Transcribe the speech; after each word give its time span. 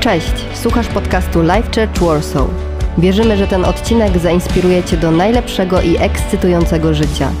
Cześć, 0.00 0.32
słuchasz 0.54 0.88
podcastu 0.88 1.42
Life 1.42 1.62
Church 1.62 2.00
Warsaw. 2.00 2.48
Wierzymy, 2.98 3.36
że 3.36 3.46
ten 3.46 3.64
odcinek 3.64 4.18
zainspiruje 4.18 4.84
Cię 4.84 4.96
do 4.96 5.10
najlepszego 5.10 5.82
i 5.82 5.96
ekscytującego 5.96 6.94
życia. 6.94 7.32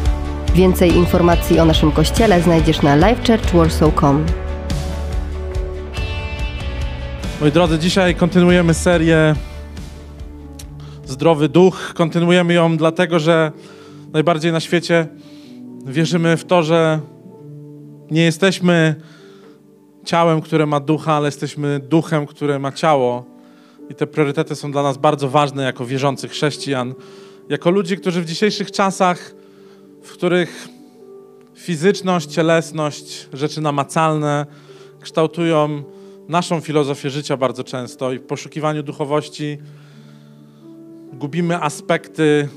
Więcej 0.54 0.96
informacji 0.96 1.60
o 1.60 1.64
naszym 1.64 1.92
kościele 1.92 2.42
znajdziesz 2.42 2.82
na 2.82 2.96
lifechurchwarsaw.com. 2.96 4.26
Moi 7.40 7.52
drodzy, 7.52 7.78
dzisiaj 7.78 8.14
kontynuujemy 8.14 8.74
serię 8.74 9.34
Zdrowy 11.04 11.48
Duch. 11.48 11.94
Kontynuujemy 11.94 12.54
ją 12.54 12.76
dlatego, 12.76 13.18
że 13.18 13.52
najbardziej 14.12 14.52
na 14.52 14.60
świecie 14.60 15.06
wierzymy 15.86 16.36
w 16.36 16.44
to, 16.44 16.62
że 16.62 17.00
nie 18.10 18.22
jesteśmy 18.22 18.94
ciałem, 20.04 20.40
które 20.40 20.66
ma 20.66 20.80
ducha, 20.80 21.14
ale 21.14 21.28
jesteśmy 21.28 21.80
duchem, 21.80 22.26
które 22.26 22.58
ma 22.58 22.72
ciało. 22.72 23.24
I 23.90 23.94
te 23.94 24.06
priorytety 24.06 24.56
są 24.56 24.72
dla 24.72 24.82
nas 24.82 24.98
bardzo 24.98 25.28
ważne 25.28 25.62
jako 25.62 25.86
wierzących 25.86 26.30
chrześcijan, 26.30 26.94
jako 27.48 27.70
ludzi, 27.70 27.96
którzy 27.96 28.22
w 28.22 28.24
dzisiejszych 28.24 28.70
czasach, 28.70 29.34
w 30.02 30.12
których 30.12 30.68
fizyczność, 31.54 32.26
cielesność, 32.26 33.28
rzeczy 33.32 33.60
namacalne 33.60 34.46
kształtują 35.00 35.82
naszą 36.28 36.60
filozofię 36.60 37.10
życia 37.10 37.36
bardzo 37.36 37.64
często 37.64 38.12
i 38.12 38.18
w 38.18 38.22
poszukiwaniu 38.22 38.82
duchowości 38.82 39.58
gubimy 41.12 41.60
aspekty 41.62 42.48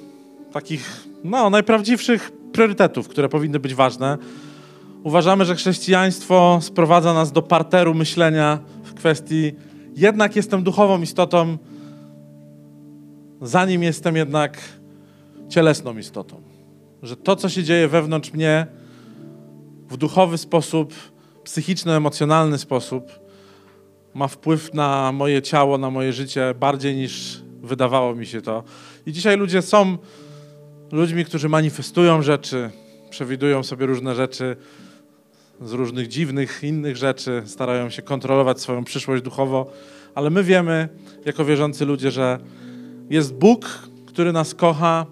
takich 0.52 1.08
no, 1.24 1.50
najprawdziwszych 1.50 2.32
priorytetów, 2.52 3.08
które 3.08 3.30
powinny 3.30 3.60
być 3.60 3.76
ważne. 3.76 4.18
Uważamy, 5.04 5.46
że 5.46 5.56
chrześcijaństwo 5.56 6.60
sprowadza 6.62 7.14
nas 7.14 7.32
do 7.32 7.42
parteru 7.42 7.94
myślenia 7.94 8.60
w 8.84 8.94
kwestii 8.94 9.52
jednak 9.96 10.36
jestem 10.36 10.64
duchową 10.64 11.02
istotą, 11.02 11.58
zanim 13.42 13.84
jestem 13.84 14.16
jednak 14.16 14.58
cielesną 15.50 15.98
istotą. 15.98 16.42
Że 17.02 17.18
to, 17.18 17.36
co 17.36 17.50
się 17.50 17.64
dzieje 17.64 17.88
wewnątrz 17.88 18.34
mnie 18.34 18.68
w 19.90 19.98
duchowy 19.98 20.38
sposób, 20.38 20.94
psychiczno-emocjonalny 21.44 22.58
sposób, 22.58 23.20
ma 24.14 24.28
wpływ 24.28 24.74
na 24.74 25.12
moje 25.12 25.42
ciało, 25.42 25.78
na 25.78 25.90
moje 25.90 26.14
życie 26.14 26.54
bardziej 26.60 26.96
niż 26.96 27.42
wydawało 27.62 28.16
mi 28.16 28.26
się 28.26 28.42
to. 28.42 28.64
I 29.06 29.12
dzisiaj 29.12 29.38
ludzie 29.38 29.62
są 29.62 29.98
ludźmi, 30.92 31.26
którzy 31.26 31.50
manifestują 31.50 32.22
rzeczy, 32.22 32.70
przewidują 33.10 33.64
sobie 33.64 33.86
różne 33.86 34.16
rzeczy 34.16 34.56
z 35.62 35.74
różnych 35.74 36.08
dziwnych 36.08 36.64
innych 36.64 36.98
rzeczy, 36.98 37.44
starają 37.46 37.90
się 37.90 38.02
kontrolować 38.02 38.62
swoją 38.62 38.84
przyszłość 38.84 39.24
duchowo, 39.24 39.72
ale 40.16 40.30
my 40.30 40.44
wiemy, 40.44 40.90
jako 41.26 41.46
wierzący 41.46 41.86
ludzie, 41.86 42.12
że 42.12 42.40
jest 43.10 43.34
Bóg, 43.34 43.80
który 44.06 44.32
nas 44.34 44.56
kocha 44.56 45.06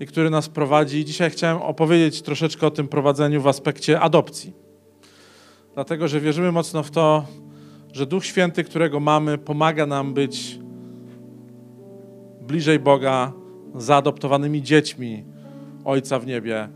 i 0.00 0.06
który 0.06 0.30
nas 0.30 0.48
prowadzi. 0.48 0.98
I 0.98 1.04
dzisiaj 1.04 1.30
chciałem 1.30 1.56
opowiedzieć 1.56 2.22
troszeczkę 2.22 2.66
o 2.66 2.70
tym 2.70 2.88
prowadzeniu 2.88 3.42
w 3.42 3.46
aspekcie 3.46 4.00
adopcji. 4.00 4.52
Dlatego, 5.74 6.08
że 6.08 6.20
wierzymy 6.20 6.52
mocno 6.52 6.82
w 6.82 6.90
to, 6.90 7.26
że 7.92 8.06
Duch 8.06 8.24
Święty, 8.24 8.64
którego 8.64 9.00
mamy, 9.00 9.38
pomaga 9.38 9.86
nam 9.86 10.14
być 10.14 10.58
bliżej 12.40 12.78
Boga, 12.78 13.32
zaadoptowanymi 13.74 14.62
dziećmi 14.62 15.24
Ojca 15.84 16.18
w 16.18 16.26
niebie, 16.26 16.68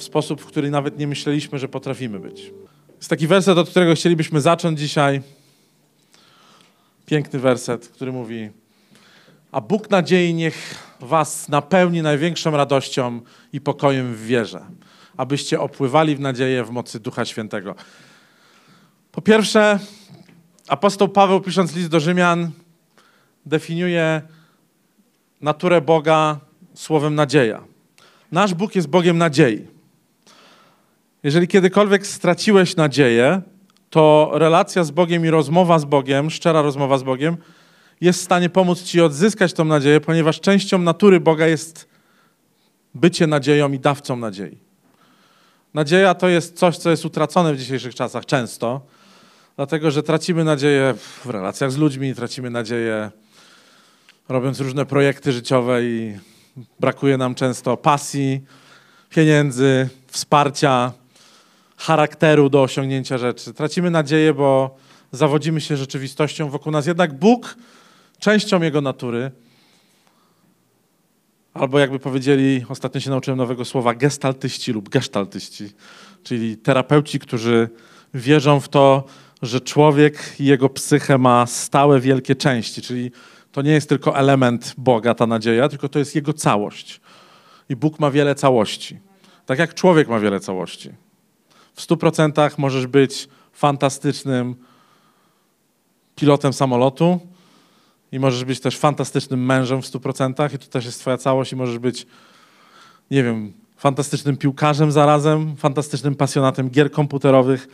w 0.00 0.04
sposób, 0.04 0.40
w 0.40 0.46
który 0.46 0.70
nawet 0.70 0.98
nie 0.98 1.06
myśleliśmy, 1.06 1.58
że 1.58 1.68
potrafimy 1.68 2.20
być. 2.20 2.52
Jest 2.96 3.10
taki 3.10 3.26
werset, 3.26 3.58
od 3.58 3.70
którego 3.70 3.94
chcielibyśmy 3.94 4.40
zacząć 4.40 4.78
dzisiaj. 4.78 5.22
Piękny 7.06 7.38
werset, 7.38 7.88
który 7.88 8.12
mówi: 8.12 8.50
A 9.52 9.60
Bóg 9.60 9.90
nadziei 9.90 10.34
niech 10.34 10.74
Was 11.00 11.48
napełni 11.48 12.02
największą 12.02 12.50
radością 12.50 13.20
i 13.52 13.60
pokojem 13.60 14.14
w 14.14 14.26
wierze, 14.26 14.64
abyście 15.16 15.60
opływali 15.60 16.16
w 16.16 16.20
nadzieję 16.20 16.64
w 16.64 16.70
mocy 16.70 17.00
Ducha 17.00 17.24
Świętego. 17.24 17.74
Po 19.12 19.22
pierwsze, 19.22 19.78
apostoł 20.68 21.08
Paweł, 21.08 21.40
pisząc 21.40 21.76
list 21.76 21.88
do 21.88 22.00
Rzymian, 22.00 22.50
definiuje 23.46 24.22
naturę 25.40 25.80
Boga 25.80 26.40
słowem 26.74 27.14
nadzieja. 27.14 27.64
Nasz 28.32 28.54
Bóg 28.54 28.74
jest 28.74 28.88
Bogiem 28.88 29.18
nadziei. 29.18 29.79
Jeżeli 31.22 31.48
kiedykolwiek 31.48 32.06
straciłeś 32.06 32.76
nadzieję, 32.76 33.42
to 33.90 34.30
relacja 34.32 34.84
z 34.84 34.90
Bogiem 34.90 35.26
i 35.26 35.30
rozmowa 35.30 35.78
z 35.78 35.84
Bogiem, 35.84 36.30
szczera 36.30 36.62
rozmowa 36.62 36.98
z 36.98 37.02
Bogiem, 37.02 37.36
jest 38.00 38.20
w 38.20 38.24
stanie 38.24 38.50
pomóc 38.50 38.82
Ci 38.82 39.00
odzyskać 39.00 39.52
tą 39.52 39.64
nadzieję, 39.64 40.00
ponieważ 40.00 40.40
częścią 40.40 40.78
natury 40.78 41.20
Boga 41.20 41.46
jest 41.46 41.88
bycie 42.94 43.26
nadzieją 43.26 43.72
i 43.72 43.78
dawcą 43.78 44.16
nadziei. 44.16 44.58
Nadzieja 45.74 46.14
to 46.14 46.28
jest 46.28 46.58
coś, 46.58 46.78
co 46.78 46.90
jest 46.90 47.04
utracone 47.04 47.54
w 47.54 47.58
dzisiejszych 47.58 47.94
czasach 47.94 48.26
często, 48.26 48.80
dlatego 49.56 49.90
że 49.90 50.02
tracimy 50.02 50.44
nadzieję 50.44 50.94
w 51.24 51.30
relacjach 51.30 51.72
z 51.72 51.76
ludźmi, 51.76 52.14
tracimy 52.14 52.50
nadzieję 52.50 53.10
robiąc 54.28 54.60
różne 54.60 54.86
projekty 54.86 55.32
życiowe 55.32 55.84
i 55.84 56.18
brakuje 56.80 57.16
nam 57.16 57.34
często 57.34 57.76
pasji, 57.76 58.40
pieniędzy, 59.10 59.88
wsparcia, 60.06 60.92
charakteru 61.80 62.50
do 62.50 62.62
osiągnięcia 62.62 63.18
rzeczy. 63.18 63.54
Tracimy 63.54 63.90
nadzieję, 63.90 64.34
bo 64.34 64.76
zawodzimy 65.12 65.60
się 65.60 65.76
rzeczywistością 65.76 66.50
wokół 66.50 66.72
nas. 66.72 66.86
Jednak 66.86 67.18
Bóg, 67.18 67.56
częścią 68.18 68.62
Jego 68.62 68.80
natury, 68.80 69.30
albo 71.54 71.78
jakby 71.78 71.98
powiedzieli, 71.98 72.64
ostatnio 72.68 73.00
się 73.00 73.10
nauczyłem 73.10 73.38
nowego 73.38 73.64
słowa, 73.64 73.94
gestaltyści 73.94 74.72
lub 74.72 74.88
gestaltyści, 74.88 75.70
czyli 76.22 76.56
terapeuci, 76.56 77.18
którzy 77.18 77.68
wierzą 78.14 78.60
w 78.60 78.68
to, 78.68 79.04
że 79.42 79.60
człowiek 79.60 80.40
i 80.40 80.44
jego 80.44 80.68
psychę 80.68 81.18
ma 81.18 81.46
stałe 81.46 82.00
wielkie 82.00 82.36
części, 82.36 82.82
czyli 82.82 83.10
to 83.52 83.62
nie 83.62 83.72
jest 83.72 83.88
tylko 83.88 84.18
element 84.18 84.74
Boga, 84.78 85.14
ta 85.14 85.26
nadzieja, 85.26 85.68
tylko 85.68 85.88
to 85.88 85.98
jest 85.98 86.14
Jego 86.14 86.32
całość. 86.32 87.00
I 87.68 87.76
Bóg 87.76 87.98
ma 87.98 88.10
wiele 88.10 88.34
całości. 88.34 88.98
Tak 89.46 89.58
jak 89.58 89.74
człowiek 89.74 90.08
ma 90.08 90.20
wiele 90.20 90.40
całości. 90.40 90.90
W 91.80 91.82
stu 91.82 91.96
procentach 91.96 92.58
możesz 92.58 92.86
być 92.86 93.28
fantastycznym 93.52 94.54
pilotem 96.16 96.52
samolotu 96.52 97.20
i 98.12 98.18
możesz 98.18 98.44
być 98.44 98.60
też 98.60 98.78
fantastycznym 98.78 99.46
mężem 99.46 99.82
w 99.82 99.86
stu 99.86 100.00
procentach 100.00 100.52
i 100.54 100.58
to 100.58 100.66
też 100.66 100.84
jest 100.84 101.00
twoja 101.00 101.18
całość 101.18 101.52
i 101.52 101.56
możesz 101.56 101.78
być, 101.78 102.06
nie 103.10 103.24
wiem, 103.24 103.52
fantastycznym 103.76 104.36
piłkarzem 104.36 104.92
zarazem, 104.92 105.56
fantastycznym 105.56 106.14
pasjonatem 106.14 106.70
gier 106.70 106.90
komputerowych. 106.90 107.68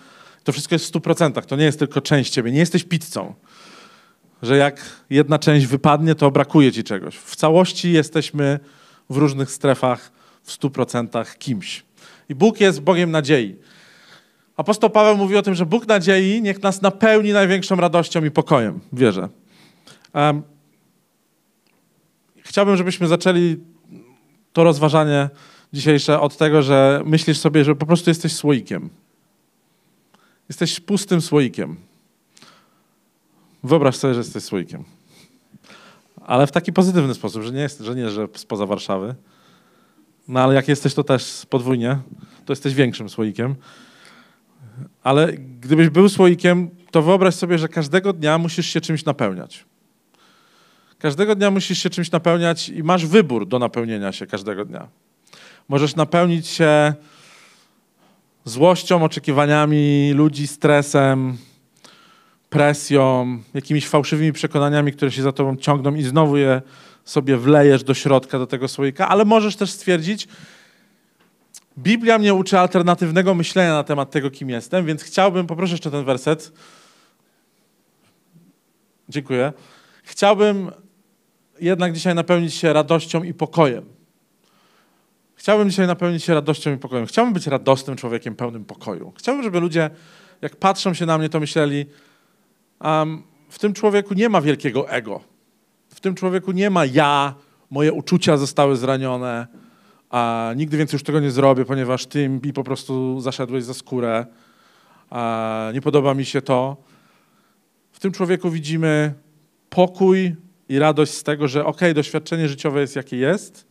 To 0.45 0.53
wszystko 0.53 0.75
jest 0.75 0.85
w 0.85 0.89
stu 0.89 1.01
procentach. 1.01 1.47
To 1.47 1.57
nie 1.57 1.65
jest 1.65 1.79
tylko 1.79 2.01
część 2.01 2.33
ciebie. 2.33 2.53
Nie 2.53 2.59
jesteś 2.59 2.85
pizzą 2.85 3.35
że 4.43 4.57
jak 4.57 4.81
jedna 5.11 5.39
część 5.39 5.67
wypadnie, 5.67 6.15
to 6.15 6.31
brakuje 6.31 6.73
ci 6.73 6.85
czegoś. 6.85 7.17
W 7.17 7.37
całości 7.37 7.93
jesteśmy 7.93 8.61
w 9.11 9.17
różnych 9.17 9.51
strefach 9.51 10.13
w 10.43 10.53
stu 10.53 10.71
procentach 10.71 11.39
kimś. 11.39 11.85
I 12.29 12.35
Bóg 12.35 12.61
jest 12.61 12.81
Bogiem 12.81 13.11
nadziei. 13.11 13.57
Apostoł 14.57 14.91
Paweł 14.91 15.17
mówi 15.17 15.37
o 15.37 15.43
tym, 15.43 15.55
że 15.55 15.67
Bóg 15.67 15.87
nadziei 15.87 16.43
niech 16.43 16.63
nas 16.63 16.83
napełni 16.83 17.33
największą 17.33 17.77
radością 17.77 18.25
i 18.25 18.31
pokojem. 18.31 18.81
Wierzę. 18.93 19.29
Um, 20.15 20.43
chciałbym, 22.39 22.77
żebyśmy 22.77 23.09
zaczęli 23.09 23.57
to 24.53 24.65
rozważanie 24.65 25.29
dzisiejsze 25.73 26.21
od 26.21 26.37
tego, 26.37 26.63
że 26.63 27.03
myślisz 27.05 27.39
sobie, 27.39 27.65
że 27.65 27.75
po 27.75 27.87
prostu 27.87 28.11
jesteś 28.11 28.33
słoikiem. 28.33 28.91
Jesteś 30.49 30.81
pustym 30.81 31.21
słoikiem. 31.21 31.77
Wyobraź 33.65 33.97
sobie, 33.97 34.15
że 34.15 34.21
jesteś 34.21 34.45
słoikiem. 34.45 34.85
Ale 36.27 36.47
w 36.47 36.53
taki 36.53 36.73
pozytywny 36.73 37.15
sposób, 37.15 37.43
że 37.43 37.53
nie, 37.53 37.61
jest, 37.61 37.81
że 37.81 37.95
nie, 37.95 38.11
że 38.11 38.29
spoza 38.35 38.67
Warszawy. 38.67 39.15
No 40.29 40.41
ale 40.41 40.55
jak 40.55 40.69
jesteś 40.69 40.95
to 40.95 41.05
też 41.05 41.47
podwójnie, 41.51 41.99
to 42.45 42.53
jesteś 42.53 42.75
większym 42.75 43.09
słoikiem. 43.09 43.55
Ale 45.03 45.33
gdybyś 45.33 45.89
był 45.89 46.09
słoikiem, 46.09 46.71
to 46.91 47.03
wyobraź 47.03 47.35
sobie, 47.35 47.59
że 47.59 47.69
każdego 47.69 48.13
dnia 48.13 48.39
musisz 48.39 48.67
się 48.67 48.81
czymś 48.81 49.05
napełniać. 49.05 49.65
Każdego 50.99 51.35
dnia 51.35 51.51
musisz 51.51 51.79
się 51.79 51.91
czymś 51.91 52.11
napełniać 52.11 52.69
i 52.69 52.83
masz 52.83 53.07
wybór 53.07 53.47
do 53.49 53.59
napełnienia 53.59 54.13
się 54.13 54.27
każdego 54.27 54.65
dnia. 54.65 54.89
Możesz 55.69 55.97
napełnić 55.97 56.47
się 56.47 56.95
złością, 58.45 59.05
oczekiwaniami 59.05 60.13
ludzi, 60.15 60.47
stresem, 60.47 61.37
presją, 62.51 63.39
jakimiś 63.55 63.89
fałszywymi 63.89 64.33
przekonaniami, 64.33 64.93
które 64.93 65.11
się 65.11 65.23
za 65.23 65.33
tobą 65.33 65.57
ciągną 65.57 65.95
i 65.95 66.03
znowu 66.03 66.37
je 66.37 66.63
sobie 67.05 67.37
wlejesz 67.37 67.85
do 67.85 67.95
środka, 67.95 68.39
do 68.39 68.47
tego 68.47 68.69
słoika, 68.69 69.09
ale 69.09 69.25
możesz 69.25 69.57
też 69.57 69.71
stwierdzić, 69.71 70.29
Biblia 71.79 72.19
mnie 72.19 72.35
uczy 72.35 72.59
alternatywnego 72.59 73.35
myślenia 73.35 73.73
na 73.73 73.85
temat 73.85 74.11
tego, 74.11 74.31
kim 74.31 74.51
jestem, 74.51 74.87
więc 74.87 75.03
chciałbym, 75.03 75.47
poproszę 75.47 75.73
jeszcze 75.73 75.91
ten 75.91 76.05
werset, 76.05 76.53
Dziękuję. 79.09 79.53
Chciałbym 80.03 80.71
jednak 81.61 81.93
dzisiaj 81.93 82.15
napełnić 82.15 82.55
się 82.55 82.73
radością 82.73 83.23
i 83.23 83.35
pokojem. 83.35 83.85
Chciałbym 85.35 85.71
dzisiaj 85.71 85.87
napełnić 85.87 86.25
się 86.25 86.35
radością 86.35 86.75
i 86.75 86.77
pokojem. 86.77 87.07
Chciałbym 87.07 87.35
być 87.35 87.47
radosnym 87.47 87.97
człowiekiem 87.97 88.37
pełnym 88.37 88.65
pokoju. 88.65 89.13
Chciałbym, 89.17 89.45
żeby 89.45 89.61
ludzie, 89.61 89.91
jak 90.43 90.57
patrzą 90.57 90.95
się 90.95 91.07
na 91.07 91.19
mnie, 91.19 91.29
to 91.29 91.41
myśleli, 91.41 91.87
um, 92.81 93.23
w 93.49 93.59
tym 93.59 93.73
człowieku 93.73 94.15
nie 94.15 94.29
ma 94.29 94.41
wielkiego 94.41 94.91
ego. 94.91 95.21
W 95.89 96.01
tym 96.01 96.15
człowieku 96.15 96.53
nie 96.53 96.71
ma 96.71 96.85
ja, 96.85 97.35
moje 97.71 97.93
uczucia 97.93 98.37
zostały 98.37 98.77
zranione, 98.77 99.47
a 100.17 100.53
nigdy 100.57 100.77
więcej 100.77 100.95
już 100.95 101.03
tego 101.03 101.21
nie 101.21 101.31
zrobię, 101.31 101.65
ponieważ 101.65 102.07
ty 102.07 102.29
mi 102.29 102.53
po 102.53 102.65
prostu 102.65 103.21
zaszedłeś 103.21 103.65
za 103.65 103.75
skórę, 103.75 104.27
a 105.11 105.71
nie 105.75 105.81
podoba 105.81 106.15
mi 106.15 106.25
się 106.25 106.43
to. 106.43 106.77
W 107.93 108.01
tym 108.01 108.13
człowieku 108.13 108.51
widzimy 108.51 109.15
pokój 109.71 110.37
i 110.69 110.79
radość 110.79 111.13
z 111.13 111.23
tego, 111.23 111.49
że 111.49 111.65
ok, 111.65 111.81
doświadczenie 111.95 112.49
życiowe 112.49 112.81
jest 112.81 112.97
jakie 112.97 113.17
jest, 113.17 113.67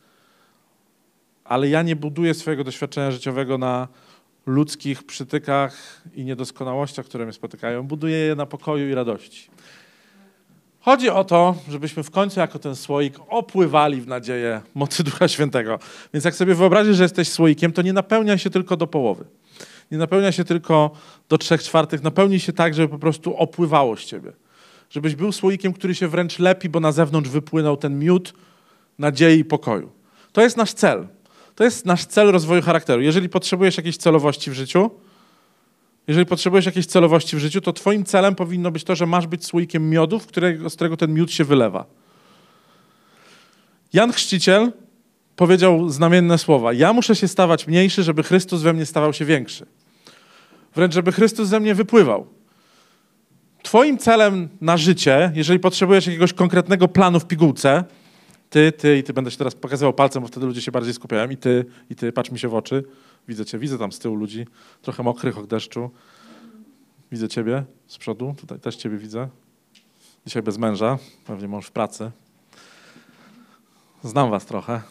ale 1.44 1.70
ja 1.70 1.82
nie 1.82 1.96
buduję 1.96 2.34
swojego 2.34 2.64
doświadczenia 2.64 3.12
życiowego 3.12 3.58
na 3.58 3.88
ludzkich 4.46 5.04
przytykach 5.04 6.02
i 6.16 6.26
niedoskonałościach, 6.26 7.06
które 7.06 7.26
mnie 7.26 7.34
spotykają. 7.34 7.84
Buduję 7.84 8.18
je 8.18 8.36
na 8.36 8.46
pokoju 8.46 8.90
i 8.90 8.94
radości. 8.94 9.50
Chodzi 10.86 11.10
o 11.10 11.24
to, 11.24 11.56
żebyśmy 11.70 12.04
w 12.04 12.12
końcu 12.12 12.40
jako 12.40 12.60
ten 12.60 12.76
słoik 12.76 13.20
opływali 13.30 14.02
w 14.02 14.08
nadzieję 14.08 14.62
mocy 14.76 15.04
Ducha 15.04 15.28
Świętego. 15.28 15.80
Więc 16.14 16.26
jak 16.26 16.36
sobie 16.36 16.56
wyobrazisz, 16.56 16.98
że 16.98 17.04
jesteś 17.04 17.30
słoikiem, 17.30 17.72
to 17.72 17.82
nie 17.82 17.94
napełnia 17.94 18.38
się 18.38 18.50
tylko 18.50 18.78
do 18.78 18.88
połowy. 18.88 19.26
Nie 19.92 19.98
napełnia 19.98 20.32
się 20.32 20.44
tylko 20.44 20.92
do 21.30 21.38
trzech 21.38 21.64
czwartych, 21.64 22.04
napełni 22.04 22.40
się 22.40 22.54
tak, 22.54 22.74
żeby 22.74 22.88
po 22.88 23.00
prostu 23.00 23.38
opływało 23.38 23.98
z 23.98 24.06
ciebie. 24.06 24.32
Żebyś 24.90 25.16
był 25.16 25.32
słoikiem, 25.32 25.74
który 25.74 25.96
się 25.96 26.08
wręcz 26.08 26.40
lepi, 26.40 26.70
bo 26.70 26.80
na 26.80 26.92
zewnątrz 26.92 27.30
wypłynął 27.30 27.78
ten 27.78 28.00
miód 28.00 28.34
nadziei 29.00 29.40
i 29.40 29.46
pokoju. 29.46 29.92
To 30.32 30.42
jest 30.42 30.58
nasz 30.58 30.74
cel. 30.74 31.08
To 31.56 31.64
jest 31.64 31.86
nasz 31.86 32.06
cel 32.06 32.32
rozwoju 32.32 32.62
charakteru. 32.62 33.02
Jeżeli 33.02 33.30
potrzebujesz 33.30 33.78
jakiejś 33.78 33.98
celowości 33.98 34.52
w 34.52 34.54
życiu, 34.54 34.92
jeżeli 36.08 36.26
potrzebujesz 36.26 36.66
jakiejś 36.66 36.86
celowości 36.86 37.36
w 37.36 37.40
życiu, 37.40 37.62
to 37.62 37.74
twoim 37.74 38.04
celem 38.04 38.36
powinno 38.36 38.72
być 38.72 38.84
to, 38.84 38.96
że 38.96 39.06
masz 39.06 39.28
być 39.28 39.46
słoikiem 39.46 39.90
miodu, 39.90 40.20
z 40.70 40.74
którego 40.74 40.98
ten 40.98 41.14
miód 41.14 41.32
się 41.32 41.44
wylewa. 41.44 41.86
Jan 43.94 44.12
Chrzciciel 44.12 44.72
powiedział 45.36 45.90
znamienne 45.90 46.38
słowa. 46.38 46.74
Ja 46.74 46.94
muszę 46.94 47.16
się 47.16 47.28
stawać 47.28 47.68
mniejszy, 47.68 48.04
żeby 48.04 48.24
Chrystus 48.24 48.62
we 48.62 48.74
mnie 48.74 48.86
stawał 48.86 49.14
się 49.14 49.26
większy. 49.26 49.66
Wręcz, 50.76 50.94
żeby 50.94 51.12
Chrystus 51.12 51.50
ze 51.50 51.60
mnie 51.60 51.76
wypływał. 51.76 52.28
Twoim 53.64 53.98
celem 53.98 54.50
na 54.62 54.78
życie, 54.78 55.32
jeżeli 55.36 55.60
potrzebujesz 55.60 56.08
jakiegoś 56.08 56.34
konkretnego 56.34 56.88
planu 56.88 57.20
w 57.20 57.26
pigułce, 57.26 57.84
ty, 58.50 58.72
ty 58.72 58.98
i 58.98 59.04
ty, 59.04 59.14
będę 59.14 59.32
się 59.32 59.38
teraz 59.38 59.56
pokazywał 59.56 59.94
palcem, 59.94 60.22
bo 60.22 60.28
wtedy 60.28 60.46
ludzie 60.46 60.62
się 60.62 60.72
bardziej 60.72 60.94
skupiają, 60.94 61.30
i 61.30 61.38
ty, 61.38 61.66
i 61.90 61.96
ty, 61.96 62.12
patrz 62.12 62.32
mi 62.32 62.40
się 62.40 62.48
w 62.48 62.56
oczy, 62.56 62.84
widzę 63.28 63.46
cię, 63.46 63.60
widzę 63.60 63.78
tam 63.78 63.92
z 63.92 64.00
tyłu 64.00 64.16
ludzi, 64.16 64.46
trochę 64.82 65.04
mokrych 65.04 65.38
od 65.38 65.48
deszczu, 65.48 65.92
widzę 67.12 67.30
ciebie 67.30 67.64
z 67.88 67.98
przodu, 67.98 68.36
tutaj 68.38 68.60
też 68.60 68.76
ciebie 68.76 68.98
widzę, 68.98 69.30
dzisiaj 70.26 70.44
bez 70.44 70.58
męża, 70.58 70.98
pewnie 71.26 71.48
mąż 71.48 71.66
w 71.68 71.72
pracy, 71.72 72.12
znam 74.04 74.30
was 74.30 74.46
trochę, 74.46 74.82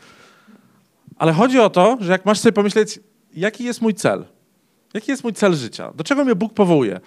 ale 1.18 1.32
chodzi 1.32 1.58
o 1.58 1.70
to, 1.70 1.96
że 2.00 2.12
jak 2.12 2.26
masz 2.26 2.38
sobie 2.38 2.52
pomyśleć, 2.52 3.00
jaki 3.34 3.64
jest 3.64 3.82
mój 3.82 3.94
cel, 3.94 4.24
jaki 4.94 5.10
jest 5.10 5.24
mój 5.24 5.32
cel 5.32 5.54
życia, 5.54 5.92
do 5.94 6.04
czego 6.04 6.24
mnie 6.24 6.34
Bóg 6.34 6.54
powołuje, 6.54 7.00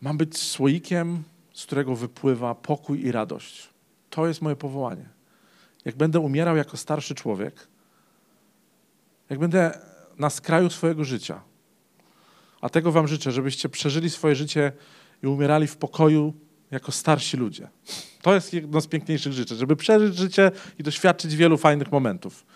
mam 0.00 0.16
być 0.16 0.38
słoikiem 0.38 1.22
z 1.58 1.66
którego 1.66 1.96
wypływa 1.96 2.54
pokój 2.54 3.04
i 3.04 3.12
radość. 3.12 3.68
To 4.10 4.26
jest 4.26 4.42
moje 4.42 4.56
powołanie. 4.56 5.08
Jak 5.84 5.96
będę 5.96 6.20
umierał 6.20 6.56
jako 6.56 6.76
starszy 6.76 7.14
człowiek, 7.14 7.68
jak 9.30 9.38
będę 9.38 9.78
na 10.18 10.30
skraju 10.30 10.70
swojego 10.70 11.04
życia, 11.04 11.40
a 12.60 12.68
tego 12.68 12.92
Wam 12.92 13.08
życzę, 13.08 13.32
żebyście 13.32 13.68
przeżyli 13.68 14.10
swoje 14.10 14.34
życie 14.34 14.72
i 15.22 15.26
umierali 15.26 15.66
w 15.66 15.76
pokoju 15.76 16.34
jako 16.70 16.92
starsi 16.92 17.36
ludzie. 17.36 17.68
To 18.22 18.34
jest 18.34 18.54
jedno 18.54 18.80
z 18.80 18.86
piękniejszych 18.86 19.32
życzeń, 19.32 19.58
żeby 19.58 19.76
przeżyć 19.76 20.16
życie 20.16 20.50
i 20.78 20.82
doświadczyć 20.82 21.36
wielu 21.36 21.58
fajnych 21.58 21.92
momentów. 21.92 22.46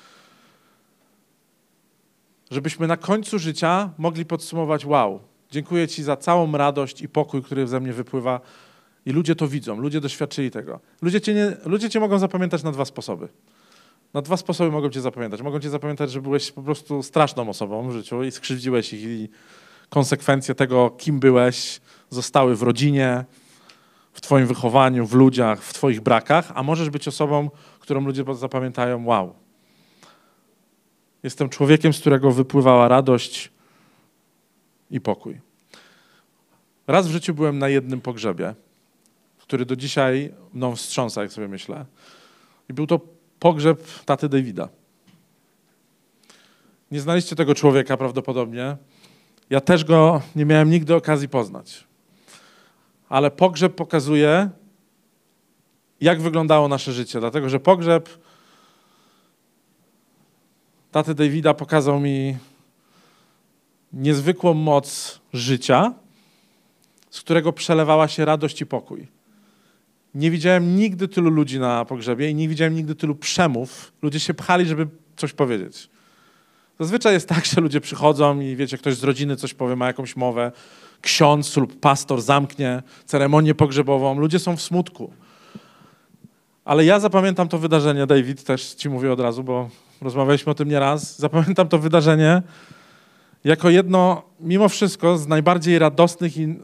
Żebyśmy 2.50 2.86
na 2.86 2.96
końcu 2.96 3.38
życia 3.38 3.90
mogli 3.98 4.25
podsumować: 4.25 4.86
Wow, 4.86 5.20
dziękuję 5.50 5.88
Ci 5.88 6.02
za 6.02 6.16
całą 6.16 6.52
radość 6.52 7.02
i 7.02 7.08
pokój, 7.08 7.42
który 7.42 7.66
ze 7.66 7.80
mnie 7.80 7.92
wypływa 7.92 8.40
i 9.06 9.12
ludzie 9.12 9.34
to 9.34 9.49
widzą, 9.49 9.81
ludzie 9.81 10.00
doświadczyli 10.00 10.50
tego. 10.50 10.81
Ludzie 11.02 11.20
cię, 11.20 11.34
nie, 11.34 11.56
ludzie 11.64 11.90
cię 11.90 12.00
mogą 12.00 12.19
zapamiętać 12.19 12.62
na 12.62 12.72
dwa 12.72 12.84
sposoby. 12.84 13.28
Na 14.14 14.22
dwa 14.22 14.37
sposoby 14.37 14.70
mogą 14.70 14.90
cię 14.90 15.00
zapamiętać. 15.00 15.43
Mogą 15.43 15.60
cię 15.60 15.70
zapamiętać, 15.70 16.10
że 16.10 16.20
byłeś 16.20 16.52
po 16.52 16.62
prostu 16.62 17.02
straszną 17.02 17.49
osobą 17.49 17.88
w 17.88 17.93
życiu 17.93 18.22
i 18.22 18.31
skrzywdziłeś 18.31 18.93
ich 18.93 19.02
i 19.02 19.28
konsekwencje 19.88 20.54
tego, 20.54 20.90
kim 20.90 21.20
byłeś, 21.20 21.81
zostały 22.10 22.56
w 22.56 22.62
rodzinie, 22.62 23.25
w 24.12 24.20
twoim 24.20 24.46
wychowaniu, 24.46 25.06
w 25.06 25.12
ludziach, 25.12 25.62
w 25.62 25.75
twoich 25.75 26.00
brakach, 26.00 26.52
a 26.54 26.62
możesz 26.62 26.90
być 26.90 27.08
osobą, 27.08 27.50
którą 27.81 28.00
ludzie 28.00 28.25
zapamiętają, 28.34 29.06
wow. 29.06 29.34
Jestem 31.22 31.49
człowiekiem, 31.49 31.93
z 31.93 32.00
którego 32.00 32.31
wypływała 32.31 32.88
radość 32.88 33.50
i 34.90 35.00
pokój. 35.00 35.40
Raz 36.87 37.08
w 37.08 37.10
życiu 37.10 37.34
byłem 37.34 37.58
na 37.58 37.69
jednym 37.69 38.00
pogrzebie 38.00 38.54
który 39.52 39.66
do 39.66 39.76
dzisiaj 39.76 40.34
mną 40.52 40.76
wstrząsa, 40.76 41.22
jak 41.22 41.32
sobie 41.32 41.49
myślę. 41.49 41.87
I 42.70 42.72
był 42.72 42.87
to 42.87 43.00
pogrzeb 43.38 44.04
taty 44.04 44.28
Davida. 44.28 44.69
Nie 46.90 47.00
znaliście 47.00 47.37
tego 47.37 47.54
człowieka 47.54 47.96
prawdopodobnie. 47.96 48.76
Ja 49.50 49.60
też 49.60 49.84
go 49.84 50.22
nie 50.37 50.44
miałem 50.44 50.70
nigdy 50.70 50.94
okazji 50.94 51.28
poznać. 51.28 51.84
Ale 53.08 53.31
pogrzeb 53.31 53.75
pokazuje, 53.75 54.50
jak 56.00 56.20
wyglądało 56.20 56.69
nasze 56.69 56.93
życie. 56.93 57.20
Dlatego, 57.20 57.49
że 57.49 57.60
pogrzeb 57.60 58.08
taty 60.90 61.14
Davida 61.14 61.54
pokazał 61.54 62.00
mi 62.00 62.37
niezwykłą 63.93 64.54
moc 64.54 65.21
życia, 65.32 65.94
z 67.11 67.21
którego 67.21 67.52
przelewała 67.52 68.09
się 68.09 68.25
radość 68.25 68.61
i 68.61 68.66
pokój. 68.66 69.22
Nie 70.14 70.31
widziałem 70.31 70.76
nigdy 70.76 71.09
tylu 71.09 71.31
ludzi 71.31 71.61
na 71.61 71.85
pogrzebie 71.85 72.31
i 72.31 72.35
nie 72.35 72.49
widziałem 72.49 72.75
nigdy 72.75 72.95
tylu 72.95 73.14
przemów. 73.14 73.92
Ludzie 74.02 74.21
się 74.21 74.35
pchali, 74.35 74.66
żeby 74.66 74.88
coś 75.16 75.33
powiedzieć. 75.33 75.90
Zazwyczaj 76.81 77.14
jest 77.14 77.28
tak, 77.28 77.45
że 77.54 77.61
ludzie 77.61 77.81
przychodzą 77.81 78.40
i 78.40 78.57
wiecie, 78.57 78.78
ktoś 78.78 78.95
z 78.95 79.04
rodziny 79.04 79.37
coś 79.37 79.54
powie, 79.54 79.76
ma 79.76 79.87
jakąś 79.87 80.16
mowę, 80.16 80.52
ksiądz 81.00 81.57
lub 81.57 81.81
pastor 81.81 82.23
zamknie 82.23 82.83
ceremonię 83.04 83.54
pogrzebową, 83.54 84.19
ludzie 84.19 84.38
są 84.38 84.57
w 84.57 84.62
smutku. 84.62 85.12
Ale 86.64 86.85
ja 86.85 87.00
zapamiętam 87.00 87.49
to 87.49 87.59
wydarzenie, 87.59 88.07
David, 88.07 88.45
też 88.45 88.75
ci 88.75 88.88
mówię 88.88 89.12
od 89.12 89.21
razu, 89.21 89.45
bo 89.45 89.69
rozmawialiśmy 90.00 90.52
o 90.52 90.54
tym 90.54 90.69
nieraz. 90.69 91.19
Zapamiętam 91.19 91.69
to 91.69 91.78
wydarzenie 91.78 92.42
jako 93.45 93.71
jedno, 93.71 94.23
mimo 94.40 94.69
wszystko, 94.69 95.19
z 95.19 95.26
najbardziej 95.26 95.78
radosnych 95.78 96.37
i 96.37 96.54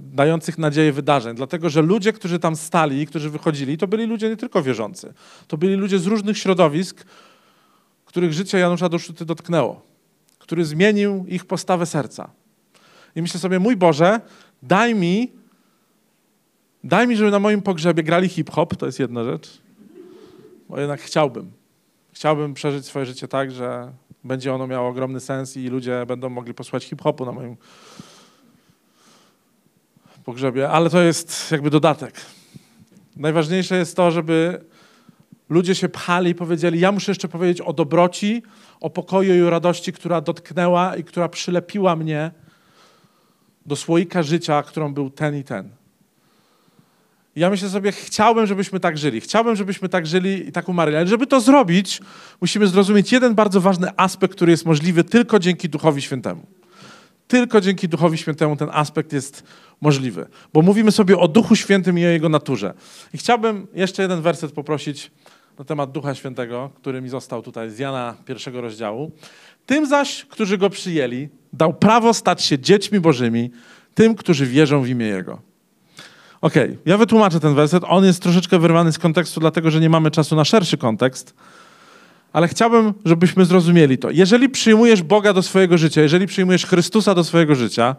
dających 0.00 0.58
nadzieję 0.58 0.92
wydarzeń, 0.92 1.36
dlatego 1.36 1.70
że 1.70 1.82
ludzie, 1.82 2.12
którzy 2.12 2.38
tam 2.38 2.56
stali, 2.56 3.06
którzy 3.06 3.30
wychodzili, 3.30 3.78
to 3.78 3.86
byli 3.86 4.06
ludzie 4.06 4.28
nie 4.28 4.36
tylko 4.36 4.62
wierzący, 4.62 5.14
to 5.48 5.56
byli 5.56 5.74
ludzie 5.74 5.98
z 5.98 6.06
różnych 6.06 6.38
środowisk, 6.38 7.04
których 8.04 8.32
życie 8.32 8.58
Janusza 8.58 8.88
Doszuty 8.88 9.24
dotknęło, 9.24 9.82
który 10.38 10.64
zmienił 10.64 11.24
ich 11.28 11.44
postawę 11.44 11.86
serca. 11.86 12.30
I 13.16 13.22
myślę 13.22 13.40
sobie, 13.40 13.58
mój 13.58 13.76
Boże, 13.76 14.20
daj 14.62 14.94
mi, 14.94 15.32
daj 16.84 17.08
mi, 17.08 17.16
żeby 17.16 17.30
na 17.30 17.38
moim 17.38 17.62
pogrzebie 17.62 18.02
grali 18.02 18.28
hip-hop, 18.28 18.76
to 18.76 18.86
jest 18.86 18.98
jedna 18.98 19.24
rzecz, 19.24 19.58
bo 20.68 20.80
jednak 20.80 21.00
chciałbym. 21.00 21.52
Chciałbym 22.12 22.54
przeżyć 22.54 22.86
swoje 22.86 23.06
życie 23.06 23.28
tak, 23.28 23.52
że 23.52 23.92
będzie 24.24 24.54
ono 24.54 24.66
miało 24.66 24.88
ogromny 24.88 25.20
sens 25.20 25.56
i 25.56 25.68
ludzie 25.68 26.06
będą 26.06 26.28
mogli 26.28 26.54
posłuchać 26.54 26.84
hip-hopu 26.84 27.26
na 27.26 27.32
moim 27.32 27.56
pogrzebie, 30.30 30.68
ale 30.68 30.90
to 30.90 31.00
jest 31.02 31.50
jakby 31.50 31.70
dodatek. 31.70 32.14
Najważniejsze 33.16 33.76
jest 33.76 33.96
to, 33.96 34.10
żeby 34.10 34.64
ludzie 35.48 35.74
się 35.74 35.88
pchali 35.88 36.30
i 36.30 36.34
powiedzieli, 36.34 36.80
ja 36.80 36.92
muszę 36.92 37.10
jeszcze 37.10 37.28
powiedzieć 37.28 37.60
o 37.60 37.72
dobroci, 37.72 38.42
o 38.80 38.90
pokoju 38.90 39.34
i 39.34 39.50
radości, 39.50 39.92
która 39.92 40.20
dotknęła 40.20 40.96
i 40.96 41.04
która 41.04 41.28
przylepiła 41.28 41.96
mnie 41.96 42.30
do 43.66 43.76
słoika 43.76 44.22
życia, 44.22 44.62
którą 44.62 44.94
był 44.94 45.10
ten 45.10 45.36
i 45.36 45.44
ten. 45.44 45.68
Ja 47.36 47.50
myślę 47.50 47.68
sobie, 47.68 47.92
chciałbym, 47.92 48.46
żebyśmy 48.46 48.80
tak 48.80 48.98
żyli. 48.98 49.20
Chciałbym, 49.20 49.56
żebyśmy 49.56 49.88
tak 49.88 50.06
żyli 50.06 50.48
i 50.48 50.52
tak 50.52 50.68
umarli. 50.68 50.96
Ale 50.96 51.06
żeby 51.06 51.26
to 51.26 51.40
zrobić, 51.40 52.00
musimy 52.40 52.66
zrozumieć 52.66 53.12
jeden 53.12 53.34
bardzo 53.34 53.60
ważny 53.60 53.88
aspekt, 53.96 54.34
który 54.34 54.52
jest 54.52 54.66
możliwy 54.66 55.04
tylko 55.04 55.38
dzięki 55.38 55.68
Duchowi 55.68 56.02
Świętemu. 56.02 56.59
Tylko 57.30 57.60
dzięki 57.60 57.88
Duchowi 57.88 58.18
Świętemu 58.18 58.56
ten 58.56 58.68
aspekt 58.72 59.12
jest 59.12 59.44
możliwy. 59.80 60.26
Bo 60.52 60.62
mówimy 60.62 60.92
sobie 60.92 61.18
o 61.18 61.28
Duchu 61.28 61.56
Świętym 61.56 61.98
i 61.98 62.04
o 62.04 62.08
Jego 62.08 62.28
naturze. 62.28 62.74
I 63.14 63.18
chciałbym 63.18 63.66
jeszcze 63.74 64.02
jeden 64.02 64.22
werset 64.22 64.52
poprosić 64.52 65.10
na 65.58 65.64
temat 65.64 65.92
Ducha 65.92 66.14
Świętego, 66.14 66.70
który 66.74 67.02
mi 67.02 67.08
został 67.08 67.42
tutaj 67.42 67.70
z 67.70 67.78
Jana 67.78 68.14
pierwszego 68.24 68.60
rozdziału. 68.60 69.10
Tym 69.66 69.86
zaś, 69.86 70.24
którzy 70.24 70.58
Go 70.58 70.70
przyjęli, 70.70 71.28
dał 71.52 71.74
prawo 71.74 72.14
stać 72.14 72.42
się 72.42 72.58
dziećmi 72.58 73.00
Bożymi, 73.00 73.50
tym, 73.94 74.14
którzy 74.14 74.46
wierzą 74.46 74.82
w 74.82 74.88
imię 74.88 75.06
Jego. 75.06 75.40
Okej, 76.40 76.64
okay, 76.64 76.78
ja 76.86 76.98
wytłumaczę 76.98 77.40
ten 77.40 77.54
werset. 77.54 77.82
On 77.86 78.04
jest 78.04 78.22
troszeczkę 78.22 78.58
wyrwany 78.58 78.92
z 78.92 78.98
kontekstu, 78.98 79.40
dlatego 79.40 79.70
że 79.70 79.80
nie 79.80 79.90
mamy 79.90 80.10
czasu 80.10 80.36
na 80.36 80.44
szerszy 80.44 80.78
kontekst. 80.78 81.34
Ale 82.32 82.48
chciałbym, 82.48 82.94
żebyśmy 83.04 83.44
zrozumieli 83.44 83.98
to. 83.98 84.10
Jeżeli 84.10 84.48
przyjmujesz 84.48 85.02
Boga 85.02 85.32
do 85.32 85.42
swojego 85.42 85.78
życia, 85.78 86.02
jeżeli 86.02 86.26
przyjmujesz 86.26 86.66
Chrystusa 86.66 87.14
do 87.14 87.24
swojego 87.24 87.54
życia, 87.54 87.96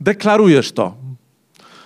deklarujesz 0.00 0.72
to. 0.72 0.96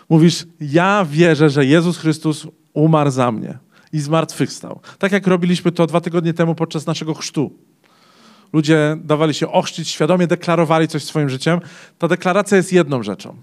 Mówisz, 0.09 0.47
ja 0.61 1.07
wierzę, 1.11 1.51
że 1.51 1.67
Jezus 1.67 1.99
Chrystus 1.99 2.47
umarł 2.73 3.11
za 3.11 3.33
mnie 3.33 3.59
i 3.93 4.01
zmartwychwstał. 4.01 4.81
Tak 4.99 5.13
jak 5.13 5.27
robiliśmy 5.27 5.73
to 5.73 5.87
dwa 5.87 6.01
tygodnie 6.01 6.35
temu 6.35 6.55
podczas 6.55 6.87
naszego 6.87 7.15
chrztu. 7.15 7.53
Ludzie 8.53 8.97
dawali 9.05 9.35
się 9.35 9.53
ochrzcić, 9.53 9.89
świadomie 9.89 10.27
deklarowali 10.27 10.89
coś 10.89 11.05
swoim 11.05 11.29
życiem. 11.29 11.61
Ta 11.99 12.09
deklaracja 12.09 12.57
jest 12.57 12.73
jedną 12.73 13.03
rzeczą. 13.03 13.37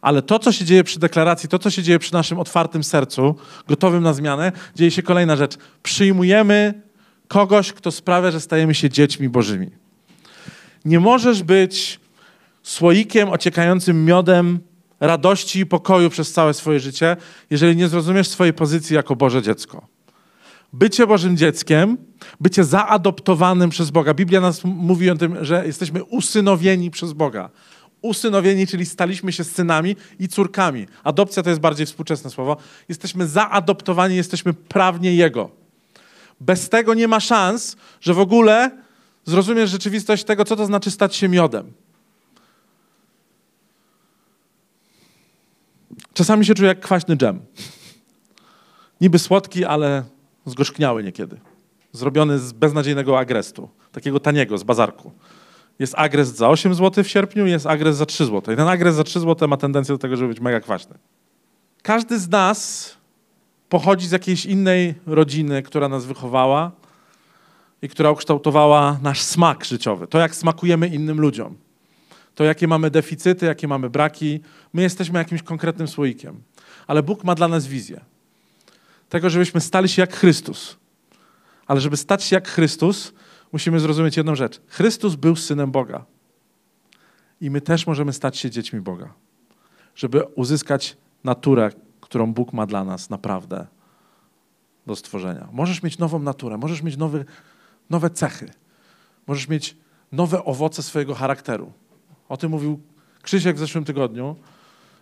Ale 0.00 0.22
to, 0.22 0.38
co 0.38 0.52
się 0.52 0.64
dzieje 0.64 0.84
przy 0.84 0.98
deklaracji, 0.98 1.48
to, 1.48 1.58
co 1.58 1.70
się 1.70 1.82
dzieje 1.82 1.98
przy 1.98 2.12
naszym 2.12 2.38
otwartym 2.38 2.84
sercu, 2.84 3.34
gotowym 3.68 4.02
na 4.02 4.12
zmianę, 4.12 4.52
dzieje 4.74 4.90
się 4.90 5.02
kolejna 5.02 5.36
rzecz. 5.36 5.56
Przyjmujemy 5.82 6.82
kogoś, 7.28 7.72
kto 7.72 7.90
sprawia, 7.90 8.30
że 8.30 8.40
stajemy 8.40 8.74
się 8.74 8.90
dziećmi 8.90 9.28
Bożymi. 9.28 9.70
Nie 10.84 11.00
możesz 11.00 11.42
być 11.42 12.00
słoikiem 12.62 13.28
ociekającym 13.28 14.04
miodem 14.04 14.60
radości 15.00 15.60
i 15.60 15.66
pokoju 15.66 16.10
przez 16.10 16.32
całe 16.32 16.54
swoje 16.54 16.80
życie, 16.80 17.16
jeżeli 17.50 17.76
nie 17.76 17.88
zrozumiesz 17.88 18.28
swojej 18.28 18.52
pozycji 18.52 18.96
jako 18.96 19.16
Boże 19.16 19.42
dziecko. 19.42 19.86
Bycie 20.72 21.06
Bożym 21.06 21.36
dzieckiem, 21.36 21.96
bycie 22.40 22.64
zaadoptowanym 22.64 23.70
przez 23.70 23.90
Boga. 23.90 24.14
Biblia 24.14 24.40
nas 24.40 24.64
mówi 24.64 25.10
o 25.10 25.16
tym, 25.16 25.44
że 25.44 25.66
jesteśmy 25.66 26.04
usynowieni 26.04 26.90
przez 26.90 27.12
Boga. 27.12 27.50
Usynowieni, 28.02 28.66
czyli 28.66 28.86
staliśmy 28.86 29.32
się 29.32 29.44
synami 29.44 29.96
i 30.18 30.28
córkami. 30.28 30.86
Adopcja 31.04 31.42
to 31.42 31.50
jest 31.50 31.60
bardziej 31.60 31.86
współczesne 31.86 32.30
słowo. 32.30 32.56
Jesteśmy 32.88 33.26
zaadoptowani, 33.26 34.16
jesteśmy 34.16 34.54
prawnie 34.54 35.14
Jego. 35.14 35.65
Bez 36.40 36.68
tego 36.68 36.94
nie 36.94 37.08
ma 37.08 37.20
szans, 37.20 37.76
że 38.00 38.14
w 38.14 38.18
ogóle 38.18 38.70
zrozumiesz 39.24 39.70
rzeczywistość 39.70 40.24
tego, 40.24 40.44
co 40.44 40.56
to 40.56 40.66
znaczy 40.66 40.90
stać 40.90 41.16
się 41.16 41.28
miodem. 41.28 41.72
Czasami 46.14 46.46
się 46.46 46.54
czuję 46.54 46.68
jak 46.68 46.80
kwaśny 46.80 47.16
dżem. 47.16 47.40
Niby 49.00 49.18
słodki, 49.18 49.64
ale 49.64 50.04
zgorzkniały 50.46 51.04
niekiedy. 51.04 51.40
Zrobiony 51.92 52.38
z 52.38 52.52
beznadziejnego 52.52 53.18
agrestu, 53.18 53.68
takiego 53.92 54.20
taniego, 54.20 54.58
z 54.58 54.62
bazarku. 54.62 55.12
Jest 55.78 55.94
agrest 55.96 56.36
za 56.36 56.48
8 56.48 56.74
zł 56.74 57.04
w 57.04 57.08
sierpniu, 57.08 57.46
jest 57.46 57.66
agrest 57.66 57.98
za 57.98 58.06
3 58.06 58.24
zł. 58.24 58.54
I 58.54 58.56
ten 58.56 58.68
agrest 58.68 58.96
za 58.96 59.04
3 59.04 59.20
zł 59.20 59.48
ma 59.48 59.56
tendencję 59.56 59.94
do 59.94 59.98
tego, 59.98 60.16
żeby 60.16 60.28
być 60.28 60.40
mega 60.40 60.60
kwaśny. 60.60 60.98
Każdy 61.82 62.18
z 62.18 62.28
nas 62.28 62.95
pochodzi 63.68 64.06
z 64.06 64.10
jakiejś 64.10 64.46
innej 64.46 64.94
rodziny, 65.06 65.62
która 65.62 65.88
nas 65.88 66.04
wychowała 66.04 66.72
i 67.82 67.88
która 67.88 68.10
ukształtowała 68.10 68.98
nasz 69.02 69.20
smak 69.20 69.64
życiowy. 69.64 70.06
To, 70.06 70.18
jak 70.18 70.34
smakujemy 70.34 70.88
innym 70.88 71.20
ludziom. 71.20 71.56
To, 72.34 72.44
jakie 72.44 72.68
mamy 72.68 72.90
deficyty, 72.90 73.46
jakie 73.46 73.68
mamy 73.68 73.90
braki. 73.90 74.40
My 74.72 74.82
jesteśmy 74.82 75.18
jakimś 75.18 75.42
konkretnym 75.42 75.88
słoikiem. 75.88 76.42
Ale 76.86 77.02
Bóg 77.02 77.24
ma 77.24 77.34
dla 77.34 77.48
nas 77.48 77.66
wizję. 77.66 78.00
Tego, 79.08 79.30
żebyśmy 79.30 79.60
stali 79.60 79.88
się 79.88 80.02
jak 80.02 80.16
Chrystus. 80.16 80.76
Ale 81.66 81.80
żeby 81.80 81.96
stać 81.96 82.24
się 82.24 82.36
jak 82.36 82.48
Chrystus, 82.48 83.12
musimy 83.52 83.80
zrozumieć 83.80 84.16
jedną 84.16 84.34
rzecz. 84.34 84.60
Chrystus 84.66 85.14
był 85.14 85.36
synem 85.36 85.70
Boga. 85.70 86.04
I 87.40 87.50
my 87.50 87.60
też 87.60 87.86
możemy 87.86 88.12
stać 88.12 88.38
się 88.38 88.50
dziećmi 88.50 88.80
Boga. 88.80 89.12
Żeby 89.94 90.24
uzyskać 90.24 90.96
naturę, 91.24 91.70
którą 92.06 92.32
Bóg 92.32 92.52
ma 92.52 92.66
dla 92.66 92.84
nas 92.84 93.10
naprawdę 93.10 93.66
do 94.86 94.96
stworzenia. 94.96 95.48
Możesz 95.52 95.82
mieć 95.82 95.98
nową 95.98 96.18
naturę, 96.18 96.58
możesz 96.58 96.82
mieć 96.82 96.96
nowy, 96.96 97.24
nowe 97.90 98.10
cechy, 98.10 98.50
możesz 99.26 99.48
mieć 99.48 99.76
nowe 100.12 100.44
owoce 100.44 100.82
swojego 100.82 101.14
charakteru. 101.14 101.72
O 102.28 102.36
tym 102.36 102.50
mówił 102.50 102.80
Krzysiek 103.22 103.56
w 103.56 103.58
zeszłym 103.58 103.84
tygodniu, 103.84 104.36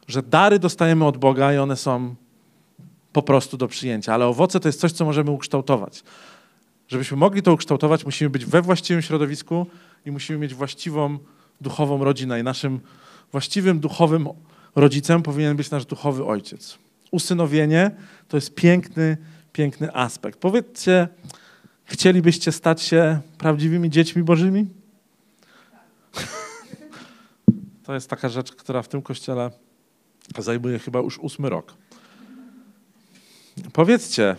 że 0.09 0.23
dary 0.23 0.59
dostajemy 0.59 1.05
od 1.05 1.17
Boga 1.17 1.55
i 1.55 1.59
one 1.59 1.77
są 1.77 2.15
po 3.13 3.23
prostu 3.23 3.57
do 3.57 3.69
przyjęcia, 3.69 4.15
ale 4.15 4.27
owoce 4.27 4.61
to 4.61 4.69
jest 4.69 4.81
coś, 4.81 4.93
co 4.93 5.05
możemy 5.05 5.31
ukształtować. 5.31 6.03
Żebyśmy 6.89 7.17
mogli 7.17 7.43
to 7.43 7.53
ukształtować, 7.53 8.05
musimy 8.05 8.31
być 8.31 8.47
we 8.47 8.63
właściwym 8.63 9.03
środowisku 9.03 9.67
i 10.07 10.11
musimy 10.11 10.39
mieć 10.39 10.55
właściwą 10.55 11.19
duchową 11.61 12.05
rodzinę. 12.05 12.41
I 12.41 12.43
naszym 12.43 12.81
właściwym 13.33 13.81
duchowym 13.81 14.29
rodzicem 14.75 15.23
powinien 15.23 15.57
być 15.57 15.71
nasz 15.71 15.87
duchowy 15.87 16.25
ojciec 16.25 16.79
usynowienie 17.15 17.91
to 18.29 18.37
jest 18.37 18.55
piękny, 18.55 19.17
piękny 19.53 19.95
aspekt. 19.95 20.39
Powiedzcie, 20.39 21.09
chcielibyście 21.85 22.53
stać 22.53 22.83
się 22.83 23.21
prawdziwymi 23.39 23.91
dziećmi 23.91 24.23
Bożymi? 24.23 24.67
To 27.83 27.95
jest 27.95 28.11
taka 28.11 28.29
rzecz, 28.29 28.53
która 28.53 28.83
w 28.83 28.89
tym 28.89 29.03
kościele 29.03 29.51
zajmuje 30.39 30.79
chyba 30.79 30.99
już 30.99 31.19
ósmy 31.19 31.51
rok. 31.51 31.75
Powiedzcie, 33.73 34.37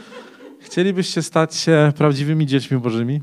chcielibyście 0.66 1.22
stać 1.22 1.56
się 1.56 1.92
prawdziwymi 1.96 2.46
dziećmi 2.46 2.78
Bożymi? 2.78 3.22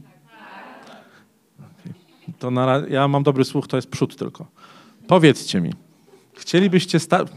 To 2.40 2.52
na, 2.52 2.82
ja 2.90 3.08
mam 3.08 3.24
dobry 3.24 3.46
słuch, 3.46 3.68
to 3.68 3.78
jest 3.78 3.90
przód 3.90 4.16
tylko. 4.16 4.46
Powiedzcie 5.08 5.62
mi, 5.62 5.74
chcielibyście 6.34 7.00
stać... 7.00 7.28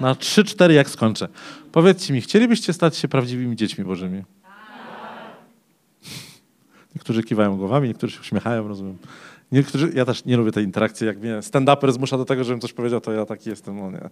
Na 0.00 0.14
trzy, 0.14 0.44
cztery 0.44 0.74
jak 0.74 0.90
skończę. 0.90 1.28
Powiedzcie 1.72 2.12
mi, 2.12 2.20
chcielibyście 2.20 2.72
stać 2.72 2.96
się 2.96 3.08
prawdziwymi 3.08 3.56
dziećmi 3.56 3.84
bożymi? 3.84 4.22
Niektórzy 6.94 7.22
kiwają 7.22 7.56
głowami, 7.56 7.88
niektórzy 7.88 8.14
się 8.14 8.20
uśmiechają, 8.20 8.68
rozumiem. 8.68 8.98
Niektórzy, 9.52 9.92
ja 9.94 10.04
też 10.04 10.24
nie 10.24 10.36
lubię 10.36 10.52
tej 10.52 10.64
interakcji, 10.64 11.06
jak 11.06 11.18
mnie 11.18 11.38
stand-uper 11.40 11.92
zmusza 11.92 12.18
do 12.18 12.24
tego, 12.24 12.44
żebym 12.44 12.60
coś 12.60 12.72
powiedział, 12.72 13.00
to 13.00 13.12
ja 13.12 13.26
taki 13.26 13.50
jestem, 13.50 13.76
no 13.76 13.90
nie. 13.90 14.10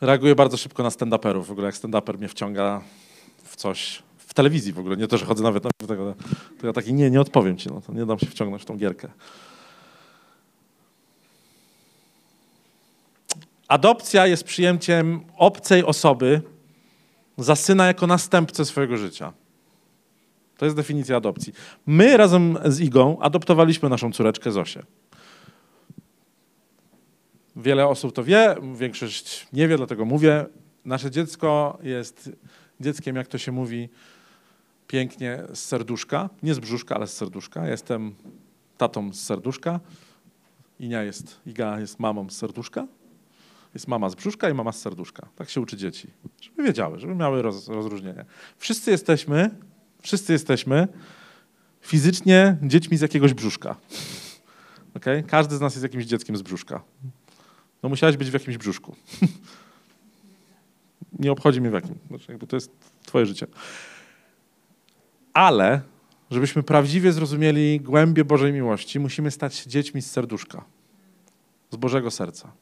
Reaguję 0.00 0.34
bardzo 0.34 0.56
szybko 0.56 0.82
na 0.82 0.88
stand-uperów. 0.88 1.44
W 1.44 1.50
ogóle 1.50 1.66
jak 1.66 1.74
stand-uper 1.74 2.18
mnie 2.18 2.28
wciąga 2.28 2.80
w 3.44 3.56
coś, 3.56 4.02
w 4.18 4.34
telewizji 4.34 4.72
w 4.72 4.78
ogóle, 4.78 4.96
nie 4.96 5.08
to, 5.08 5.18
że 5.18 5.26
chodzę 5.26 5.42
nawet 5.42 5.62
do 5.62 5.86
tego, 5.86 6.14
to 6.60 6.66
ja 6.66 6.72
taki, 6.72 6.94
nie, 6.94 7.10
nie 7.10 7.20
odpowiem 7.20 7.56
ci, 7.56 7.68
no 7.68 7.80
to 7.80 7.92
nie 7.92 8.06
dam 8.06 8.18
się 8.18 8.26
wciągnąć 8.26 8.62
w 8.62 8.66
tą 8.66 8.76
gierkę. 8.76 9.08
Adopcja 13.72 14.26
jest 14.26 14.44
przyjęciem 14.44 15.20
obcej 15.36 15.84
osoby 15.84 16.42
za 17.38 17.56
syna 17.56 17.86
jako 17.86 18.06
następcę 18.06 18.64
swojego 18.64 18.96
życia. 18.96 19.32
To 20.56 20.64
jest 20.64 20.76
definicja 20.76 21.16
adopcji. 21.16 21.52
My 21.86 22.16
razem 22.16 22.58
z 22.64 22.80
Igą 22.80 23.18
adoptowaliśmy 23.20 23.88
naszą 23.88 24.12
córeczkę 24.12 24.52
Zosię. 24.52 24.82
Wiele 27.56 27.86
osób 27.86 28.14
to 28.14 28.24
wie, 28.24 28.56
większość 28.74 29.46
nie 29.52 29.68
wie, 29.68 29.76
dlatego 29.76 30.04
mówię. 30.04 30.46
Nasze 30.84 31.10
dziecko 31.10 31.78
jest 31.82 32.30
dzieckiem, 32.80 33.16
jak 33.16 33.26
to 33.28 33.38
się 33.38 33.52
mówi, 33.52 33.88
pięknie 34.86 35.42
z 35.54 35.58
serduszka. 35.58 36.30
Nie 36.42 36.54
z 36.54 36.58
brzuszka, 36.58 36.94
ale 36.94 37.06
z 37.06 37.16
serduszka. 37.16 37.68
Jestem 37.68 38.14
tatą 38.78 39.12
z 39.12 39.22
serduszka. 39.22 39.80
Inia 40.80 41.02
jest, 41.02 41.40
Iga 41.46 41.80
jest 41.80 42.00
mamą 42.00 42.30
z 42.30 42.36
serduszka. 42.36 42.86
Jest 43.74 43.88
mama 43.88 44.08
z 44.08 44.14
brzuszka 44.14 44.50
i 44.50 44.54
mama 44.54 44.72
z 44.72 44.80
serduszka. 44.80 45.28
Tak 45.36 45.50
się 45.50 45.60
uczy 45.60 45.76
dzieci. 45.76 46.08
Żeby 46.40 46.62
wiedziały, 46.62 46.98
żeby 46.98 47.14
miały 47.14 47.42
roz, 47.42 47.68
rozróżnienie. 47.68 48.24
Wszyscy 48.56 48.90
jesteśmy, 48.90 49.50
wszyscy 50.02 50.32
jesteśmy 50.32 50.88
fizycznie 51.80 52.56
dziećmi 52.62 52.96
z 52.96 53.00
jakiegoś 53.00 53.34
brzuszka. 53.34 53.76
Okay? 54.94 55.22
Każdy 55.22 55.56
z 55.56 55.60
nas 55.60 55.74
jest 55.74 55.82
jakimś 55.82 56.04
dzieckiem 56.04 56.36
z 56.36 56.42
brzuszka. 56.42 56.82
No 57.82 57.88
musiałeś 57.88 58.16
być 58.16 58.30
w 58.30 58.32
jakimś 58.32 58.56
brzuszku. 58.56 58.96
Nie 61.18 61.32
obchodzi 61.32 61.60
mnie 61.60 61.70
w 61.70 61.74
jakim. 61.74 61.94
Znaczy, 62.08 62.38
to 62.48 62.56
jest 62.56 62.70
twoje 63.06 63.26
życie. 63.26 63.46
Ale, 65.34 65.80
żebyśmy 66.30 66.62
prawdziwie 66.62 67.12
zrozumieli 67.12 67.80
głębię 67.80 68.24
Bożej 68.24 68.52
miłości, 68.52 69.00
musimy 69.00 69.30
stać 69.30 69.54
się 69.54 69.70
dziećmi 69.70 70.02
z 70.02 70.10
serduszka, 70.10 70.64
z 71.70 71.76
Bożego 71.76 72.10
serca. 72.10 72.52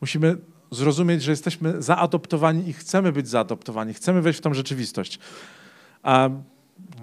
Musimy 0.00 0.36
zrozumieć, 0.70 1.22
że 1.22 1.30
jesteśmy 1.30 1.82
zaadoptowani 1.82 2.68
i 2.68 2.72
chcemy 2.72 3.12
być 3.12 3.28
zaadoptowani, 3.28 3.94
chcemy 3.94 4.22
wejść 4.22 4.38
w 4.38 4.42
tą 4.42 4.54
rzeczywistość. 4.54 5.18
A 6.02 6.30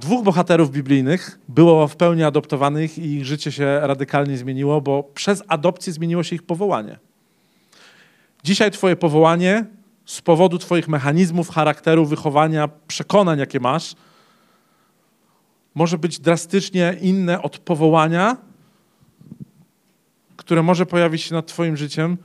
dwóch 0.01 0.23
bohaterów 0.23 0.71
biblijnych 0.71 1.39
było 1.49 1.87
w 1.87 1.95
pełni 1.95 2.23
adoptowanych 2.23 2.97
i 2.97 3.13
ich 3.13 3.25
życie 3.25 3.51
się 3.51 3.79
radykalnie 3.79 4.37
zmieniło, 4.37 4.81
bo 4.81 5.03
przez 5.03 5.43
adopcję 5.47 5.93
zmieniło 5.93 6.23
się 6.23 6.35
ich 6.35 6.43
powołanie. 6.43 6.99
Dzisiaj 8.43 8.71
Twoje 8.71 8.95
powołanie 8.95 9.65
z 10.05 10.21
powodu 10.21 10.57
Twoich 10.57 10.87
mechanizmów, 10.87 11.49
charakteru, 11.49 12.05
wychowania, 12.05 12.69
przekonań, 12.87 13.39
jakie 13.39 13.59
masz, 13.59 13.95
może 15.75 15.97
być 15.97 16.19
drastycznie 16.19 16.97
inne 17.01 17.41
od 17.41 17.57
powołania, 17.57 18.37
które 20.37 20.63
może 20.63 20.85
pojawić 20.85 21.21
się 21.21 21.35
nad 21.35 21.47
Twoim 21.47 21.77
życiem, 21.77 22.17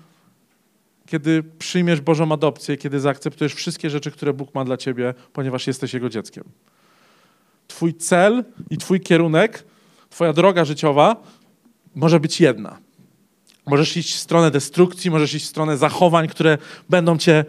kiedy 1.07 1.43
przyjmiesz 1.59 2.01
Bożą 2.01 2.33
adopcję, 2.33 2.77
kiedy 2.77 3.01
zaakceptujesz 3.01 3.55
wszystkie 3.55 3.91
rzeczy, 3.91 4.11
które 4.11 4.33
Bóg 4.33 4.55
ma 4.55 4.65
dla 4.65 4.77
Ciebie, 4.77 5.15
ponieważ 5.33 5.67
jesteś 5.67 5.95
Jego 5.95 6.09
dzieckiem. 6.09 6.45
Twój 7.69 7.95
cel 7.95 8.45
i 8.71 8.79
Twój 8.79 9.01
kierunek, 9.01 9.65
Twoja 10.11 10.33
droga 10.33 10.65
życiowa 10.65 11.17
może 11.95 12.21
być 12.21 12.41
jedna. 12.41 12.79
Możesz 13.67 13.97
iść 13.97 14.15
w 14.15 14.19
stronę 14.19 14.51
destrukcji, 14.51 15.11
możesz 15.11 15.35
iść 15.35 15.47
w 15.47 15.49
stronę 15.49 15.77
zachowań, 15.77 16.29
które 16.29 16.59
będą 16.89 17.19
Cię 17.19 17.45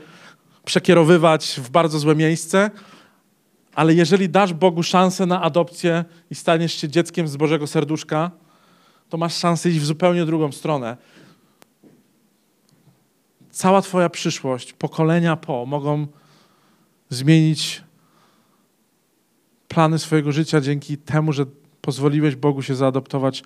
przekierowywać 0.66 1.60
w 1.64 1.70
bardzo 1.70 2.00
złe 2.00 2.16
miejsce, 2.16 2.72
ale 3.76 3.94
jeżeli 3.94 4.30
dasz 4.30 4.54
Bogu 4.54 4.84
szansę 4.84 5.26
na 5.26 5.42
adopcję 5.42 6.06
i 6.32 6.36
staniesz 6.36 6.74
się 6.74 6.90
dzieckiem 6.90 7.28
z 7.28 7.38
Bożego 7.38 7.68
serduszka, 7.68 8.32
to 9.10 9.18
masz 9.18 9.38
szansę 9.38 9.70
iść 9.70 9.80
w 9.80 9.86
zupełnie 9.86 10.26
drugą 10.26 10.52
stronę. 10.52 10.98
Cała 13.54 13.82
Twoja 13.82 14.10
przyszłość, 14.10 14.74
pokolenia 14.74 15.36
po, 15.36 15.66
mogą 15.66 16.08
zmienić 17.10 17.84
plany 19.68 20.00
swojego 20.00 20.32
życia 20.32 20.62
dzięki 20.62 20.98
temu, 20.98 21.34
że 21.34 21.46
pozwoliłeś 21.82 22.36
Bogu 22.36 22.62
się 22.62 22.76
zaadoptować 22.76 23.44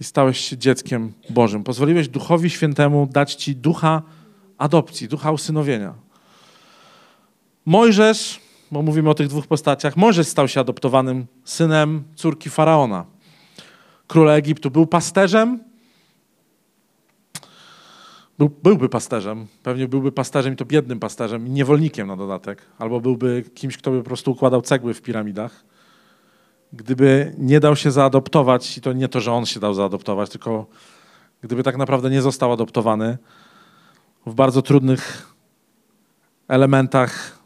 i 0.00 0.04
stałeś 0.04 0.40
się 0.40 0.58
dzieckiem 0.58 1.12
Bożym. 1.30 1.64
Pozwoliłeś 1.64 2.08
Duchowi 2.08 2.50
Świętemu 2.50 3.08
dać 3.12 3.34
Ci 3.34 3.56
ducha 3.56 4.02
adopcji, 4.58 5.08
ducha 5.08 5.32
usynowienia. 5.32 5.94
Mojżesz, 7.66 8.40
bo 8.70 8.82
mówimy 8.82 9.10
o 9.10 9.14
tych 9.14 9.28
dwóch 9.28 9.46
postaciach, 9.46 9.96
Mojżesz 9.96 10.26
stał 10.26 10.48
się 10.48 10.60
adoptowanym 10.60 11.26
synem 11.44 12.04
córki 12.14 12.50
Faraona, 12.50 13.04
króla 14.06 14.32
Egiptu. 14.32 14.70
Był 14.70 14.86
pasterzem, 14.86 15.67
był, 18.38 18.50
byłby 18.62 18.88
pasterzem, 18.88 19.46
pewnie 19.62 19.88
byłby 19.88 20.12
pasterzem 20.12 20.52
i 20.52 20.56
to 20.56 20.64
biednym 20.64 21.00
pasterzem 21.00 21.54
niewolnikiem 21.54 22.08
na 22.08 22.16
dodatek, 22.16 22.62
albo 22.78 23.00
byłby 23.00 23.44
kimś, 23.54 23.76
kto 23.76 23.90
by 23.90 23.98
po 23.98 24.04
prostu 24.04 24.30
układał 24.30 24.62
cegły 24.62 24.94
w 24.94 25.02
piramidach. 25.02 25.64
Gdyby 26.72 27.34
nie 27.38 27.60
dał 27.60 27.76
się 27.76 27.90
zaadoptować, 27.90 28.78
i 28.78 28.80
to 28.80 28.92
nie 28.92 29.08
to, 29.08 29.20
że 29.20 29.32
on 29.32 29.46
się 29.46 29.60
dał 29.60 29.74
zaadoptować, 29.74 30.30
tylko 30.30 30.66
gdyby 31.42 31.62
tak 31.62 31.76
naprawdę 31.76 32.10
nie 32.10 32.22
został 32.22 32.52
adoptowany 32.52 33.18
w 34.26 34.34
bardzo 34.34 34.62
trudnych 34.62 35.32
elementach 36.48 37.38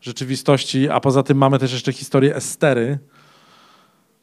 rzeczywistości, 0.00 0.88
a 0.88 1.00
poza 1.00 1.22
tym 1.22 1.38
mamy 1.38 1.58
też 1.58 1.72
jeszcze 1.72 1.92
historię 1.92 2.36
Estery, 2.36 2.98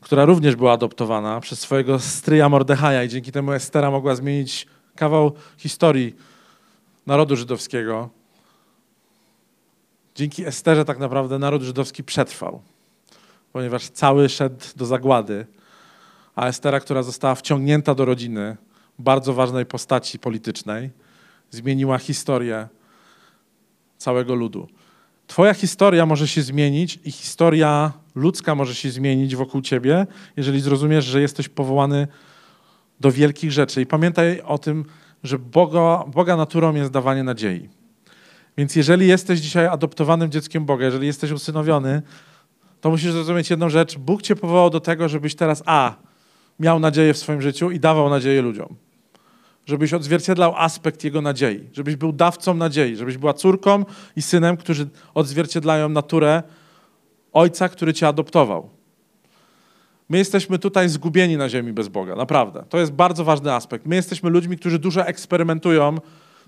która 0.01 0.25
również 0.25 0.55
była 0.55 0.73
adoptowana 0.73 1.39
przez 1.39 1.59
swojego 1.59 1.99
stryja 1.99 2.49
Mordechaja 2.49 3.03
i 3.03 3.09
dzięki 3.09 3.31
temu 3.31 3.51
Estera 3.51 3.91
mogła 3.91 4.15
zmienić 4.15 4.67
kawał 4.95 5.31
historii 5.57 6.15
narodu 7.05 7.35
żydowskiego. 7.35 8.09
Dzięki 10.15 10.45
Esterze 10.45 10.85
tak 10.85 10.99
naprawdę 10.99 11.39
naród 11.39 11.61
żydowski 11.61 12.03
przetrwał, 12.03 12.61
ponieważ 13.53 13.89
cały 13.89 14.29
szedł 14.29 14.65
do 14.75 14.85
zagłady, 14.85 15.45
a 16.35 16.47
Estera, 16.47 16.79
która 16.79 17.03
została 17.03 17.35
wciągnięta 17.35 17.95
do 17.95 18.05
rodziny 18.05 18.57
bardzo 18.99 19.33
ważnej 19.33 19.65
postaci 19.65 20.19
politycznej, 20.19 20.89
zmieniła 21.51 21.97
historię 21.97 22.67
całego 23.97 24.35
ludu. 24.35 24.67
Twoja 25.27 25.53
historia 25.53 26.05
może 26.05 26.27
się 26.27 26.41
zmienić 26.41 26.99
i 27.05 27.11
historia 27.11 27.93
ludzka 28.15 28.55
może 28.55 28.75
się 28.75 28.91
zmienić 28.91 29.35
wokół 29.35 29.61
ciebie, 29.61 30.07
jeżeli 30.37 30.61
zrozumiesz, 30.61 31.05
że 31.05 31.21
jesteś 31.21 31.49
powołany 31.49 32.07
do 32.99 33.11
wielkich 33.11 33.51
rzeczy. 33.51 33.81
I 33.81 33.85
pamiętaj 33.85 34.41
o 34.41 34.57
tym, 34.57 34.85
że 35.23 35.39
Boga, 35.39 36.03
Boga 36.07 36.37
naturą 36.37 36.75
jest 36.75 36.91
dawanie 36.91 37.23
nadziei. 37.23 37.69
Więc 38.57 38.75
jeżeli 38.75 39.07
jesteś 39.07 39.39
dzisiaj 39.39 39.67
adoptowanym 39.67 40.31
dzieckiem 40.31 40.65
Boga, 40.65 40.85
jeżeli 40.85 41.07
jesteś 41.07 41.31
usynowiony, 41.31 42.01
to 42.81 42.89
musisz 42.89 43.11
zrozumieć 43.11 43.49
jedną 43.49 43.69
rzecz. 43.69 43.97
Bóg 43.97 44.21
cię 44.21 44.35
powołał 44.35 44.69
do 44.69 44.79
tego, 44.79 45.09
żebyś 45.09 45.35
teraz 45.35 45.63
A. 45.65 45.95
miał 46.59 46.79
nadzieję 46.79 47.13
w 47.13 47.17
swoim 47.17 47.41
życiu 47.41 47.71
i 47.71 47.79
dawał 47.79 48.09
nadzieję 48.09 48.41
ludziom. 48.41 48.75
Żebyś 49.65 49.93
odzwierciedlał 49.93 50.55
aspekt 50.55 51.03
Jego 51.03 51.21
nadziei. 51.21 51.69
Żebyś 51.73 51.95
był 51.95 52.11
dawcą 52.11 52.53
nadziei. 52.53 52.95
Żebyś 52.95 53.17
była 53.17 53.33
córką 53.33 53.85
i 54.15 54.21
synem, 54.21 54.57
którzy 54.57 54.87
odzwierciedlają 55.13 55.89
naturę 55.89 56.43
Ojca, 57.33 57.69
który 57.69 57.93
cię 57.93 58.07
adoptował. 58.07 58.69
My 60.13 60.19
jesteśmy 60.19 60.59
tutaj 60.59 60.89
zgubieni 60.89 61.37
na 61.37 61.49
ziemi 61.49 61.73
bez 61.73 61.87
Boga, 61.87 62.15
naprawdę. 62.15 62.63
To 62.69 62.79
jest 62.79 62.91
bardzo 62.91 63.23
ważny 63.23 63.53
aspekt. 63.53 63.85
My 63.85 63.95
jesteśmy 63.95 64.29
ludźmi, 64.29 64.57
którzy 64.57 64.79
dużo 64.79 65.05
eksperymentują 65.07 65.97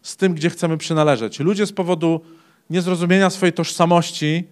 z 0.01 0.17
tym, 0.17 0.33
gdzie 0.33 0.49
chcemy 0.49 0.77
przynależeć. 0.77 1.39
Ludzie 1.39 1.65
z 1.65 1.71
powodu 1.71 2.21
niezrozumienia 2.69 3.29
swojej 3.29 3.53
tożsamości 3.53 4.43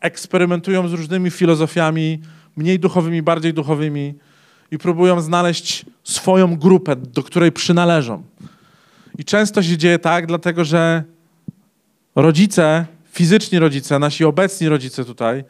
eksperymentują 0.00 0.88
z 0.88 0.92
różnymi 0.92 1.30
filozofiami, 1.30 2.20
mniej 2.56 2.78
duchowymi, 2.78 3.22
bardziej 3.22 3.54
duchowymi 3.54 4.14
i 4.70 4.78
próbują 4.78 5.20
znaleźć 5.20 5.86
swoją 6.04 6.56
grupę, 6.56 6.96
do 6.96 7.22
której 7.22 7.52
przynależą. 7.52 8.22
I 9.18 9.24
często 9.24 9.62
się 9.62 9.76
dzieje 9.76 9.98
tak, 9.98 10.26
dlatego 10.26 10.64
że 10.64 11.04
rodzice, 12.16 12.86
fizyczni 13.12 13.58
rodzice, 13.58 13.98
nasi 13.98 14.24
obecni 14.24 14.68
rodzice 14.68 15.04
tutaj, 15.04 15.44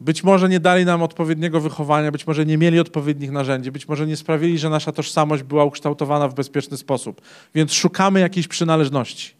być 0.00 0.24
może 0.24 0.48
nie 0.48 0.60
dali 0.60 0.84
nam 0.84 1.02
odpowiedniego 1.02 1.60
wychowania, 1.60 2.12
być 2.12 2.26
może 2.26 2.46
nie 2.46 2.58
mieli 2.58 2.80
odpowiednich 2.80 3.30
narzędzi, 3.30 3.72
być 3.72 3.88
może 3.88 4.06
nie 4.06 4.16
sprawili, 4.16 4.58
że 4.58 4.70
nasza 4.70 4.92
tożsamość 4.92 5.42
była 5.42 5.64
ukształtowana 5.64 6.28
w 6.28 6.34
bezpieczny 6.34 6.76
sposób. 6.76 7.20
Więc 7.54 7.72
szukamy 7.72 8.20
jakiejś 8.20 8.48
przynależności. 8.48 9.34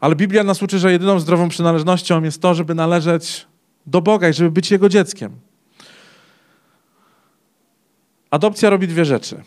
Ale 0.00 0.16
Biblia 0.16 0.44
nas 0.44 0.62
uczy, 0.62 0.78
że 0.78 0.92
jedyną 0.92 1.20
zdrową 1.20 1.48
przynależnością 1.48 2.22
jest 2.22 2.42
to, 2.42 2.54
żeby 2.54 2.74
należeć 2.74 3.46
do 3.86 4.02
Boga 4.02 4.28
i 4.28 4.32
żeby 4.32 4.50
być 4.50 4.70
Jego 4.70 4.88
dzieckiem. 4.88 5.36
Adopcja 8.30 8.70
robi 8.70 8.88
dwie 8.88 9.04
rzeczy. 9.04 9.42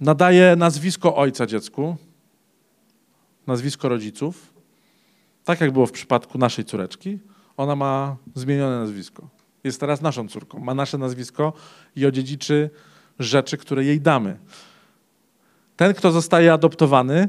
Nadaje 0.00 0.56
nazwisko 0.56 1.16
ojca 1.16 1.46
dziecku, 1.46 1.96
nazwisko 3.46 3.88
rodziców, 3.88 4.52
tak 5.44 5.60
jak 5.60 5.72
było 5.72 5.86
w 5.86 5.92
przypadku 5.92 6.38
naszej 6.38 6.64
córeczki 6.64 7.18
ona 7.58 7.76
ma 7.76 8.16
zmienione 8.34 8.78
nazwisko. 8.78 9.28
Jest 9.64 9.80
teraz 9.80 10.00
naszą 10.00 10.28
córką, 10.28 10.58
ma 10.58 10.74
nasze 10.74 10.98
nazwisko 10.98 11.52
i 11.96 12.06
odziedziczy 12.06 12.70
rzeczy, 13.18 13.56
które 13.56 13.84
jej 13.84 14.00
damy. 14.00 14.38
Ten, 15.76 15.94
kto 15.94 16.12
zostaje 16.12 16.52
adoptowany, 16.52 17.28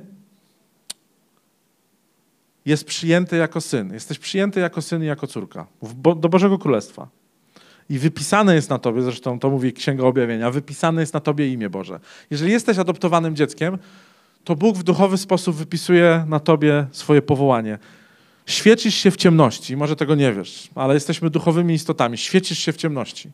jest 2.66 2.86
przyjęty 2.86 3.38
jako 3.38 3.62
syn. 3.62 3.94
Jesteś 3.94 4.20
przyjęty 4.20 4.60
jako 4.60 4.82
syn 4.82 5.04
i 5.04 5.06
jako 5.06 5.28
córka 5.28 5.68
do 6.16 6.30
Bożego 6.30 6.58
Królestwa. 6.58 7.08
I 7.90 8.00
wypisane 8.00 8.56
jest 8.56 8.70
na 8.70 8.80
tobie, 8.80 9.02
zresztą 9.02 9.40
to 9.40 9.50
mówi 9.50 9.74
Księga 9.74 10.04
Objawienia, 10.04 10.52
wypisane 10.52 11.02
jest 11.02 11.14
na 11.14 11.20
tobie 11.20 11.54
imię 11.54 11.70
Boże. 11.70 12.00
Jeżeli 12.30 12.52
jesteś 12.52 12.78
adoptowanym 12.78 13.36
dzieckiem, 13.36 13.78
to 14.44 14.56
Bóg 14.56 14.78
w 14.78 14.84
duchowy 14.84 15.18
sposób 15.18 15.56
wypisuje 15.56 16.26
na 16.28 16.40
tobie 16.40 16.88
swoje 16.92 17.22
powołanie. 17.22 17.80
Świecisz 18.50 18.96
się 18.96 19.12
w 19.12 19.18
ciemności, 19.18 19.78
może 19.78 19.96
tego 19.96 20.16
nie 20.16 20.34
wiesz, 20.34 20.70
ale 20.76 20.94
jesteśmy 20.94 21.30
duchowymi 21.30 21.74
istotami. 21.74 22.18
Świecisz 22.18 22.60
się 22.60 22.74
w 22.74 22.78
ciemności. 22.78 23.32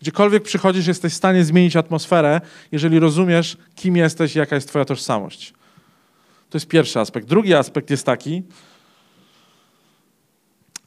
Gdziekolwiek 0.00 0.42
przychodzisz, 0.42 0.86
jesteś 0.86 1.12
w 1.12 1.16
stanie 1.16 1.44
zmienić 1.44 1.76
atmosferę, 1.76 2.40
jeżeli 2.72 2.98
rozumiesz, 2.98 3.56
kim 3.74 3.96
jesteś 3.96 4.36
i 4.36 4.38
jaka 4.38 4.54
jest 4.54 4.68
Twoja 4.68 4.84
tożsamość. 4.84 5.54
To 6.50 6.58
jest 6.58 6.66
pierwszy 6.66 7.00
aspekt. 7.00 7.28
Drugi 7.28 7.54
aspekt 7.54 7.90
jest 7.90 8.06
taki, 8.06 8.42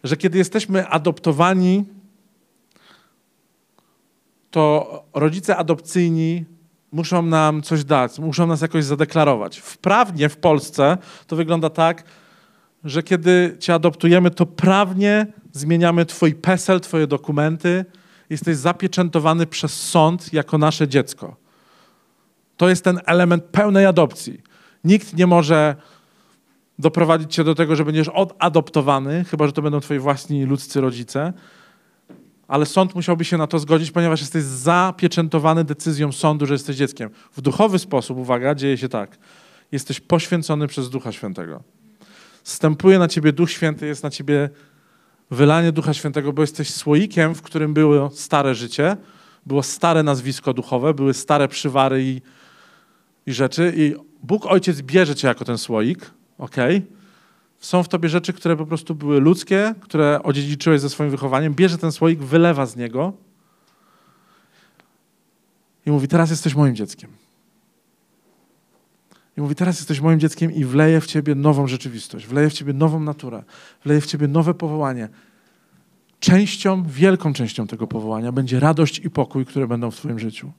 że 0.03 0.17
kiedy 0.17 0.38
jesteśmy 0.38 0.88
adoptowani, 0.88 1.86
to 4.51 5.03
rodzice 5.13 5.57
adopcyjni 5.57 6.45
muszą 6.91 7.21
nam 7.21 7.62
coś 7.62 7.83
dać, 7.83 8.19
muszą 8.19 8.47
nas 8.47 8.62
jakoś 8.62 8.83
zadeklarować. 8.83 9.59
Wprawnie 9.59 10.29
w 10.29 10.38
Polsce 10.38 10.97
to 11.27 11.36
wygląda 11.36 11.69
tak, 11.69 12.03
że 12.84 13.04
kiedy 13.04 13.58
cię 13.60 13.74
adoptujemy, 13.74 14.32
to 14.32 14.46
prawnie 14.46 15.28
zmieniamy 15.52 16.06
twój 16.06 16.36
PESEL, 16.36 16.80
twoje 16.80 17.08
dokumenty. 17.08 17.86
Jesteś 18.30 18.58
zapieczętowany 18.58 19.46
przez 19.46 19.74
sąd 19.74 20.34
jako 20.34 20.58
nasze 20.58 20.88
dziecko. 20.88 21.36
To 22.58 22.69
jest 22.69 22.84
ten 22.84 23.00
element 23.06 23.43
pełnej 23.43 23.86
adopcji. 23.86 24.41
Nikt 24.84 25.13
nie 25.13 25.28
może 25.28 25.76
doprowadzić 26.80 27.34
cię 27.34 27.43
do 27.43 27.56
tego, 27.56 27.76
że 27.76 27.86
będziesz 27.86 28.10
odadoptowany, 28.10 29.24
chyba 29.24 29.46
że 29.46 29.54
to 29.54 29.62
będą 29.62 29.80
twoi 29.80 30.00
własni 30.00 30.46
ludzcy 30.46 30.82
rodzice. 30.82 31.34
Ale 32.48 32.65
sąd 32.65 32.96
musiałby 32.96 33.26
się 33.26 33.38
na 33.38 33.48
to 33.48 33.60
zgodzić, 33.60 33.91
ponieważ 33.91 34.22
jesteś 34.22 34.43
zapieczętowany 34.43 35.63
decyzją 35.63 36.12
sądu, 36.12 36.46
że 36.46 36.54
jesteś 36.54 36.76
dzieckiem. 36.76 37.10
W 37.32 37.41
duchowy 37.41 37.80
sposób, 37.80 38.17
uwaga, 38.17 38.56
dzieje 38.56 38.78
się 38.78 38.89
tak. 38.89 39.17
Jesteś 39.72 40.00
poświęcony 40.00 40.67
przez 40.67 40.89
Ducha 40.89 41.12
Świętego. 41.12 41.63
Stępuje 42.43 42.99
na 42.99 43.08
ciebie 43.08 43.34
Duch 43.34 43.51
Święty, 43.51 43.88
jest 43.88 44.03
na 44.03 44.10
ciebie 44.10 44.49
wylanie 45.32 45.71
Ducha 45.71 45.93
Świętego, 45.93 46.34
bo 46.34 46.41
jesteś 46.41 46.73
słoikiem, 46.73 47.36
w 47.36 47.41
którym 47.41 47.73
było 47.73 48.10
stare 48.10 48.56
życie, 48.56 48.97
było 49.45 49.63
stare 49.63 50.03
nazwisko 50.03 50.53
duchowe, 50.53 50.93
były 50.93 51.13
stare 51.13 51.47
przywary 51.47 52.03
i, 52.03 52.21
i 53.25 53.34
rzeczy. 53.34 53.73
I 53.75 53.95
Bóg 54.23 54.45
Ojciec 54.45 54.82
bierze 54.82 55.15
cię 55.15 55.27
jako 55.27 55.45
ten 55.45 55.58
słoik, 55.58 56.12
ok? 56.38 56.56
Są 57.60 57.84
w 57.84 57.89
tobie 57.89 58.10
rzeczy, 58.10 58.34
które 58.34 58.58
po 58.58 58.65
prostu 58.65 58.95
były 58.95 59.19
ludzkie, 59.19 59.75
które 59.82 60.23
odziedziczyłeś 60.23 60.82
ze 60.82 60.89
swoim 60.89 61.10
wychowaniem. 61.10 61.53
Bierze 61.53 61.77
ten 61.77 61.91
słoik, 61.91 62.19
wylewa 62.19 62.65
z 62.65 62.75
niego 62.75 63.13
i 65.86 65.91
mówi: 65.91 66.08
Teraz 66.08 66.29
jesteś 66.29 66.56
moim 66.56 66.75
dzieckiem. 66.75 67.22
I 69.38 69.41
mówi: 69.41 69.56
Teraz 69.56 69.80
jesteś 69.80 70.02
moim 70.02 70.19
dzieckiem 70.19 70.52
i 70.52 70.65
wleję 70.65 71.02
w 71.02 71.06
ciebie 71.06 71.36
nową 71.36 71.67
rzeczywistość, 71.67 72.26
wleję 72.26 72.50
w 72.50 72.54
ciebie 72.54 72.74
nową 72.74 73.00
naturę, 73.00 73.43
wleję 73.84 74.02
w 74.02 74.06
ciebie 74.06 74.28
nowe 74.28 74.54
powołanie. 74.54 75.10
Częścią, 76.19 76.84
wielką 76.84 77.34
częścią 77.34 77.67
tego 77.67 77.88
powołania 77.88 78.32
będzie 78.32 78.60
radość 78.60 79.00
i 79.00 79.10
pokój, 79.10 79.46
które 79.46 79.67
będą 79.67 79.91
w 79.91 79.96
Twoim 79.96 80.19
życiu. 80.19 80.52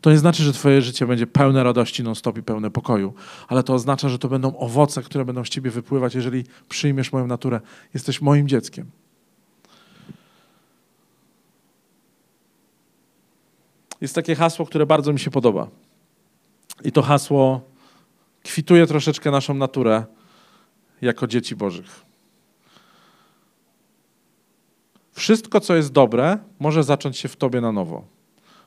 To 0.00 0.10
nie 0.10 0.18
znaczy, 0.18 0.42
że 0.42 0.52
Twoje 0.52 0.82
życie 0.82 1.06
będzie 1.06 1.26
pełne 1.26 1.64
radości 1.64 2.02
non-stop 2.02 2.38
i 2.38 2.42
pełne 2.42 2.70
pokoju, 2.70 3.14
ale 3.48 3.62
to 3.62 3.74
oznacza, 3.74 4.08
że 4.08 4.18
to 4.18 4.28
będą 4.28 4.56
owoce, 4.56 5.02
które 5.02 5.24
będą 5.24 5.44
z 5.44 5.48
Ciebie 5.48 5.70
wypływać, 5.70 6.14
jeżeli 6.14 6.44
przyjmiesz 6.68 7.12
moją 7.12 7.26
naturę. 7.26 7.60
Jesteś 7.94 8.20
moim 8.20 8.48
dzieckiem. 8.48 8.90
Jest 14.00 14.14
takie 14.14 14.34
hasło, 14.34 14.66
które 14.66 14.86
bardzo 14.86 15.12
mi 15.12 15.20
się 15.20 15.30
podoba. 15.30 15.68
I 16.84 16.92
to 16.92 17.02
hasło 17.02 17.60
kwituje 18.46 18.86
troszeczkę 18.86 19.30
naszą 19.30 19.54
naturę 19.54 20.04
jako 21.02 21.26
dzieci 21.26 21.56
Bożych. 21.56 22.02
Wszystko, 25.12 25.60
co 25.60 25.74
jest 25.74 25.92
dobre, 25.92 26.38
może 26.58 26.84
zacząć 26.84 27.18
się 27.18 27.28
w 27.28 27.36
Tobie 27.36 27.60
na 27.60 27.72
nowo. 27.72 28.04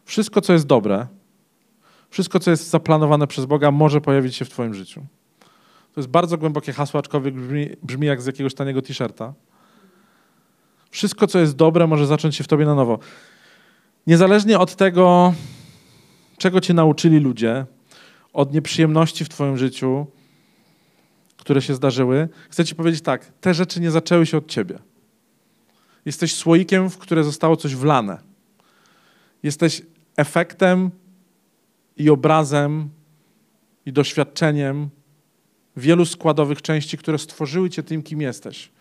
Wszystko, 0.05 0.41
co 0.41 0.53
jest 0.53 0.65
dobre, 0.65 1.07
wszystko, 2.09 2.39
co 2.39 2.51
jest 2.51 2.69
zaplanowane 2.69 3.27
przez 3.27 3.45
Boga, 3.45 3.71
może 3.71 4.01
pojawić 4.01 4.35
się 4.35 4.45
w 4.45 4.49
Twoim 4.49 4.73
życiu. 4.73 5.01
To 5.93 6.01
jest 6.01 6.09
bardzo 6.09 6.37
głębokie 6.37 6.73
hasło, 6.73 6.99
aczkolwiek 6.99 7.33
brzmi, 7.33 7.69
brzmi 7.83 8.07
jak 8.07 8.21
z 8.21 8.25
jakiegoś 8.25 8.53
taniego 8.53 8.81
t-shirta. 8.81 9.33
Wszystko, 10.91 11.27
co 11.27 11.39
jest 11.39 11.55
dobre, 11.55 11.87
może 11.87 12.07
zacząć 12.07 12.35
się 12.35 12.43
w 12.43 12.47
Tobie 12.47 12.65
na 12.65 12.75
nowo. 12.75 12.99
Niezależnie 14.07 14.59
od 14.59 14.75
tego, 14.75 15.33
czego 16.37 16.61
Cię 16.61 16.73
nauczyli 16.73 17.19
ludzie, 17.19 17.65
od 18.33 18.53
nieprzyjemności 18.53 19.25
w 19.25 19.29
Twoim 19.29 19.57
życiu, 19.57 20.07
które 21.37 21.61
się 21.61 21.75
zdarzyły, 21.75 22.29
chcę 22.49 22.65
Ci 22.65 22.75
powiedzieć 22.75 23.01
tak: 23.01 23.31
te 23.41 23.53
rzeczy 23.53 23.81
nie 23.81 23.91
zaczęły 23.91 24.25
się 24.25 24.37
od 24.37 24.47
Ciebie. 24.47 24.79
Jesteś 26.05 26.35
słoikiem, 26.35 26.89
w 26.89 26.97
które 26.97 27.23
zostało 27.23 27.55
coś 27.57 27.75
wlane. 27.75 28.17
Jesteś 29.43 29.81
efektem 30.17 30.91
i 31.97 32.09
obrazem 32.09 32.89
i 33.85 33.93
doświadczeniem 33.93 34.89
wielu 35.77 36.05
składowych 36.05 36.61
części, 36.61 36.97
które 36.97 37.17
stworzyły 37.17 37.69
cię 37.69 37.83
tym, 37.83 38.03
kim 38.03 38.21
jesteś. 38.21 38.71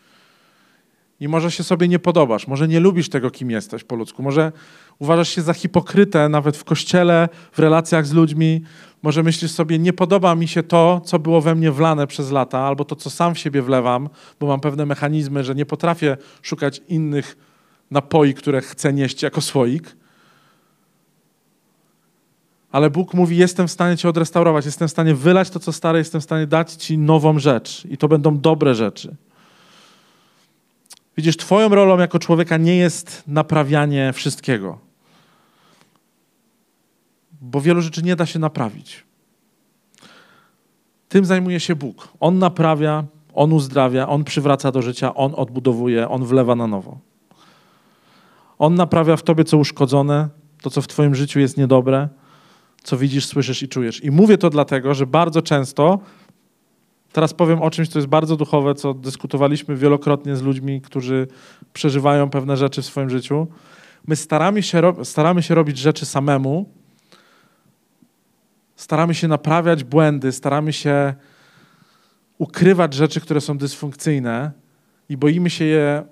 I 1.21 1.29
może 1.29 1.51
się 1.51 1.65
sobie 1.65 1.89
nie 1.89 1.99
podobasz, 1.99 2.47
może 2.47 2.69
nie 2.69 2.81
lubisz 2.81 3.09
tego, 3.09 3.31
kim 3.31 3.51
jesteś 3.51 3.85
po 3.85 3.97
ludzku, 3.97 4.23
może 4.23 4.53
uważasz 4.99 5.29
się 5.29 5.43
za 5.43 5.55
hipokrytę 5.55 6.29
nawet 6.29 6.57
w 6.57 6.65
kościele, 6.65 7.29
w 7.53 7.59
relacjach 7.59 8.07
z 8.07 8.13
ludźmi, 8.13 8.63
może 9.03 9.23
myślisz 9.23 9.51
sobie, 9.51 9.79
nie 9.79 9.93
podoba 9.93 10.35
mi 10.35 10.49
się 10.49 10.63
to, 10.63 11.01
co 11.05 11.19
było 11.19 11.41
we 11.41 11.55
mnie 11.55 11.73
wlane 11.73 12.07
przez 12.07 12.31
lata, 12.31 12.59
albo 12.59 12.85
to, 12.85 12.97
co 12.97 13.11
sam 13.11 13.35
w 13.35 13.39
siebie 13.39 13.63
wlewam, 13.63 14.09
bo 14.41 14.47
mam 14.47 14.61
pewne 14.61 14.87
mechanizmy, 14.87 15.45
że 15.45 15.55
nie 15.55 15.67
potrafię 15.67 16.17
szukać 16.43 16.81
innych 16.89 17.37
napoi, 17.91 18.35
które 18.35 18.61
chcę 18.61 18.93
nieść 18.93 19.23
jako 19.23 19.41
słoik. 19.41 19.97
Ale 22.73 22.91
Bóg 22.91 23.15
mówi: 23.15 23.37
Jestem 23.37 23.69
w 23.69 23.71
stanie 23.71 23.97
Cię 23.97 24.09
odrestaurować, 24.09 24.67
jestem 24.67 24.89
w 24.89 24.91
stanie 24.91 25.15
wylać 25.15 25.51
to, 25.51 25.61
co 25.61 25.73
stare, 25.73 25.99
jestem 25.99 26.21
w 26.21 26.25
stanie 26.25 26.47
dać 26.47 26.73
Ci 26.73 26.99
nową 26.99 27.39
rzecz. 27.39 27.85
I 27.91 27.99
to 27.99 28.09
będą 28.09 28.39
dobre 28.39 28.75
rzeczy. 28.75 29.17
Widzisz, 31.19 31.37
Twoją 31.37 31.69
rolą 31.69 31.99
jako 31.99 32.19
człowieka 32.19 32.57
nie 32.57 32.77
jest 32.77 33.23
naprawianie 33.27 34.13
wszystkiego 34.13 34.89
bo 37.41 37.61
wielu 37.61 37.81
rzeczy 37.81 38.03
nie 38.03 38.17
da 38.17 38.27
się 38.27 38.39
naprawić. 38.39 39.05
Tym 41.09 41.25
zajmuje 41.25 41.61
się 41.61 41.77
Bóg. 41.77 42.09
On 42.21 42.39
naprawia, 42.39 43.05
On 43.35 43.53
uzdrawia, 43.53 44.09
On 44.09 44.25
przywraca 44.25 44.73
do 44.73 44.83
życia, 44.83 45.15
On 45.15 45.33
odbudowuje, 45.37 46.09
On 46.09 46.25
wlewa 46.25 46.55
na 46.55 46.67
nowo. 46.67 46.99
On 48.59 48.75
naprawia 48.75 49.17
w 49.17 49.23
tobie, 49.23 49.45
co 49.45 49.59
uszkodzone, 49.59 50.29
to, 50.63 50.71
co 50.71 50.83
w 50.83 50.87
twoim 50.87 51.15
życiu 51.15 51.41
jest 51.41 51.57
niedobre, 51.57 52.09
co 52.83 52.97
widzisz, 52.97 53.27
słyszysz 53.27 53.63
i 53.63 53.69
czujesz. 53.69 54.05
I 54.05 54.11
mówię 54.11 54.39
to 54.39 54.51
dlatego, 54.51 54.95
że 54.95 55.07
bardzo 55.07 55.43
często, 55.43 55.99
teraz 57.13 57.35
powiem 57.35 57.63
o 57.63 57.71
czymś, 57.71 57.89
co 57.89 57.99
jest 57.99 58.09
bardzo 58.09 58.37
duchowe, 58.37 58.75
co 58.75 58.95
dyskutowaliśmy 58.95 59.77
wielokrotnie 59.77 60.37
z 60.37 60.43
ludźmi, 60.43 60.81
którzy 60.81 61.29
przeżywają 61.73 62.31
pewne 62.31 62.57
rzeczy 62.57 62.83
w 62.83 62.87
swoim 62.87 63.11
życiu. 63.11 63.47
My 64.07 64.17
staramy 64.17 64.63
się, 64.63 64.93
staramy 65.05 65.43
się 65.43 65.55
robić 65.55 65.79
rzeczy 65.79 66.07
samemu, 66.07 66.69
staramy 68.77 69.15
się 69.15 69.29
naprawiać 69.29 69.85
błędy, 69.85 70.33
staramy 70.33 70.73
się 70.73 71.15
ukrywać 72.39 72.95
rzeczy, 72.95 73.21
które 73.21 73.41
są 73.41 73.59
dysfunkcyjne 73.59 74.53
i 75.09 75.17
boimy 75.17 75.51
się 75.51 75.65
je 75.65 76.05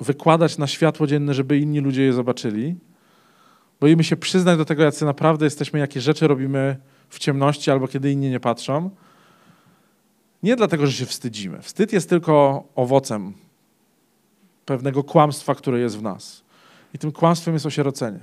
wykładać 0.00 0.58
na 0.58 0.66
światło 0.66 1.06
dzienne, 1.06 1.34
żeby 1.34 1.58
inni 1.58 1.80
ludzie 1.80 2.02
je 2.02 2.12
zobaczyli. 2.12 2.76
Boimy 3.80 4.04
się 4.04 4.16
przyznać 4.16 4.58
do 4.58 4.64
tego, 4.64 4.82
jacy 4.82 5.04
naprawdę 5.04 5.46
jesteśmy, 5.46 5.78
jakie 5.78 6.00
rzeczy 6.00 6.28
robimy 6.28 6.76
w 7.08 7.18
ciemności 7.18 7.70
albo 7.70 7.88
kiedy 7.88 8.12
inni 8.12 8.30
nie 8.30 8.40
patrzą. 8.40 8.90
Nie 10.42 10.56
dlatego, 10.56 10.86
że 10.86 10.92
się 10.92 11.06
wstydzimy. 11.06 11.62
Wstyd 11.62 11.92
jest 11.92 12.08
tylko 12.08 12.64
owocem 12.74 13.32
pewnego 14.64 15.04
kłamstwa, 15.04 15.54
które 15.54 15.80
jest 15.80 15.98
w 15.98 16.02
nas. 16.02 16.42
I 16.94 16.98
tym 16.98 17.12
kłamstwem 17.12 17.54
jest 17.54 17.66
osierocenie. 17.66 18.20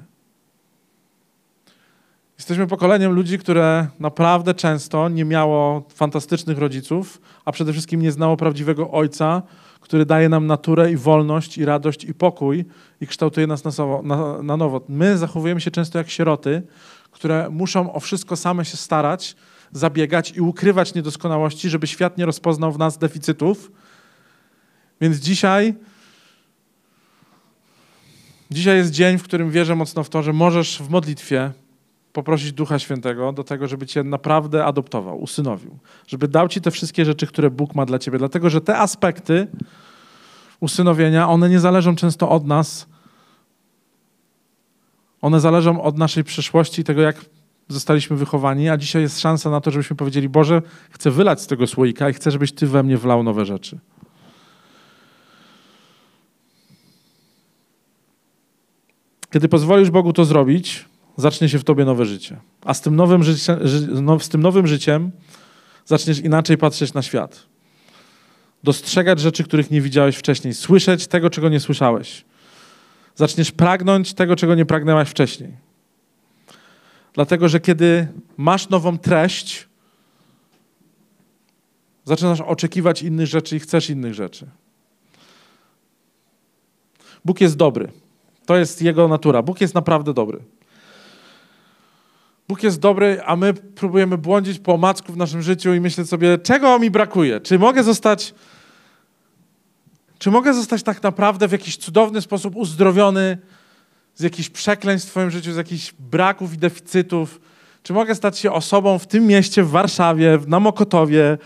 Jesteśmy 2.38 2.68
pokoleniem 2.68 3.12
ludzi, 3.12 3.40
które 3.40 3.88
naprawdę 4.00 4.54
często 4.54 5.10
nie 5.10 5.26
miało 5.26 5.84
fantastycznych 5.90 6.58
rodziców, 6.58 7.22
a 7.46 7.52
przede 7.52 7.72
wszystkim 7.72 8.02
nie 8.02 8.12
znało 8.12 8.38
prawdziwego 8.38 8.92
ojca, 8.92 9.42
który 9.82 10.06
daje 10.06 10.30
nam 10.30 10.48
naturę 10.48 10.92
i 10.92 10.98
wolność, 10.98 11.58
i 11.58 11.66
radość, 11.66 12.04
i 12.04 12.14
pokój 12.14 12.66
i 13.02 13.08
kształtuje 13.08 13.48
nas 13.48 13.64
na, 13.64 13.72
na, 14.44 14.58
nowo. 14.58 14.82
My 14.90 15.18
zachowujemy 15.18 15.62
się 15.62 15.72
często 15.72 15.98
jak 15.98 16.10
sieroty, 16.10 16.62
które 17.14 17.50
muszą 17.50 17.94
o 17.94 18.00
wszystko 18.00 18.36
same 18.36 18.66
się 18.66 18.78
starać, 18.78 19.36
zabiegać 19.72 20.32
i 20.32 20.42
ukrywać 20.42 20.94
niedoskonałości, 20.94 21.70
żeby 21.70 21.88
świat 21.88 22.18
nie 22.18 22.26
rozpoznał 22.26 22.72
w 22.72 22.78
nas 22.78 22.98
deficytów. 22.98 23.72
Więc 25.02 25.18
dzisiaj 25.18 25.76
Dzisiaj 28.52 28.78
jest 28.78 28.92
dzień, 28.92 29.18
w 29.18 29.24
którym 29.24 29.52
wierzę 29.52 29.76
mocno 29.76 30.04
w 30.04 30.10
to, 30.10 30.24
że 30.24 30.34
możesz 30.34 30.82
w 30.82 30.90
modlitwie 30.90 31.52
poprosić 32.14 32.52
Ducha 32.52 32.80
Świętego 32.80 33.32
do 33.32 33.44
tego, 33.44 33.68
żeby 33.68 33.88
cię 33.88 34.04
naprawdę 34.04 34.66
adoptował, 34.66 35.22
usynowił. 35.22 35.78
Żeby 36.08 36.28
dał 36.28 36.48
ci 36.48 36.62
te 36.62 36.72
wszystkie 36.72 37.06
rzeczy, 37.06 37.28
które 37.28 37.52
Bóg 37.52 37.76
ma 37.76 37.86
dla 37.86 38.00
ciebie. 38.00 38.18
Dlatego, 38.18 38.50
że 38.50 38.62
te 38.62 38.78
aspekty 38.78 39.48
usynowienia, 40.60 41.30
one 41.30 41.50
nie 41.50 41.60
zależą 41.60 41.96
często 41.96 42.30
od 42.30 42.48
nas. 42.48 42.88
One 45.24 45.40
zależą 45.40 45.82
od 45.82 45.98
naszej 45.98 46.24
przyszłości 46.24 46.82
i 46.82 46.84
tego, 46.84 47.02
jak 47.02 47.26
zostaliśmy 47.68 48.18
wychowani, 48.18 48.70
a 48.70 48.78
dzisiaj 48.78 49.02
jest 49.02 49.20
szansa 49.20 49.50
na 49.50 49.62
to, 49.62 49.72
żebyśmy 49.72 49.96
powiedzieli, 49.96 50.30
Boże, 50.30 50.62
chcę 50.92 51.12
wylać 51.12 51.42
z 51.42 51.48
tego 51.48 51.68
słoika 51.68 52.10
i 52.10 52.14
chcę, 52.14 52.32
żebyś 52.32 52.52
Ty 52.52 52.68
we 52.68 52.84
mnie 52.84 52.98
wlał 52.98 53.24
nowe 53.24 53.46
rzeczy. 53.46 53.80
Kiedy 59.32 59.50
pozwolisz 59.50 59.90
Bogu 59.90 60.14
to 60.14 60.26
zrobić, 60.26 60.86
zacznie 61.18 61.50
się 61.50 61.60
w 61.60 61.64
tobie 61.64 61.86
nowe 61.86 62.06
życie. 62.06 62.38
A 62.66 62.74
z 62.74 62.82
tym 62.82 62.96
nowym, 62.96 63.24
życie, 63.24 63.58
no, 64.02 64.20
z 64.20 64.30
tym 64.30 64.42
nowym 64.42 64.68
życiem 64.68 65.12
zaczniesz 65.86 66.20
inaczej 66.20 66.58
patrzeć 66.58 66.94
na 66.94 67.02
świat. 67.02 67.46
Dostrzegać 68.64 69.20
rzeczy, 69.20 69.44
których 69.44 69.72
nie 69.72 69.82
widziałeś 69.82 70.16
wcześniej. 70.16 70.54
Słyszeć 70.54 71.08
tego, 71.08 71.30
czego 71.30 71.50
nie 71.50 71.60
słyszałeś. 71.60 72.26
Zaczniesz 73.16 73.52
pragnąć 73.52 74.14
tego, 74.14 74.36
czego 74.36 74.56
nie 74.56 74.66
pragnęłaś 74.66 75.10
wcześniej. 75.10 75.52
Dlatego, 77.14 77.50
że 77.50 77.60
kiedy 77.60 78.08
masz 78.38 78.70
nową 78.70 78.98
treść, 78.98 79.68
Zaczynasz 82.06 82.42
oczekiwać 82.42 83.04
innych 83.04 83.28
rzeczy 83.28 83.56
i 83.56 83.60
chcesz 83.60 83.90
innych 83.90 84.14
rzeczy. 84.14 84.48
Bóg 87.26 87.42
jest 87.42 87.58
dobry. 87.58 87.92
To 88.46 88.58
jest 88.58 88.82
Jego 88.82 89.08
natura. 89.08 89.42
Bóg 89.42 89.62
jest 89.62 89.74
naprawdę 89.74 90.14
dobry. 90.14 90.40
Bóg 92.48 92.64
jest 92.64 92.80
dobry, 92.80 93.22
a 93.26 93.36
my 93.36 93.54
próbujemy 93.54 94.18
błądzić 94.18 94.60
po 94.60 94.74
omacku 94.74 95.14
w 95.14 95.18
naszym 95.18 95.42
życiu 95.42 95.74
i 95.74 95.80
myśleć 95.80 96.10
sobie, 96.10 96.38
czego 96.38 96.80
mi 96.80 96.92
brakuje? 96.92 97.42
Czy 97.42 97.60
mogę 97.60 97.84
zostać, 97.84 98.34
czy 100.24 100.32
mogę 100.32 100.54
zostać 100.54 100.84
tak 100.84 101.04
naprawdę 101.04 101.48
w 101.48 101.52
jakiś 101.52 101.78
cudowny 101.78 102.22
sposób 102.22 102.56
uzdrowiony 102.56 103.38
z 104.16 104.22
jakichś 104.22 104.50
przekleństw 104.50 105.08
w 105.08 105.12
swoim 105.12 105.32
życiu, 105.32 105.54
z 105.54 105.56
jakichś 105.56 105.94
braków 106.00 106.54
i 106.54 106.58
deficytów? 106.58 107.42
Czy 107.84 107.94
mogę 107.94 108.16
stać 108.16 108.38
się 108.38 108.52
osobą 108.52 109.00
w 109.00 109.08
tym 109.08 109.28
mieście, 109.28 109.64
w 109.64 109.70
Warszawie, 109.70 110.40
na 110.48 110.60
Mokotowie, 110.60 111.38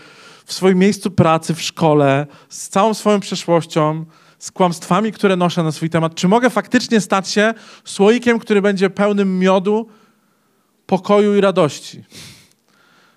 w 0.44 0.52
swoim 0.52 0.78
miejscu 0.78 1.10
pracy, 1.10 1.54
w 1.54 1.62
szkole, 1.62 2.26
z 2.48 2.68
całą 2.68 2.94
swoją 2.94 3.20
przeszłością, 3.20 4.04
z 4.38 4.50
kłamstwami, 4.50 5.12
które 5.12 5.36
noszę 5.36 5.62
na 5.62 5.72
swój 5.72 5.90
temat? 5.90 6.14
Czy 6.14 6.28
mogę 6.28 6.50
faktycznie 6.50 7.00
stać 7.00 7.28
się 7.28 7.54
słoikiem, 7.84 8.38
który 8.38 8.62
będzie 8.62 8.90
pełnym 8.90 9.38
miodu, 9.38 9.88
pokoju 10.86 11.36
i 11.36 11.40
radości? 11.40 12.04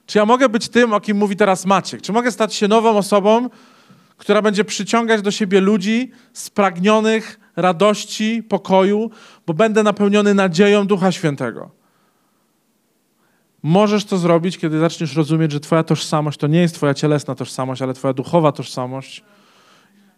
Czy 0.05 0.17
ja 0.17 0.25
mogę 0.25 0.49
być 0.49 0.69
tym, 0.69 0.93
o 0.93 0.99
kim 0.99 1.17
mówi 1.17 1.35
teraz 1.35 1.65
Maciek? 1.65 2.01
Czy 2.01 2.13
mogę 2.13 2.31
stać 2.31 2.53
się 2.53 2.67
nową 2.67 2.97
osobą, 2.97 3.49
która 4.21 4.41
będzie 4.41 4.65
przyciągać 4.65 5.21
do 5.21 5.31
siebie 5.31 5.61
ludzi 5.61 6.11
spragnionych 6.33 7.39
radości, 7.55 8.43
pokoju, 8.43 9.11
bo 9.47 9.53
będę 9.53 9.83
napełniony 9.83 10.33
nadzieją 10.33 10.87
Ducha 10.87 11.11
Świętego? 11.11 11.71
Możesz 13.63 14.05
to 14.05 14.17
zrobić, 14.17 14.57
kiedy 14.57 14.79
zaczniesz 14.79 15.15
rozumieć, 15.15 15.51
że 15.51 15.59
Twoja 15.59 15.83
tożsamość 15.83 16.39
to 16.39 16.47
nie 16.47 16.61
jest 16.61 16.75
Twoja 16.75 16.93
cielesna 16.93 17.35
tożsamość, 17.35 17.81
ale 17.81 17.93
Twoja 17.93 18.13
duchowa 18.13 18.51
tożsamość 18.51 19.23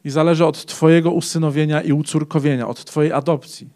i 0.05 0.09
zależy 0.09 0.45
od 0.45 0.65
Twojego 0.65 1.11
usynowienia 1.11 1.81
i 1.81 1.91
ucórkowienia, 1.91 2.67
od 2.67 2.85
Twojej 2.85 3.11
adopcji. 3.11 3.69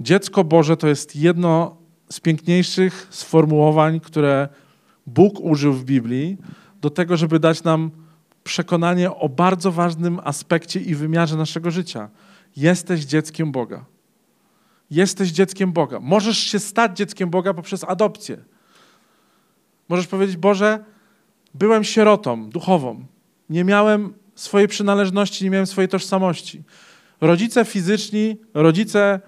Dziecko 0.00 0.44
Boże 0.44 0.76
to 0.76 0.88
jest 0.88 1.16
jedno 1.16 1.76
z 2.08 2.20
piękniejszych 2.20 3.06
sformułowań, 3.10 4.00
które 4.00 4.48
Bóg 5.06 5.40
użył 5.40 5.72
w 5.72 5.84
Biblii 5.84 6.36
do 6.82 6.90
tego, 6.90 7.16
żeby 7.16 7.38
dać 7.38 7.64
nam 7.64 7.90
przekonanie 8.44 9.14
o 9.14 9.28
bardzo 9.28 9.72
ważnym 9.72 10.20
aspekcie 10.24 10.80
i 10.80 10.94
wymiarze 10.94 11.36
naszego 11.36 11.70
życia. 11.70 12.08
Jesteś 12.56 13.04
dzieckiem 13.04 13.52
Boga. 13.52 13.84
Jesteś 14.90 15.30
dzieckiem 15.30 15.72
Boga. 15.72 16.00
Możesz 16.00 16.38
się 16.38 16.58
stać 16.58 16.96
dzieckiem 16.96 17.30
Boga 17.30 17.54
poprzez 17.54 17.84
adopcję. 17.84 18.36
Możesz 19.88 20.06
powiedzieć: 20.06 20.36
Boże, 20.36 20.84
byłem 21.54 21.84
sierotą 21.84 22.50
duchową. 22.50 23.06
Nie 23.50 23.64
miałem 23.64 24.14
swojej 24.34 24.68
przynależności, 24.68 25.44
nie 25.44 25.50
miałem 25.50 25.66
swojej 25.66 25.88
tożsamości. 25.88 26.62
Rodzice 27.20 27.64
fizyczni, 27.64 28.36
rodzice, 28.54 29.20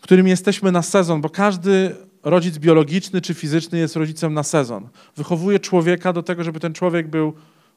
którym 0.00 0.28
jesteśmy 0.28 0.72
na 0.72 0.82
sezon, 0.82 1.20
bo 1.20 1.30
każdy 1.30 1.96
rodzic 2.22 2.58
biologiczny 2.58 3.20
czy 3.20 3.34
fizyczny 3.34 3.78
jest 3.78 3.96
rodzicem 3.96 4.34
na 4.34 4.42
sezon. 4.42 4.88
Wychowuje 5.16 5.60
człowieka 5.60 6.12
do 6.12 6.22
tego, 6.22 6.44
żeby 6.44 6.60
ten 6.60 6.72
człowiek 6.72 7.08
był 7.08 7.32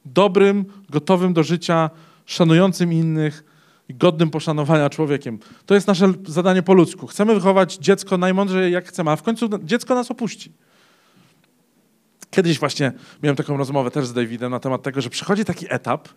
dobrym, 0.06 0.66
gotowym 0.90 1.34
do 1.34 1.44
życia, 1.44 1.90
szanującym 2.26 2.94
innych 2.94 3.44
i 3.90 3.96
godnym 3.96 4.30
poszanowania 4.30 4.90
człowiekiem. 4.90 5.40
To 5.66 5.76
jest 5.76 5.88
nasze 5.88 6.14
zadanie 6.28 6.64
po 6.64 6.74
ludzku. 6.74 7.08
Chcemy 7.08 7.34
wychować 7.34 7.76
dziecko 7.76 8.18
najmądrzej 8.18 8.74
jak 8.74 8.88
chcemy, 8.88 9.12
a 9.12 9.16
w 9.16 9.24
końcu 9.24 9.50
dziecko 9.64 9.96
nas 9.96 10.12
opuści. 10.12 10.52
Kiedyś 12.32 12.60
właśnie 12.60 12.92
miałem 13.24 13.36
taką 13.36 13.58
rozmowę 13.58 13.92
też 13.92 14.08
z 14.08 14.14
Davidem 14.14 14.52
na 14.52 14.60
temat 14.60 14.84
tego, 14.84 15.02
że 15.02 15.10
przychodzi 15.10 15.46
taki 15.46 15.66
etap, 15.70 16.10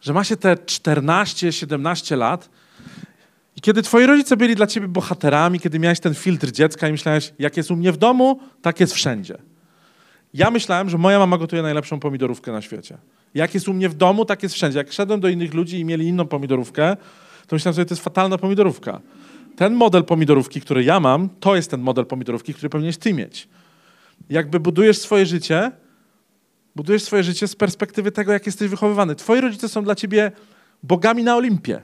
że 0.00 0.12
ma 0.12 0.24
się 0.24 0.36
te 0.36 0.54
14-17 0.54 2.16
lat 2.16 2.50
i 3.56 3.60
kiedy 3.60 3.82
twoi 3.82 4.06
rodzice 4.06 4.36
byli 4.36 4.54
dla 4.54 4.66
ciebie 4.66 4.88
bohaterami, 4.88 5.60
kiedy 5.60 5.78
miałeś 5.78 6.00
ten 6.00 6.14
filtr 6.14 6.50
dziecka 6.50 6.88
i 6.88 6.92
myślałeś, 6.92 7.32
jak 7.38 7.56
jest 7.56 7.70
u 7.70 7.76
mnie 7.76 7.92
w 7.92 7.96
domu, 7.96 8.40
tak 8.62 8.80
jest 8.80 8.92
wszędzie. 8.94 9.38
Ja 10.34 10.50
myślałem, 10.50 10.90
że 10.90 10.98
moja 10.98 11.18
mama 11.18 11.38
gotuje 11.38 11.62
najlepszą 11.62 12.00
pomidorówkę 12.00 12.52
na 12.52 12.62
świecie. 12.62 12.98
Jak 13.34 13.54
jest 13.54 13.68
u 13.68 13.74
mnie 13.74 13.88
w 13.88 13.94
domu, 13.94 14.24
tak 14.24 14.42
jest 14.42 14.54
wszędzie. 14.54 14.78
Jak 14.78 14.92
szedłem 14.92 15.20
do 15.20 15.28
innych 15.28 15.54
ludzi 15.54 15.80
i 15.80 15.84
mieli 15.84 16.06
inną 16.06 16.26
pomidorówkę, 16.26 16.96
to 17.46 17.56
myślałem 17.56 17.74
sobie, 17.74 17.84
to 17.84 17.94
jest 17.94 18.04
fatalna 18.04 18.38
pomidorówka. 18.38 19.00
Ten 19.56 19.74
model 19.74 20.04
pomidorówki, 20.04 20.60
który 20.60 20.84
ja 20.84 21.00
mam, 21.00 21.28
to 21.40 21.56
jest 21.56 21.70
ten 21.70 21.80
model 21.80 22.06
pomidorówki, 22.06 22.54
który 22.54 22.68
powinieneś 22.68 22.96
ty 22.96 23.14
mieć. 23.14 23.48
Jakby 24.30 24.60
budujesz 24.60 24.98
swoje 24.98 25.26
życie, 25.26 25.72
budujesz 26.76 27.02
swoje 27.02 27.22
życie 27.22 27.48
z 27.48 27.56
perspektywy 27.56 28.12
tego, 28.12 28.32
jak 28.32 28.46
jesteś 28.46 28.68
wychowywany. 28.68 29.14
Twoi 29.14 29.40
rodzice 29.40 29.68
są 29.68 29.84
dla 29.84 29.94
ciebie 29.94 30.32
bogami 30.82 31.22
na 31.22 31.36
Olimpie. 31.36 31.82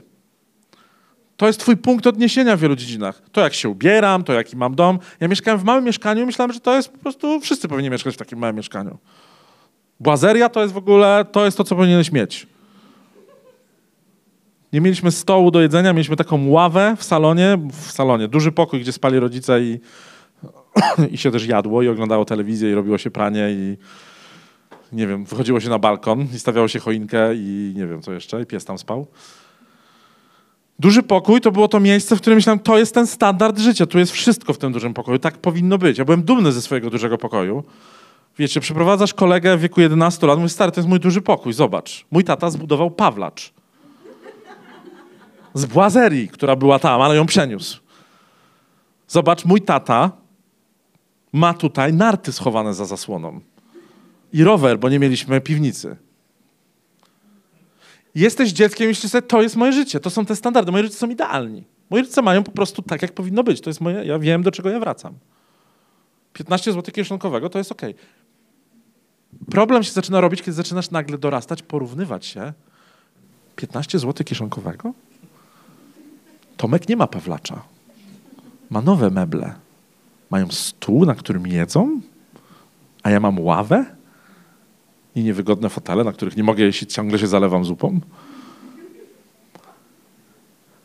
To 1.39 1.47
jest 1.47 1.59
twój 1.59 1.77
punkt 1.77 2.07
odniesienia 2.07 2.57
w 2.57 2.59
wielu 2.59 2.75
dziedzinach. 2.75 3.21
To, 3.31 3.41
jak 3.41 3.53
się 3.53 3.69
ubieram, 3.69 4.23
to, 4.23 4.33
jaki 4.33 4.57
mam 4.57 4.75
dom. 4.75 4.99
Ja 5.19 5.27
mieszkałem 5.27 5.59
w 5.59 5.63
małym 5.63 5.83
mieszkaniu 5.83 6.23
i 6.23 6.25
myślałem, 6.25 6.53
że 6.53 6.59
to 6.59 6.75
jest 6.75 6.89
po 6.89 6.97
prostu, 6.97 7.39
wszyscy 7.39 7.67
powinni 7.67 7.89
mieszkać 7.89 8.15
w 8.15 8.17
takim 8.17 8.39
małym 8.39 8.55
mieszkaniu. 8.55 8.97
Błazeria 9.99 10.49
to 10.49 10.61
jest 10.61 10.73
w 10.73 10.77
ogóle, 10.77 11.25
to 11.31 11.45
jest 11.45 11.57
to, 11.57 11.63
co 11.63 11.75
powinieneś 11.75 12.11
mieć. 12.11 12.47
Nie 14.73 14.81
mieliśmy 14.81 15.11
stołu 15.11 15.51
do 15.51 15.61
jedzenia, 15.61 15.93
mieliśmy 15.93 16.15
taką 16.15 16.49
ławę 16.49 16.95
w 16.97 17.03
salonie, 17.03 17.57
w 17.71 17.91
salonie, 17.91 18.27
duży 18.27 18.51
pokój, 18.51 18.81
gdzie 18.81 18.91
spali 18.91 19.19
rodzice 19.19 19.61
i, 19.61 19.79
i 21.11 21.17
się 21.17 21.31
też 21.31 21.47
jadło 21.47 21.81
i 21.81 21.87
oglądało 21.87 22.25
telewizję 22.25 22.71
i 22.71 22.73
robiło 22.73 22.97
się 22.97 23.11
pranie 23.11 23.47
i 23.51 23.77
nie 24.91 25.07
wiem, 25.07 25.25
wychodziło 25.25 25.59
się 25.59 25.69
na 25.69 25.79
balkon 25.79 26.27
i 26.35 26.39
stawiało 26.39 26.67
się 26.67 26.79
choinkę 26.79 27.35
i 27.35 27.73
nie 27.75 27.87
wiem 27.87 28.01
co 28.01 28.13
jeszcze, 28.13 28.41
i 28.41 28.45
pies 28.45 28.65
tam 28.65 28.77
spał. 28.77 29.07
Duży 30.79 31.03
pokój 31.03 31.41
to 31.41 31.51
było 31.51 31.67
to 31.67 31.79
miejsce, 31.79 32.15
w 32.15 32.21
którym 32.21 32.37
myślałem, 32.37 32.59
to 32.59 32.77
jest 32.77 32.93
ten 32.93 33.07
standard 33.07 33.59
życia, 33.59 33.85
tu 33.85 33.99
jest 33.99 34.11
wszystko 34.11 34.53
w 34.53 34.57
tym 34.57 34.71
dużym 34.71 34.93
pokoju, 34.93 35.19
tak 35.19 35.37
powinno 35.37 35.77
być. 35.77 35.97
Ja 35.97 36.05
byłem 36.05 36.23
dumny 36.23 36.51
ze 36.51 36.61
swojego 36.61 36.89
dużego 36.89 37.17
pokoju. 37.17 37.63
Wiecie, 38.37 38.59
przeprowadzasz 38.59 39.13
kolegę 39.13 39.57
w 39.57 39.61
wieku 39.61 39.81
11 39.81 40.27
lat, 40.27 40.39
mówisz, 40.39 40.51
stary, 40.51 40.71
to 40.71 40.79
jest 40.79 40.89
mój 40.89 40.99
duży 40.99 41.21
pokój, 41.21 41.53
zobacz. 41.53 42.05
Mój 42.11 42.23
tata 42.23 42.49
zbudował 42.49 42.91
Pawlacz. 42.91 43.53
Z 45.53 45.65
Błazerii, 45.65 46.27
która 46.27 46.55
była 46.55 46.79
tam, 46.79 47.01
ale 47.01 47.15
ją 47.15 47.25
przeniósł. 47.25 47.79
Zobacz, 49.07 49.45
mój 49.45 49.61
tata 49.61 50.11
ma 51.33 51.53
tutaj 51.53 51.93
narty 51.93 52.31
schowane 52.31 52.73
za 52.73 52.85
zasłoną. 52.85 53.39
I 54.33 54.43
rower, 54.43 54.79
bo 54.79 54.89
nie 54.89 54.99
mieliśmy 54.99 55.41
piwnicy. 55.41 55.95
Jesteś 58.15 58.51
dzieckiem, 58.51 58.87
jeśli 58.87 59.09
sobie, 59.09 59.21
to 59.21 59.41
jest 59.41 59.55
moje 59.55 59.73
życie, 59.73 59.99
to 59.99 60.09
są 60.09 60.25
te 60.25 60.35
standardy. 60.35 60.71
Moi 60.71 60.81
rodzice 60.81 60.99
są 60.99 61.09
idealni. 61.09 61.63
Moi 61.89 62.01
rodzice 62.01 62.21
mają 62.21 62.43
po 62.43 62.51
prostu 62.51 62.81
tak, 62.81 63.01
jak 63.01 63.11
powinno 63.11 63.43
być. 63.43 63.61
To 63.61 63.69
jest 63.69 63.81
moje, 63.81 64.05
ja 64.05 64.19
wiem, 64.19 64.43
do 64.43 64.51
czego 64.51 64.69
ja 64.69 64.79
wracam. 64.79 65.13
15 66.33 66.73
zł 66.73 66.93
kieszonkowego 66.93 67.49
to 67.49 67.57
jest 67.57 67.71
ok. 67.71 67.81
Problem 69.51 69.83
się 69.83 69.91
zaczyna 69.91 70.21
robić, 70.21 70.41
kiedy 70.41 70.53
zaczynasz 70.53 70.91
nagle 70.91 71.17
dorastać, 71.17 71.63
porównywać 71.63 72.25
się. 72.25 72.53
15 73.55 73.99
zł 73.99 74.25
kieszonkowego? 74.25 74.93
Tomek 76.57 76.89
nie 76.89 76.95
ma 76.95 77.07
Pawlacza. 77.07 77.61
Ma 78.69 78.81
nowe 78.81 79.09
meble. 79.09 79.53
Mają 80.29 80.51
stół, 80.51 81.05
na 81.05 81.15
którym 81.15 81.47
jedzą, 81.47 82.01
a 83.03 83.09
ja 83.09 83.19
mam 83.19 83.39
ławę 83.39 83.85
i 85.15 85.23
niewygodne 85.23 85.69
fotele, 85.69 86.03
na 86.03 86.11
których 86.11 86.37
nie 86.37 86.43
mogę 86.43 86.63
jeść 86.63 86.85
ciągle 86.85 87.19
się 87.19 87.27
zalewam 87.27 87.65
zupą. 87.65 87.99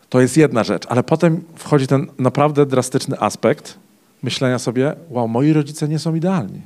To 0.09 0.21
jest 0.21 0.37
jedna 0.37 0.65
rzecz, 0.65 0.87
ale 0.89 1.03
potem 1.03 1.45
wchodzi 1.55 1.87
ten 1.87 2.07
naprawdę 2.19 2.67
drastyczny 2.67 3.21
aspekt 3.21 3.79
myślenia 4.23 4.59
sobie, 4.59 4.97
wow, 5.09 5.29
moi 5.29 5.53
rodzice 5.53 5.89
nie 5.89 5.99
są 5.99 6.15
idealni. 6.15 6.61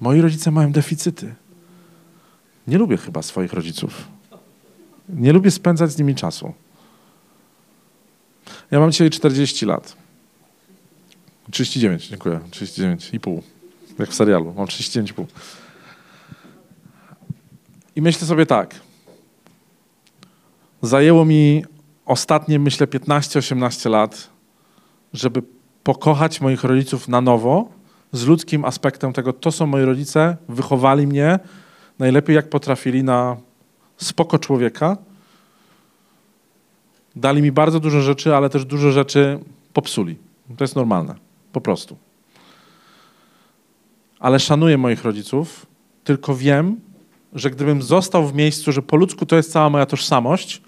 Moi 0.00 0.20
rodzice 0.20 0.50
mają 0.50 0.72
deficyty. 0.72 1.34
Nie 2.66 2.78
lubię 2.78 2.96
chyba 2.96 3.22
swoich 3.22 3.52
rodziców. 3.52 4.08
Nie 5.08 5.32
lubię 5.32 5.50
spędzać 5.50 5.90
z 5.90 5.98
nimi 5.98 6.14
czasu. 6.14 6.52
Ja 8.70 8.80
mam 8.80 8.92
dzisiaj 8.92 9.10
40 9.10 9.66
lat. 9.66 9.96
39, 11.50 12.08
dziękuję. 12.08 12.40
39 12.50 13.10
i 13.12 13.20
pół. 13.20 13.42
Jak 13.98 14.10
w 14.10 14.14
serialu. 14.14 14.54
Mam 14.56 14.66
39,5. 14.66 15.24
I 17.96 18.02
myślę 18.02 18.26
sobie 18.26 18.46
tak. 18.46 18.80
Zajęło 20.82 21.24
mi 21.24 21.64
ostatnie, 22.06 22.58
myślę, 22.58 22.86
15-18 22.86 23.90
lat, 23.90 24.30
żeby 25.12 25.42
pokochać 25.84 26.40
moich 26.40 26.64
rodziców 26.64 27.08
na 27.08 27.20
nowo, 27.20 27.68
z 28.12 28.26
ludzkim 28.26 28.64
aspektem 28.64 29.12
tego, 29.12 29.32
to 29.32 29.52
są 29.52 29.66
moi 29.66 29.84
rodzice, 29.84 30.36
wychowali 30.48 31.06
mnie 31.06 31.38
najlepiej 31.98 32.36
jak 32.36 32.48
potrafili 32.50 33.04
na 33.04 33.36
spoko 33.96 34.38
człowieka. 34.38 34.96
Dali 37.16 37.42
mi 37.42 37.52
bardzo 37.52 37.80
dużo 37.80 38.00
rzeczy, 38.00 38.36
ale 38.36 38.50
też 38.50 38.64
dużo 38.64 38.92
rzeczy 38.92 39.38
popsuli. 39.72 40.18
To 40.56 40.64
jest 40.64 40.76
normalne, 40.76 41.14
po 41.52 41.60
prostu. 41.60 41.96
ale 44.20 44.40
szanuję 44.40 44.78
moich 44.78 45.04
rodziców, 45.04 45.66
tylko 46.04 46.34
wiem, 46.34 46.80
że 47.34 47.50
gdybym 47.50 47.82
został 47.82 48.26
w 48.26 48.34
miejscu, 48.34 48.72
że 48.72 48.82
po 48.82 48.96
ludzku 48.96 49.26
to 49.26 49.36
jest 49.36 49.52
cała 49.52 49.70
moja 49.70 49.86
tożsamość, 49.86 50.62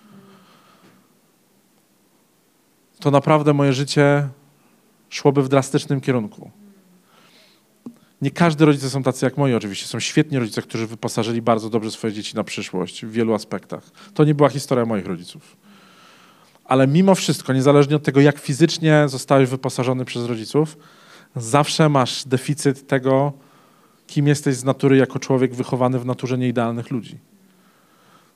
to 3.00 3.10
naprawdę 3.10 3.54
moje 3.54 3.72
życie 3.72 4.28
szłoby 5.10 5.42
w 5.42 5.48
drastycznym 5.48 6.00
kierunku. 6.00 6.50
Nie 8.22 8.30
każdy 8.30 8.64
rodzice 8.64 8.90
są 8.90 9.02
tacy 9.02 9.26
jak 9.26 9.36
moi 9.36 9.54
oczywiście. 9.54 9.86
Są 9.86 10.00
świetni 10.00 10.38
rodzice, 10.38 10.62
którzy 10.62 10.86
wyposażyli 10.86 11.42
bardzo 11.42 11.70
dobrze 11.70 11.90
swoje 11.90 12.12
dzieci 12.12 12.36
na 12.36 12.44
przyszłość 12.44 13.04
w 13.04 13.10
wielu 13.10 13.34
aspektach. 13.34 13.90
To 14.14 14.24
nie 14.24 14.34
była 14.34 14.48
historia 14.48 14.84
moich 14.84 15.06
rodziców. 15.06 15.56
Ale 16.64 16.86
mimo 16.86 17.14
wszystko, 17.14 17.52
niezależnie 17.52 17.96
od 17.96 18.02
tego, 18.02 18.20
jak 18.20 18.38
fizycznie 18.38 19.04
zostałeś 19.08 19.48
wyposażony 19.48 20.04
przez 20.04 20.24
rodziców, 20.24 20.78
zawsze 21.36 21.88
masz 21.88 22.24
deficyt 22.24 22.86
tego, 22.86 23.32
kim 24.06 24.26
jesteś 24.26 24.56
z 24.56 24.64
natury 24.64 24.96
jako 24.96 25.18
człowiek 25.18 25.54
wychowany 25.54 25.98
w 25.98 26.06
naturze 26.06 26.38
nieidealnych 26.38 26.90
ludzi. 26.90 27.18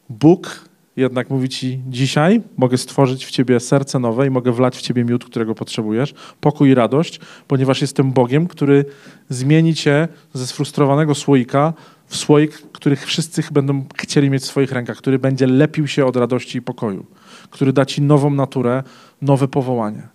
Bóg 0.08 0.70
jednak 0.96 1.30
mówi 1.30 1.48
ci 1.48 1.80
dzisiaj 1.88 2.42
mogę 2.56 2.78
stworzyć 2.78 3.26
w 3.26 3.30
ciebie 3.30 3.60
serce 3.60 3.98
nowe 3.98 4.26
i 4.26 4.30
mogę 4.30 4.52
wlać 4.52 4.76
w 4.76 4.80
ciebie 4.80 5.04
miód, 5.04 5.24
którego 5.24 5.54
potrzebujesz, 5.54 6.14
pokój 6.40 6.70
i 6.70 6.74
radość, 6.74 7.20
ponieważ 7.48 7.80
jestem 7.80 8.12
Bogiem, 8.12 8.46
który 8.46 8.84
zmieni 9.28 9.74
cię 9.74 10.08
ze 10.32 10.46
sfrustrowanego 10.46 11.14
słoika 11.14 11.72
w 12.06 12.16
słoik, 12.16 12.62
których 12.72 13.06
wszyscy 13.06 13.42
będą 13.52 13.84
chcieli 13.96 14.30
mieć 14.30 14.42
w 14.42 14.46
swoich 14.46 14.72
rękach, 14.72 14.96
który 14.96 15.18
będzie 15.18 15.46
lepił 15.46 15.86
się 15.86 16.06
od 16.06 16.16
radości 16.16 16.58
i 16.58 16.62
pokoju, 16.62 17.06
który 17.50 17.72
da 17.72 17.86
ci 17.86 18.02
nową 18.02 18.30
naturę, 18.30 18.82
nowe 19.22 19.48
powołanie. 19.48 20.08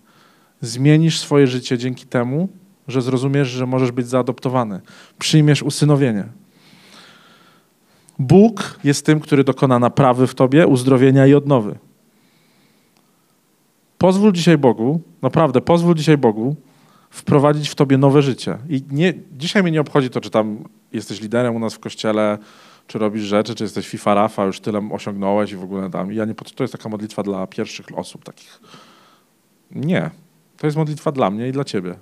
Zmienisz 0.60 1.18
swoje 1.18 1.46
życie 1.46 1.78
dzięki 1.78 2.06
temu, 2.06 2.48
że 2.88 3.02
zrozumiesz, 3.02 3.48
że 3.48 3.66
możesz 3.66 3.92
być 3.92 4.08
zaadoptowany. 4.08 4.80
Przyjmiesz 5.18 5.62
usynowienie. 5.62 6.24
Bóg 8.18 8.78
jest 8.84 9.06
tym, 9.06 9.20
który 9.20 9.44
dokona 9.44 9.78
naprawy 9.78 10.26
w 10.26 10.34
tobie, 10.34 10.66
uzdrowienia 10.66 11.26
i 11.26 11.34
odnowy. 11.34 11.78
Pozwól 13.98 14.32
dzisiaj 14.32 14.58
Bogu, 14.58 15.00
naprawdę 15.22 15.60
pozwól 15.60 15.94
dzisiaj 15.94 16.18
Bogu 16.18 16.56
wprowadzić 17.10 17.68
w 17.68 17.74
tobie 17.74 17.98
nowe 17.98 18.22
życie. 18.22 18.58
I 18.68 18.82
nie, 18.90 19.14
dzisiaj 19.32 19.62
mnie 19.62 19.72
nie 19.72 19.80
obchodzi 19.80 20.10
to, 20.10 20.20
czy 20.20 20.30
tam 20.30 20.58
jesteś 20.92 21.20
liderem 21.20 21.56
u 21.56 21.58
nas 21.58 21.74
w 21.74 21.78
kościele, 21.78 22.38
czy 22.86 22.98
robisz 22.98 23.22
rzeczy, 23.22 23.54
czy 23.54 23.64
jesteś 23.64 23.88
FIFA 23.88 24.14
Rafa, 24.14 24.44
już 24.44 24.60
tyle 24.60 24.88
osiągnąłeś 24.92 25.52
i 25.52 25.56
w 25.56 25.62
ogóle 25.62 25.90
tam. 25.90 26.12
Ja 26.12 26.24
nie, 26.24 26.34
to 26.34 26.64
jest 26.64 26.72
taka 26.72 26.88
modlitwa 26.88 27.22
dla 27.22 27.46
pierwszych 27.46 27.86
osób 27.94 28.24
takich. 28.24 28.60
Nie. 29.70 30.10
To 30.56 30.66
jest 30.66 30.76
modlitwa 30.76 31.12
dla 31.12 31.30
mnie 31.30 31.48
i 31.48 31.52
dla 31.52 31.64
ciebie. 31.64 31.94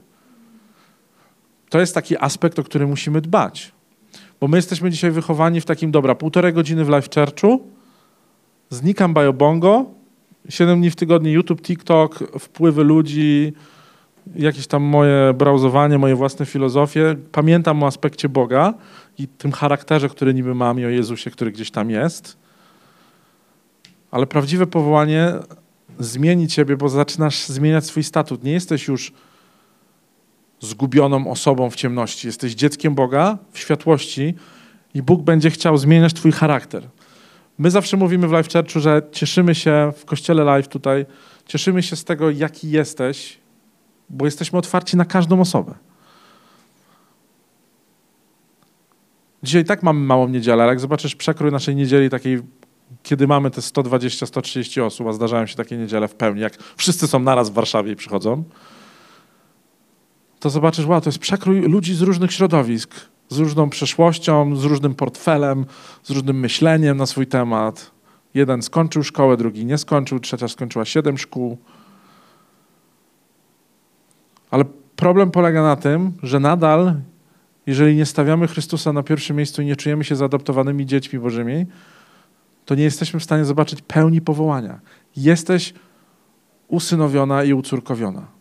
To 1.75 1.81
jest 1.81 1.95
taki 1.95 2.17
aspekt, 2.19 2.59
o 2.59 2.65
który 2.65 2.87
musimy 2.87 3.21
dbać. 3.21 3.73
Bo 4.41 4.49
my 4.49 4.59
jesteśmy 4.59 4.91
dzisiaj 4.91 5.11
wychowani 5.11 5.61
w 5.61 5.65
takim, 5.65 5.91
dobra, 5.91 6.15
półtorej 6.15 6.53
godziny 6.53 6.85
w 6.85 6.89
live 6.89 7.09
churchu, 7.15 7.63
znikam 8.71 9.15
Biobongo, 9.15 9.85
siedem 10.49 10.81
dni 10.81 10.91
w 10.91 10.97
tygodniu 10.97 11.33
YouTube, 11.33 11.63
TikTok, 11.63 12.39
wpływy 12.39 12.85
ludzi, 12.85 13.53
jakieś 14.37 14.67
tam 14.67 14.83
moje 14.83 15.35
browsowanie, 15.39 15.99
moje 15.99 16.15
własne 16.15 16.47
filozofie. 16.47 17.17
Pamiętam 17.33 17.83
o 17.83 17.87
aspekcie 17.87 18.29
Boga 18.29 18.75
i 19.19 19.29
tym 19.29 19.53
charakterze, 19.53 20.09
który 20.09 20.35
niby 20.35 20.55
mam 20.55 20.81
i 20.81 20.85
o 20.85 20.89
Jezusie, 20.89 21.31
który 21.31 21.53
gdzieś 21.53 21.71
tam 21.71 21.91
jest. 21.91 22.37
Ale 24.11 24.27
prawdziwe 24.27 24.67
powołanie 24.67 25.33
zmieni 25.99 26.49
ciebie, 26.49 26.77
bo 26.77 26.89
zaczynasz 26.89 27.47
zmieniać 27.47 27.85
swój 27.85 28.03
statut. 28.03 28.45
Nie 28.45 28.53
jesteś 28.53 28.89
już 28.89 29.13
zgubioną 30.65 31.31
osobą 31.31 31.71
w 31.71 31.77
ciemności. 31.77 32.27
Jesteś 32.27 32.55
dzieckiem 32.55 32.95
Boga 32.95 33.39
w 33.53 33.59
światłości 33.59 34.35
i 34.95 35.03
Bóg 35.03 35.23
będzie 35.23 35.51
chciał 35.51 35.79
zmieniać 35.79 36.15
twój 36.15 36.33
charakter. 36.33 36.89
My 37.59 37.71
zawsze 37.71 37.97
mówimy 37.97 38.29
w 38.29 38.33
Life 38.33 38.49
Churchu, 38.53 38.81
że 38.81 39.03
cieszymy 39.13 39.55
się 39.55 39.93
w 39.97 40.05
kościele 40.05 40.45
live 40.45 40.69
tutaj, 40.69 41.07
cieszymy 41.47 41.83
się 41.83 41.97
z 41.97 42.05
tego, 42.05 42.31
jaki 42.31 42.71
jesteś, 42.71 43.39
bo 44.11 44.25
jesteśmy 44.25 44.59
otwarci 44.59 44.97
na 44.97 45.05
każdą 45.05 45.41
osobę. 45.41 45.75
Dzisiaj 49.43 49.65
tak 49.65 49.83
mamy 49.83 50.01
małą 50.01 50.29
niedzielę, 50.29 50.63
ale 50.63 50.73
jak 50.73 50.81
zobaczysz 50.81 51.15
przekrój 51.15 51.53
naszej 51.53 51.77
niedzieli 51.77 52.11
takiej, 52.11 52.43
kiedy 53.03 53.27
mamy 53.27 53.51
te 53.51 53.61
120-130 53.61 54.83
osób, 54.83 55.07
a 55.07 55.13
zdarzają 55.13 55.47
się 55.47 55.57
takie 55.57 55.77
niedziele 55.77 56.09
w 56.09 56.15
pełni, 56.15 56.41
jak 56.41 56.59
wszyscy 56.77 57.09
są 57.09 57.19
naraz 57.19 57.51
w 57.51 57.53
Warszawie 57.53 57.93
i 57.93 57.97
przychodzą, 57.97 58.45
to 60.45 60.51
zobaczysz, 60.51 60.87
wow, 60.87 61.01
to 61.01 61.09
jest 61.09 61.19
przekrój 61.19 61.61
ludzi 61.61 61.95
z 61.95 62.01
różnych 62.01 62.33
środowisk, 62.33 62.95
z 63.29 63.39
różną 63.39 63.71
przeszłością, 63.71 64.57
z 64.57 64.65
różnym 64.65 64.95
portfelem, 64.95 65.67
z 66.03 66.11
różnym 66.11 66.41
myśleniem 66.41 66.97
na 66.97 67.07
swój 67.07 67.27
temat. 67.27 67.91
Jeden 68.35 68.63
skończył 68.63 69.03
szkołę, 69.03 69.37
drugi 69.37 69.67
nie 69.67 69.79
skończył, 69.79 70.21
trzecia 70.21 70.49
skończyła 70.49 70.85
siedem 70.85 71.19
szkół. 71.19 71.59
Ale 74.51 74.65
problem 74.97 75.31
polega 75.31 75.63
na 75.63 75.77
tym, 75.77 76.13
że 76.23 76.41
nadal, 76.41 76.95
jeżeli 77.67 77.97
nie 77.97 78.07
stawiamy 78.07 78.49
Chrystusa 78.49 78.93
na 78.93 79.03
pierwszym 79.03 79.37
miejscu 79.37 79.63
i 79.63 79.67
nie 79.67 79.77
czujemy 79.77 80.05
się 80.05 80.17
zaadoptowanymi 80.17 80.87
dziećmi 80.87 81.19
Bożymi, 81.19 81.67
to 82.65 82.75
nie 82.75 82.85
jesteśmy 82.85 83.21
w 83.21 83.25
stanie 83.25 83.45
zobaczyć 83.45 83.83
pełni 83.83 84.21
powołania. 84.21 84.81
Jesteś 85.17 85.75
usynowiona 86.69 87.45
i 87.45 87.53
ucórkowiona 87.53 88.35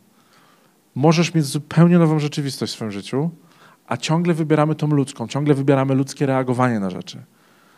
możesz 0.96 1.34
mieć 1.34 1.46
zupełnie 1.46 1.98
nową 2.00 2.20
rzeczywistość 2.20 2.74
w 2.74 2.76
swoim 2.76 2.92
życiu, 2.92 3.30
a 3.88 3.98
ciągle 3.98 4.34
wybieramy 4.34 4.76
tą 4.76 4.88
ludzką, 4.88 5.28
ciągle 5.28 5.54
wybieramy 5.54 5.96
ludzkie 5.96 6.26
reagowanie 6.26 6.80
na 6.80 6.90
rzeczy, 6.90 7.24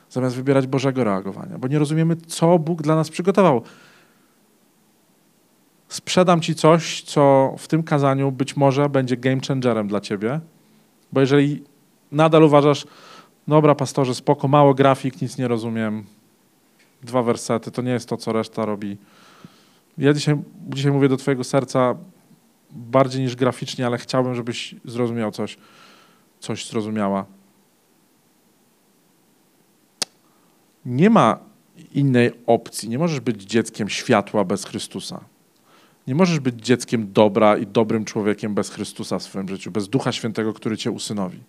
zamiast 0.10 0.36
wybierać 0.36 0.67
Bożego 0.67 1.04
reagowania, 1.04 1.58
bo 1.58 1.67
nie 1.67 1.80
rozumiemy, 1.80 2.15
co 2.15 2.60
Bóg 2.60 2.82
dla 2.82 2.95
nas 2.95 3.10
przygotował. 3.10 3.62
Sprzedam 5.88 6.41
ci 6.41 6.56
coś, 6.56 7.01
co 7.01 7.56
w 7.58 7.67
tym 7.67 7.84
kazaniu 7.84 8.32
być 8.32 8.58
może 8.58 8.89
będzie 8.89 9.17
game 9.17 9.41
changerem 9.47 9.88
dla 9.88 10.01
ciebie, 10.01 10.39
bo 11.12 11.21
jeżeli 11.21 11.63
nadal 12.12 12.43
uważasz, 12.43 12.86
dobra, 13.47 13.75
pastorze, 13.75 14.15
spoko, 14.15 14.47
mało 14.47 14.73
grafik, 14.73 15.21
nic 15.21 15.38
nie 15.38 15.47
rozumiem, 15.47 16.04
dwa 17.04 17.23
wersety, 17.23 17.71
to 17.71 17.82
nie 17.82 17.91
jest 17.91 18.10
to, 18.10 18.17
co 18.17 18.34
reszta 18.34 18.65
robi. 18.65 18.97
Ja 19.97 20.13
dzisiaj, 20.13 20.36
dzisiaj 20.67 20.91
mówię 20.91 21.10
do 21.10 21.17
twojego 21.17 21.43
serca, 21.43 21.95
bardziej 22.71 23.21
niż 23.21 23.36
graficznie, 23.36 23.86
ale 23.86 23.97
chciałbym, 23.97 24.36
żebyś 24.36 24.75
zrozumiał 24.86 25.32
coś, 25.32 25.58
coś 26.39 26.67
zrozumiała. 26.67 27.25
Nie 30.86 31.10
ma 31.10 31.39
innej 31.93 32.32
opcji. 32.45 32.89
Nie 32.89 32.99
możesz 32.99 33.19
być 33.19 33.43
dzieckiem 33.43 33.89
światła 33.89 34.43
bez 34.43 34.65
Chrystusa. 34.65 35.23
Nie 36.08 36.15
możesz 36.15 36.39
być 36.39 36.56
dzieckiem 36.56 37.13
dobra 37.13 37.58
i 37.58 37.67
dobrym 37.67 38.06
człowiekiem 38.06 38.56
bez 38.56 38.69
Chrystusa 38.69 39.19
w 39.19 39.23
swoim 39.23 39.49
życiu, 39.49 39.71
bez 39.71 39.89
Ducha 39.89 40.12
Świętego, 40.12 40.54
który 40.54 40.78
cię 40.78 40.91
usynowi. 40.91 41.39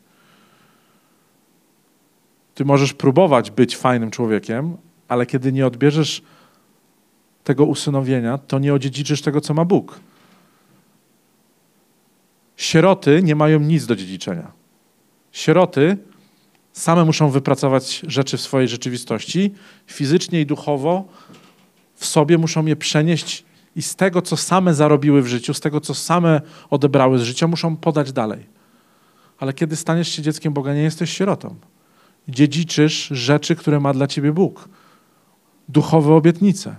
Ty 2.55 2.65
możesz 2.65 2.95
próbować 2.95 3.51
być 3.51 3.77
fajnym 3.77 4.11
człowiekiem, 4.11 4.77
ale 5.09 5.27
kiedy 5.27 5.53
nie 5.53 5.67
odbierzesz 5.67 6.23
tego 7.45 7.65
usynowienia, 7.65 8.39
to 8.39 8.59
nie 8.59 8.75
odziedziczysz 8.75 9.23
tego, 9.23 9.41
co 9.41 9.55
ma 9.55 9.65
Bóg. 9.65 10.01
Sieroty 12.57 13.21
nie 13.23 13.35
mają 13.35 13.61
nic 13.61 13.87
do 13.87 13.97
dziedziczenia. 13.97 14.53
Sieroty 15.33 15.97
same 16.73 17.05
muszą 17.05 17.31
wypracować 17.31 18.03
rzeczy 18.07 18.37
w 18.37 18.41
swojej 18.41 18.69
rzeczywistości, 18.69 19.55
fizycznie 19.87 20.41
i 20.41 20.47
duchowo 20.47 21.05
w 21.95 22.07
sobie 22.07 22.39
muszą 22.39 22.67
je 22.67 22.77
przenieść 22.77 23.45
i 23.77 23.83
z 23.83 23.97
tego, 23.97 24.23
co 24.23 24.37
same 24.37 24.75
zarobiły 24.75 25.23
w 25.23 25.27
życiu, 25.27 25.55
z 25.55 25.61
tego, 25.61 25.81
co 25.81 25.95
same 25.95 26.41
odebrały 26.71 27.19
z 27.19 27.23
życia, 27.23 27.47
muszą 27.47 27.77
podać 27.77 28.13
dalej. 28.13 28.47
Ale 29.39 29.53
kiedy 29.53 29.77
staniesz 29.77 30.09
się 30.09 30.23
dzieckiem 30.23 30.53
Boga, 30.53 30.75
nie 30.75 30.83
jesteś 30.83 31.11
sierotą. 31.11 31.55
Dziedziczysz 32.29 33.09
rzeczy, 33.09 33.57
które 33.57 33.81
ma 33.81 33.93
dla 33.93 34.07
ciebie 34.07 34.33
Bóg. 34.33 34.69
Duchowe 35.69 36.15
obietnice. 36.15 36.77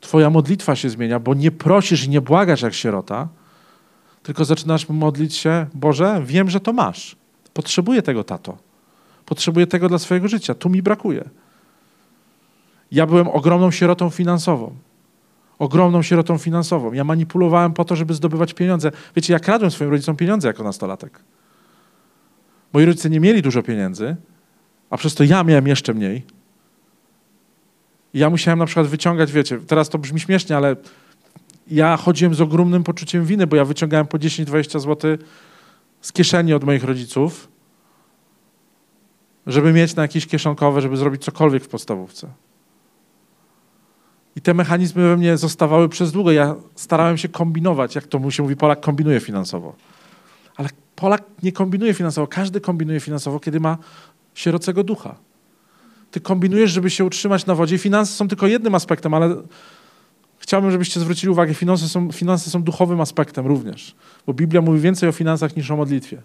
Twoja 0.00 0.30
modlitwa 0.30 0.76
się 0.76 0.90
zmienia, 0.90 1.20
bo 1.20 1.34
nie 1.34 1.50
prosisz 1.50 2.04
i 2.04 2.08
nie 2.08 2.20
błagasz 2.20 2.62
jak 2.62 2.74
sierota, 2.74 3.28
tylko 4.28 4.44
zaczynasz 4.44 4.88
modlić 4.88 5.36
się, 5.36 5.66
Boże, 5.74 6.22
wiem, 6.24 6.50
że 6.50 6.60
to 6.60 6.72
masz. 6.72 7.16
Potrzebuję 7.54 8.02
tego, 8.02 8.24
tato. 8.24 8.58
Potrzebuję 9.24 9.66
tego 9.66 9.88
dla 9.88 9.98
swojego 9.98 10.28
życia. 10.28 10.54
Tu 10.54 10.70
mi 10.70 10.82
brakuje. 10.82 11.24
Ja 12.92 13.06
byłem 13.06 13.28
ogromną 13.28 13.70
sierotą 13.70 14.10
finansową. 14.10 14.74
Ogromną 15.58 16.02
sierotą 16.02 16.38
finansową. 16.38 16.92
Ja 16.92 17.04
manipulowałem 17.04 17.72
po 17.72 17.84
to, 17.84 17.96
żeby 17.96 18.14
zdobywać 18.14 18.54
pieniądze. 18.54 18.92
Wiecie, 19.16 19.32
ja 19.32 19.38
kradłem 19.38 19.70
swoim 19.70 19.90
rodzicom 19.90 20.16
pieniądze 20.16 20.48
jako 20.48 20.62
nastolatek. 20.62 21.20
Moi 22.72 22.84
rodzice 22.84 23.10
nie 23.10 23.20
mieli 23.20 23.42
dużo 23.42 23.62
pieniędzy, 23.62 24.16
a 24.90 24.96
przez 24.96 25.14
to 25.14 25.24
ja 25.24 25.44
miałem 25.44 25.66
jeszcze 25.66 25.94
mniej. 25.94 26.22
I 28.14 28.18
ja 28.18 28.30
musiałem 28.30 28.58
na 28.58 28.66
przykład 28.66 28.86
wyciągać, 28.86 29.32
wiecie, 29.32 29.58
teraz 29.66 29.88
to 29.88 29.98
brzmi 29.98 30.20
śmiesznie, 30.20 30.56
ale 30.56 30.76
ja 31.70 31.96
chodziłem 31.96 32.34
z 32.34 32.40
ogromnym 32.40 32.84
poczuciem 32.84 33.24
winy, 33.24 33.46
bo 33.46 33.56
ja 33.56 33.64
wyciągałem 33.64 34.06
po 34.06 34.18
10-20 34.18 34.80
zł 34.80 35.18
z 36.00 36.12
kieszeni 36.12 36.52
od 36.52 36.64
moich 36.64 36.84
rodziców 36.84 37.48
żeby 39.48 39.72
mieć 39.72 39.96
na 39.96 40.02
jakieś 40.02 40.26
kieszonkowe, 40.26 40.80
żeby 40.80 40.96
zrobić 40.96 41.24
cokolwiek 41.24 41.64
w 41.64 41.68
podstawówce. 41.68 42.28
I 44.36 44.40
te 44.40 44.54
mechanizmy 44.54 45.02
we 45.02 45.16
mnie 45.16 45.36
zostawały 45.36 45.88
przez 45.88 46.12
długo. 46.12 46.32
Ja 46.32 46.54
starałem 46.74 47.18
się 47.18 47.28
kombinować, 47.28 47.94
jak 47.94 48.06
to 48.06 48.18
mu 48.18 48.30
się 48.30 48.42
mówi, 48.42 48.56
Polak 48.56 48.80
kombinuje 48.80 49.20
finansowo. 49.20 49.74
Ale 50.56 50.68
Polak 50.96 51.22
nie 51.42 51.52
kombinuje 51.52 51.94
finansowo. 51.94 52.26
Każdy 52.26 52.60
kombinuje 52.60 53.00
finansowo, 53.00 53.40
kiedy 53.40 53.60
ma 53.60 53.78
sierocego 54.34 54.84
ducha. 54.84 55.14
Ty 56.10 56.20
kombinujesz, 56.20 56.70
żeby 56.70 56.90
się 56.90 57.04
utrzymać 57.04 57.46
na 57.46 57.54
wodzie. 57.54 57.78
Finanse 57.78 58.12
są 58.12 58.28
tylko 58.28 58.46
jednym 58.46 58.74
aspektem, 58.74 59.14
ale 59.14 59.36
chciałbym, 60.38 60.70
żebyście 60.70 61.00
zwrócili 61.00 61.30
uwagę, 61.30 61.54
finanse 61.54 61.88
są, 61.88 62.12
finanse 62.12 62.50
są 62.50 62.62
duchowym 62.62 63.00
aspektem 63.00 63.46
również. 63.46 63.94
Bo 64.26 64.34
Biblia 64.34 64.60
mówi 64.60 64.80
więcej 64.80 65.08
o 65.08 65.12
finansach 65.12 65.56
niż 65.56 65.70
o 65.70 65.76
modlitwie. 65.76 66.22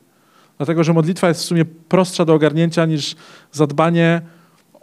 Dlatego, 0.57 0.83
że 0.83 0.93
modlitwa 0.93 1.27
jest 1.27 1.41
w 1.41 1.43
sumie 1.43 1.65
prostsza 1.65 2.25
do 2.25 2.33
ogarnięcia 2.33 2.85
niż 2.85 3.15
zadbanie 3.51 4.21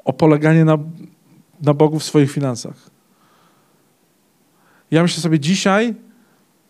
o 0.04 0.12
poleganie 0.12 0.64
na, 0.64 0.78
na 1.62 1.74
Bogu 1.74 1.98
w 1.98 2.04
swoich 2.04 2.30
finansach. 2.30 2.90
Ja 4.90 5.02
myślę 5.02 5.22
sobie 5.22 5.40
dzisiaj, 5.40 5.94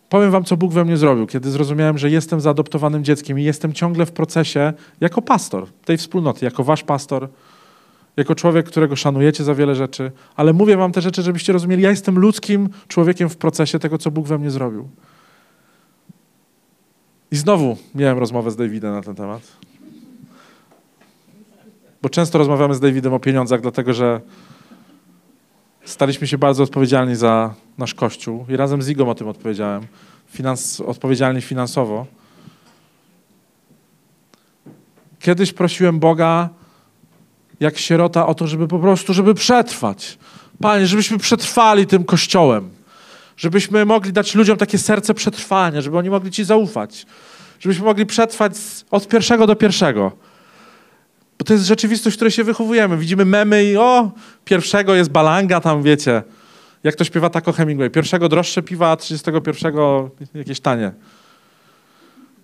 powiem 0.09 0.31
wam, 0.31 0.45
co 0.45 0.57
Bóg 0.57 0.73
we 0.73 0.85
mnie 0.85 0.97
zrobił, 0.97 1.27
kiedy 1.27 1.51
zrozumiałem, 1.51 1.99
że 1.99 2.11
jestem 2.11 2.41
zaadoptowanym 2.41 3.05
dzieckiem 3.05 3.39
i 3.39 3.45
jestem 3.45 3.73
ciągle 3.73 4.07
w 4.07 4.13
procesie 4.13 4.73
jako 5.01 5.23
pastor 5.23 5.67
tej 5.85 5.97
wspólnoty, 5.97 6.45
jako 6.45 6.65
wasz 6.65 6.83
pastor, 6.83 7.29
jako 8.21 8.35
człowiek, 8.35 8.67
którego 8.67 8.97
szanujecie 8.97 9.45
za 9.45 9.55
wiele 9.55 9.75
rzeczy, 9.75 10.13
ale 10.37 10.53
mówię 10.53 10.77
wam 10.77 10.93
te 10.93 11.01
rzeczy, 11.01 11.23
żebyście 11.23 11.53
rozumieli, 11.53 11.83
ja 11.83 11.91
jestem 11.91 12.19
ludzkim 12.19 12.69
człowiekiem 12.89 13.29
w 13.29 13.37
procesie 13.37 13.79
tego, 13.79 13.99
co 13.99 14.11
Bóg 14.11 14.27
we 14.27 14.39
mnie 14.39 14.51
zrobił. 14.51 14.89
I 17.31 17.37
znowu 17.37 17.77
miałem 17.95 18.19
rozmowę 18.19 18.51
z 18.51 18.57
Davidem 18.57 18.93
na 18.93 19.03
ten 19.03 19.15
temat. 19.15 19.43
Bo 22.03 22.09
często 22.09 22.39
rozmawiamy 22.39 22.75
z 22.75 22.81
Davidem 22.81 23.13
o 23.13 23.21
pieniądzach, 23.21 23.61
dlatego 23.61 23.93
że 23.93 24.21
staliśmy 25.85 26.27
się 26.27 26.39
bardzo 26.39 26.63
odpowiedzialni 26.63 27.17
za 27.17 27.55
nasz 27.79 27.95
kościół 27.95 28.47
i 28.49 28.57
razem 28.57 28.83
z 28.83 28.89
Igą 28.89 29.11
o 29.11 29.15
tym 29.15 29.29
odpowiedziałem. 29.29 29.83
Finans, 30.27 30.81
odpowiedzialni 30.81 31.41
finansowo. 31.41 32.07
Kiedyś 35.19 35.53
prosiłem 35.53 35.99
Boga, 35.99 36.49
jak 37.61 37.79
sierota, 37.79 38.27
o 38.27 38.35
to, 38.35 38.47
żeby 38.47 38.69
po 38.69 38.79
prostu, 38.79 39.15
żeby 39.15 39.35
przetrwać. 39.35 40.19
Panie, 40.61 40.87
żebyśmy 40.87 41.19
przetrwali 41.19 41.87
tym 41.87 42.05
kościołem. 42.05 42.71
Żebyśmy 43.37 43.85
mogli 43.85 44.13
dać 44.13 44.35
ludziom 44.35 44.57
takie 44.57 44.79
serce 44.79 45.15
przetrwania, 45.15 45.81
żeby 45.81 45.99
oni 45.99 46.11
mogli 46.11 46.31
Ci 46.31 46.45
zaufać. 46.45 47.07
Żebyśmy 47.61 47.85
mogli 47.85 48.07
przetrwać 48.07 48.53
od 48.91 49.09
pierwszego 49.09 49.47
do 49.47 49.57
pierwszego. 49.57 50.13
Bo 51.39 51.45
to 51.45 51.53
jest 51.53 51.67
rzeczywistość, 51.67 52.15
w 52.15 52.19
której 52.19 52.33
się 52.33 52.45
wychowujemy. 52.45 52.97
Widzimy 52.97 53.25
memy 53.25 53.65
i 53.65 53.77
o, 53.77 54.11
pierwszego 54.45 54.95
jest 54.95 55.11
balanga 55.11 55.61
tam, 55.61 55.83
wiecie. 55.83 56.23
Jak 56.85 56.97
to 56.97 57.05
śpiewa 57.05 57.31
tako 57.31 57.53
Hemingway. 57.53 57.91
Pierwszego 57.91 58.29
droższe 58.29 58.63
piwa, 58.63 58.91
a 58.91 58.97
31 58.97 59.75
jakieś 60.35 60.61
tanie. 60.61 60.93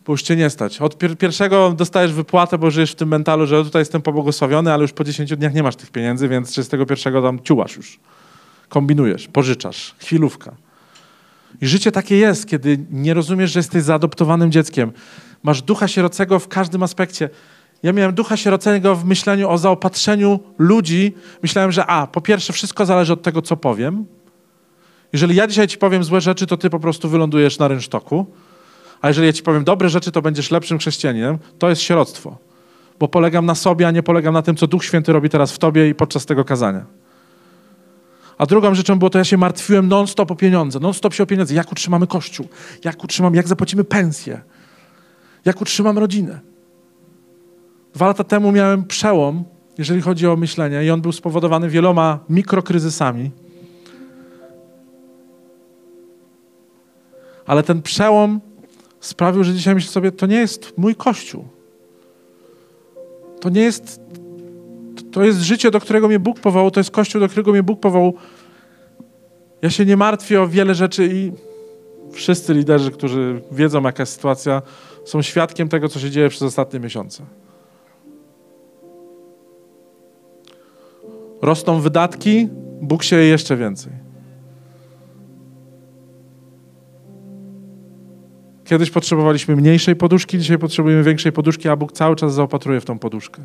Bo 0.06 0.12
już 0.12 0.22
cię 0.22 0.36
nie 0.36 0.50
stać. 0.50 0.80
Od 0.80 0.98
pier 0.98 1.18
pierwszego 1.18 1.72
dostajesz 1.76 2.12
wypłatę, 2.12 2.58
bo 2.58 2.70
żyjesz 2.70 2.92
w 2.92 2.94
tym 2.94 3.08
mentalu, 3.08 3.46
że 3.46 3.64
tutaj 3.64 3.80
jestem 3.80 4.02
pobłogosławiony, 4.02 4.72
ale 4.72 4.82
już 4.82 4.92
po 4.92 5.04
10 5.04 5.36
dniach 5.36 5.54
nie 5.54 5.62
masz 5.62 5.76
tych 5.76 5.90
pieniędzy, 5.90 6.28
więc 6.28 6.50
31 6.50 7.22
tam 7.22 7.42
ciułasz 7.42 7.76
już. 7.76 7.98
Kombinujesz, 8.68 9.28
pożyczasz. 9.28 9.94
Chwilówka. 9.98 10.56
I 11.60 11.66
życie 11.66 11.92
takie 11.92 12.16
jest, 12.16 12.48
kiedy 12.48 12.78
nie 12.90 13.14
rozumiesz, 13.14 13.52
że 13.52 13.58
jesteś 13.58 13.82
zaadoptowanym 13.82 14.52
dzieckiem. 14.52 14.92
Masz 15.42 15.62
ducha 15.62 15.88
sierocego 15.88 16.38
w 16.38 16.48
każdym 16.48 16.82
aspekcie. 16.82 17.30
Ja 17.82 17.92
miałem 17.92 18.14
ducha 18.14 18.36
sierocego 18.36 18.96
w 18.96 19.04
myśleniu 19.04 19.50
o 19.50 19.58
zaopatrzeniu 19.58 20.40
ludzi. 20.58 21.14
Myślałem, 21.42 21.72
że 21.72 21.86
a, 21.86 22.06
po 22.06 22.20
pierwsze, 22.20 22.52
wszystko 22.52 22.86
zależy 22.86 23.12
od 23.12 23.22
tego, 23.22 23.42
co 23.42 23.56
powiem. 23.56 24.06
Jeżeli 25.12 25.34
ja 25.34 25.46
dzisiaj 25.46 25.68
ci 25.68 25.78
powiem 25.78 26.04
złe 26.04 26.20
rzeczy, 26.20 26.46
to 26.46 26.56
ty 26.56 26.70
po 26.70 26.80
prostu 26.80 27.08
wylądujesz 27.08 27.58
na 27.58 27.68
rynsztoku. 27.68 28.26
A 29.00 29.08
jeżeli 29.08 29.26
ja 29.26 29.32
ci 29.32 29.42
powiem 29.42 29.64
dobre 29.64 29.88
rzeczy, 29.88 30.12
to 30.12 30.22
będziesz 30.22 30.50
lepszym 30.50 30.78
chrześcijaninem. 30.78 31.38
To 31.58 31.68
jest 31.68 31.82
sieroctwo. 31.82 32.36
Bo 32.98 33.08
polegam 33.08 33.46
na 33.46 33.54
sobie, 33.54 33.88
a 33.88 33.90
nie 33.90 34.02
polegam 34.02 34.34
na 34.34 34.42
tym, 34.42 34.56
co 34.56 34.66
Duch 34.66 34.84
Święty 34.84 35.12
robi 35.12 35.30
teraz 35.30 35.52
w 35.52 35.58
tobie 35.58 35.88
i 35.88 35.94
podczas 35.94 36.26
tego 36.26 36.44
kazania. 36.44 36.84
A 38.38 38.46
drugą 38.46 38.74
rzeczą 38.74 38.98
było 38.98 39.10
to, 39.10 39.18
ja 39.18 39.24
się 39.24 39.36
martwiłem 39.36 39.88
non-stop 39.88 40.30
o 40.30 40.36
pieniądze. 40.36 40.80
Non-stop 40.80 41.14
się 41.14 41.22
o 41.22 41.26
pieniądze. 41.26 41.54
Jak 41.54 41.72
utrzymamy 41.72 42.06
kościół? 42.06 42.48
Jak 42.84 43.04
utrzymamy, 43.04 43.36
jak 43.36 43.48
zapłacimy 43.48 43.84
pensję? 43.84 44.40
Jak 45.44 45.60
utrzymam 45.60 45.98
rodzinę? 45.98 46.40
Dwa 47.94 48.06
lata 48.06 48.24
temu 48.24 48.52
miałem 48.52 48.84
przełom, 48.84 49.44
jeżeli 49.78 50.00
chodzi 50.00 50.26
o 50.26 50.36
myślenie, 50.36 50.84
i 50.84 50.90
on 50.90 51.00
był 51.00 51.12
spowodowany 51.12 51.68
wieloma 51.68 52.18
mikrokryzysami. 52.28 53.30
Ale 57.46 57.62
ten 57.62 57.82
przełom 57.82 58.40
sprawił, 59.06 59.44
że 59.44 59.54
dzisiaj 59.54 59.74
myślę 59.74 59.92
sobie, 59.92 60.12
to 60.12 60.26
nie 60.26 60.36
jest 60.36 60.78
mój 60.78 60.94
kościół. 60.94 61.44
To 63.40 63.48
nie 63.48 63.60
jest 63.60 64.00
to 65.12 65.24
jest 65.24 65.40
życie, 65.40 65.70
do 65.70 65.80
którego 65.80 66.08
mnie 66.08 66.18
Bóg 66.18 66.40
powołał, 66.40 66.70
to 66.70 66.80
jest 66.80 66.90
kościół, 66.90 67.20
do 67.20 67.28
którego 67.28 67.52
mnie 67.52 67.62
Bóg 67.62 67.80
powołał. 67.80 68.14
Ja 69.62 69.70
się 69.70 69.86
nie 69.86 69.96
martwię 69.96 70.42
o 70.42 70.48
wiele 70.48 70.74
rzeczy 70.74 71.08
i 71.12 71.32
wszyscy 72.12 72.54
liderzy, 72.54 72.90
którzy 72.90 73.42
wiedzą, 73.52 73.82
jaka 73.82 74.02
jest 74.02 74.12
sytuacja, 74.12 74.62
są 75.04 75.22
świadkiem 75.22 75.68
tego, 75.68 75.88
co 75.88 76.00
się 76.00 76.10
dzieje 76.10 76.28
przez 76.28 76.42
ostatnie 76.42 76.80
miesiące. 76.80 77.24
Rosną 81.42 81.80
wydatki, 81.80 82.48
Bóg 82.80 83.02
się 83.02 83.16
jeszcze 83.16 83.56
więcej. 83.56 84.05
Kiedyś 88.66 88.90
potrzebowaliśmy 88.90 89.56
mniejszej 89.56 89.96
poduszki, 89.96 90.38
dzisiaj 90.38 90.58
potrzebujemy 90.58 91.02
większej 91.02 91.32
poduszki, 91.32 91.68
a 91.68 91.76
Bóg 91.76 91.92
cały 91.92 92.16
czas 92.16 92.34
zaopatruje 92.34 92.80
w 92.80 92.84
tą 92.84 92.98
poduszkę. 92.98 93.44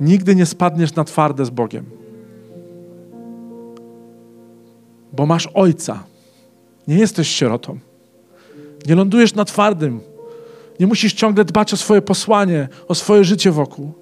Nigdy 0.00 0.36
nie 0.36 0.46
spadniesz 0.46 0.94
na 0.94 1.04
twarde 1.04 1.44
z 1.44 1.50
Bogiem. 1.50 1.84
Bo 5.12 5.26
masz 5.26 5.48
ojca. 5.54 6.04
Nie 6.88 6.98
jesteś 6.98 7.28
sierotą. 7.28 7.78
Nie 8.86 8.94
lądujesz 8.94 9.34
na 9.34 9.44
twardym. 9.44 10.00
Nie 10.80 10.86
musisz 10.86 11.12
ciągle 11.12 11.44
dbać 11.44 11.74
o 11.74 11.76
swoje 11.76 12.02
posłanie, 12.02 12.68
o 12.88 12.94
swoje 12.94 13.24
życie 13.24 13.50
wokół. 13.50 13.92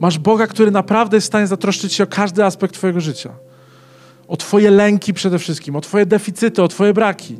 Masz 0.00 0.18
Boga, 0.18 0.46
który 0.46 0.70
naprawdę 0.70 1.16
jest 1.16 1.26
w 1.26 1.28
stanie 1.28 1.46
zatroszczyć 1.46 1.92
się 1.92 2.04
o 2.04 2.06
każdy 2.06 2.44
aspekt 2.44 2.74
Twojego 2.74 3.00
życia. 3.00 3.32
O 4.28 4.36
Twoje 4.36 4.70
lęki 4.70 5.14
przede 5.14 5.38
wszystkim, 5.38 5.76
o 5.76 5.80
Twoje 5.80 6.06
deficyty, 6.06 6.62
o 6.62 6.68
Twoje 6.68 6.94
braki. 6.94 7.36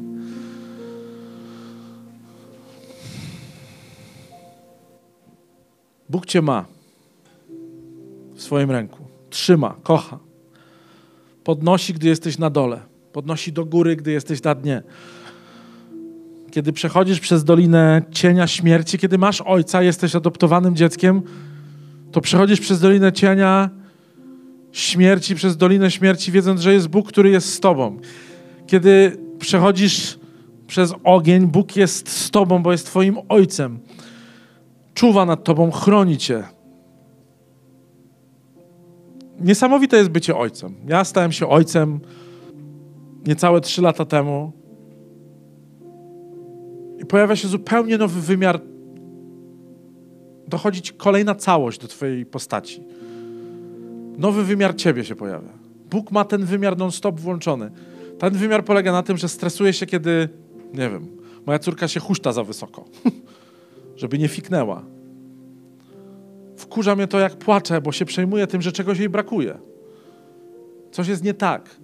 Bóg 6.08 6.26
Cię 6.26 6.42
ma 6.42 6.64
w 8.34 8.42
swoim 8.42 8.70
ręku. 8.70 9.04
Trzyma, 9.30 9.74
kocha. 9.82 10.18
Podnosi, 11.44 11.94
gdy 11.94 12.08
jesteś 12.08 12.38
na 12.38 12.50
dole. 12.50 12.80
Podnosi 13.12 13.52
do 13.52 13.64
góry, 13.64 13.96
gdy 13.96 14.12
jesteś 14.12 14.42
na 14.42 14.54
dnie. 14.54 14.82
Kiedy 16.50 16.72
przechodzisz 16.72 17.20
przez 17.20 17.44
dolinę 17.44 18.02
cienia 18.10 18.46
śmierci, 18.46 18.98
kiedy 18.98 19.18
masz 19.18 19.40
ojca, 19.40 19.82
jesteś 19.82 20.16
adoptowanym 20.16 20.76
dzieckiem, 20.76 21.22
to 22.12 22.20
przechodzisz 22.20 22.60
przez 22.60 22.80
dolinę 22.80 23.12
cienia 23.12 23.70
śmierci, 24.72 25.34
przez 25.34 25.56
dolinę 25.56 25.90
śmierci, 25.90 26.32
wiedząc, 26.32 26.60
że 26.60 26.72
jest 26.72 26.88
Bóg, 26.88 27.08
który 27.08 27.30
jest 27.30 27.54
z 27.54 27.60
tobą. 27.60 27.98
Kiedy 28.66 29.16
przechodzisz 29.38 30.18
przez 30.66 30.94
ogień, 31.04 31.46
Bóg 31.46 31.76
jest 31.76 32.08
z 32.08 32.30
tobą, 32.30 32.62
bo 32.62 32.72
jest 32.72 32.86
twoim 32.86 33.18
ojcem. 33.28 33.78
Czuwa 34.96 35.26
nad 35.26 35.44
tobą, 35.44 35.70
chroni 35.70 36.18
cię 36.18 36.56
niesamowite 39.40 39.96
jest 39.96 40.10
bycie 40.10 40.36
ojcem. 40.36 40.74
Ja 40.88 41.04
stałem 41.04 41.32
się 41.32 41.48
ojcem 41.48 42.00
niecałe 43.26 43.60
trzy 43.60 43.82
lata 43.82 44.04
temu 44.04 44.52
i 46.98 47.06
pojawia 47.06 47.36
się 47.36 47.48
zupełnie 47.48 47.98
nowy 47.98 48.20
wymiar. 48.20 48.60
Dochodzi 50.48 50.82
ci 50.82 50.92
kolejna 50.92 51.34
całość 51.34 51.80
do 51.80 51.88
twojej 51.88 52.26
postaci. 52.26 52.82
Nowy 54.18 54.44
wymiar 54.44 54.76
ciebie 54.76 55.04
się 55.04 55.14
pojawia. 55.14 55.48
Bóg 55.90 56.10
ma 56.10 56.24
ten 56.24 56.44
wymiar 56.44 56.78
non-stop 56.78 57.20
włączony. 57.20 57.70
Ten 58.18 58.34
wymiar 58.34 58.64
polega 58.64 58.92
na 58.92 59.02
tym, 59.02 59.16
że 59.16 59.28
stresuje 59.28 59.72
się, 59.72 59.86
kiedy, 59.86 60.28
nie 60.74 60.90
wiem, 60.90 61.06
moja 61.46 61.58
córka 61.58 61.88
się 61.88 62.00
huśta 62.00 62.32
za 62.32 62.44
wysoko, 62.44 62.84
żeby 63.96 64.18
nie 64.18 64.28
fiknęła 64.28 64.96
Wkurza 66.56 66.96
mnie 66.96 67.06
to, 67.06 67.18
jak 67.18 67.36
płaczę, 67.36 67.80
bo 67.80 67.92
się 67.92 68.04
przejmuję 68.04 68.46
tym, 68.46 68.62
że 68.62 68.72
czegoś 68.72 68.98
jej 68.98 69.08
brakuje. 69.08 69.58
Coś 70.92 71.08
jest 71.08 71.24
nie 71.24 71.34
tak. 71.34 71.76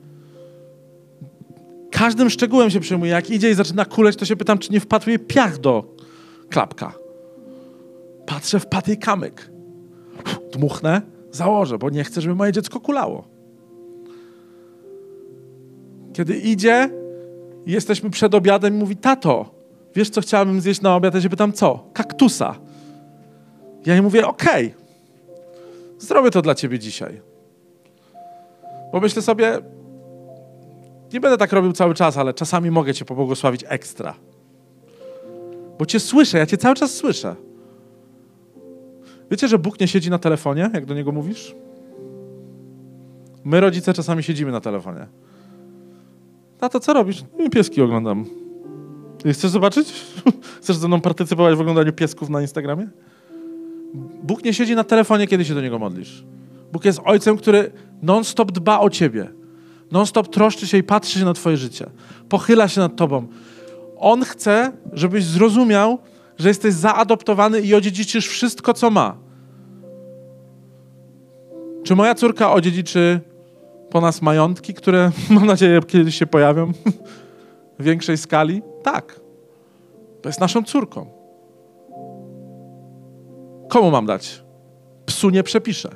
Każdym 1.91 2.31
szczegółem 2.31 2.71
się 2.71 2.81
przejmuję. 2.81 3.11
Jak 3.11 3.31
idzie 3.31 3.51
i 3.51 3.55
zaczyna 3.55 3.85
kuleć, 3.85 4.17
to 4.17 4.25
się 4.25 4.37
pytam, 4.37 4.59
czy 4.59 4.73
nie 4.73 4.81
wpadł 4.81 5.11
jej 5.11 5.19
piach 5.19 5.59
do 5.59 5.85
klapka. 6.49 6.93
Patrzę, 8.27 8.61
wpadł 8.61 8.91
jej 8.91 8.99
kamyk. 8.99 9.51
Dmuchnę, 10.53 11.03
założę, 11.31 11.79
bo 11.79 11.91
nie 11.91 12.05
chcę, 12.05 12.21
żeby 12.21 12.35
moje 12.35 12.53
dziecko 12.53 12.81
kulało. 12.81 13.29
Kiedy 16.13 16.37
idzie, 16.37 16.91
jesteśmy 17.67 18.11
przed 18.11 18.35
obiadem 18.35 18.75
i 18.75 18.79
mówi, 18.79 18.97
tato, 18.97 19.55
wiesz 19.95 20.11
co 20.11 20.21
chciałabym 20.21 20.61
zjeść 20.61 20.81
na 20.81 20.97
obiad? 20.97 21.15
Ja 21.15 21.21
się 21.21 21.31
pytam, 21.31 21.53
co? 21.53 21.85
Kaktusa. 21.93 22.55
Ja 23.87 23.93
jej 23.93 24.03
mówię, 24.03 24.27
okej, 24.27 24.67
okay, 24.67 24.83
zrobię 25.99 26.31
to 26.31 26.43
dla 26.43 26.55
ciebie 26.55 26.79
dzisiaj. 26.79 27.21
Bo 28.93 29.01
myślę 29.01 29.23
sobie, 29.23 29.59
nie 31.13 31.21
będę 31.21 31.39
tak 31.39 31.53
robił 31.53 31.73
cały 31.73 31.95
czas, 31.95 32.17
ale 32.17 32.35
czasami 32.35 32.71
mogę 32.71 32.95
cię 32.95 33.05
pobłogosławić 33.05 33.65
ekstra. 33.69 34.15
Bo 35.79 35.87
cię 35.87 36.01
słyszę, 36.01 36.39
ja 36.39 36.47
cię 36.47 36.57
cały 36.57 36.75
czas 36.75 36.95
słyszę. 36.95 37.37
Wiecie, 39.31 39.49
że 39.49 39.59
Bóg 39.59 39.81
nie 39.81 39.89
siedzi 39.89 40.11
na 40.11 40.19
telefonie, 40.19 40.71
jak 40.75 40.87
do 40.87 40.95
Niego 40.95 41.13
mówisz? 41.13 41.55
My, 43.45 43.61
rodzice, 43.61 43.95
czasami 43.95 44.23
siedzimy 44.23 44.53
na 44.53 44.61
telefonie. 44.61 45.07
Tato, 46.59 46.81
co 46.81 46.93
robisz? 46.93 47.25
No, 47.39 47.51
pieski 47.51 47.83
oglądam. 47.83 48.42
Chcesz 49.31 49.51
zobaczyć? 49.51 49.93
Chcesz 50.63 50.77
ze 50.77 50.89
mną 50.89 51.01
partycypować 51.01 51.57
w 51.57 51.61
oglądaniu 51.61 51.93
piesków 51.93 52.31
na 52.31 52.41
Instagramie? 52.41 52.89
Bóg 54.23 54.45
nie 54.45 54.55
siedzi 54.55 54.75
na 54.75 54.85
telefonie, 54.85 55.27
kiedy 55.27 55.45
się 55.45 55.55
do 55.55 55.61
Niego 55.61 55.79
modlisz. 55.79 56.25
Bóg 56.73 56.85
jest 56.85 57.01
Ojcem, 57.05 57.37
który 57.37 57.73
non-stop 58.03 58.53
dba 58.53 58.81
o 58.81 58.91
Ciebie. 58.91 59.29
Non-stop 59.91 60.29
troszczy 60.29 60.67
się 60.67 60.79
i 60.79 60.83
patrzy 60.83 61.19
się 61.19 61.25
na 61.25 61.35
Twoje 61.35 61.57
życie. 61.57 61.91
Pochyla 62.29 62.69
się 62.69 62.81
nad 62.81 62.97
Tobą. 62.97 63.27
On 63.99 64.25
chce, 64.25 64.73
żebyś 64.93 65.25
zrozumiał, 65.25 65.99
że 66.39 66.49
jesteś 66.49 66.75
zaadoptowany 66.75 67.61
i 67.61 67.75
odziedziczysz 67.75 68.27
wszystko, 68.29 68.75
co 68.75 68.91
ma. 68.91 69.17
Czy 71.85 71.97
moja 71.97 72.15
córka 72.15 72.53
odziedziczy 72.53 73.21
po 73.91 74.01
nas 74.01 74.23
majątki, 74.23 74.75
które 74.75 75.11
mam 75.31 75.47
nadzieję 75.47 75.81
kiedyś 75.87 76.19
się 76.19 76.27
pojawią 76.27 76.73
w 77.79 77.85
większej 77.85 78.19
skali? 78.19 78.63
Tak. 78.83 79.21
To 80.23 80.29
jest 80.29 80.41
naszą 80.41 80.63
córką. 80.63 81.07
Komu 83.69 83.91
mam 83.91 84.07
dać? 84.07 84.43
Psu 85.07 85.31
nie 85.31 85.43
przepiszę. 85.43 85.91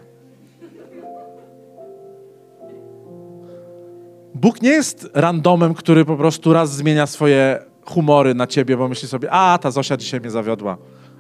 Bóg 4.35 4.63
nie 4.63 4.71
jest 4.71 5.11
randomem, 5.15 5.75
który 5.75 6.05
po 6.05 6.17
prostu 6.17 6.53
raz 6.53 6.73
zmienia 6.73 7.07
swoje 7.07 7.63
humory 7.85 8.35
na 8.35 8.47
ciebie, 8.47 8.77
bo 8.77 8.89
myśli 8.89 9.09
sobie, 9.09 9.31
a 9.31 9.59
ta 9.59 9.71
Zosia 9.71 9.97
dzisiaj 9.97 10.21
mnie 10.21 10.31
zawiodła, 10.31 10.77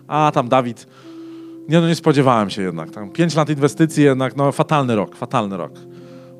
a 0.08 0.30
tam 0.34 0.48
Dawid. 0.48 0.86
Nie, 1.68 1.80
no 1.80 1.88
nie 1.88 1.94
spodziewałem 1.94 2.50
się 2.50 2.62
jednak. 2.62 2.90
Tam 2.90 3.10
pięć 3.10 3.34
lat 3.34 3.50
inwestycji 3.50 4.04
jednak, 4.04 4.36
no 4.36 4.52
fatalny 4.52 4.96
rok, 4.96 5.16
fatalny 5.16 5.56
rok. 5.56 5.72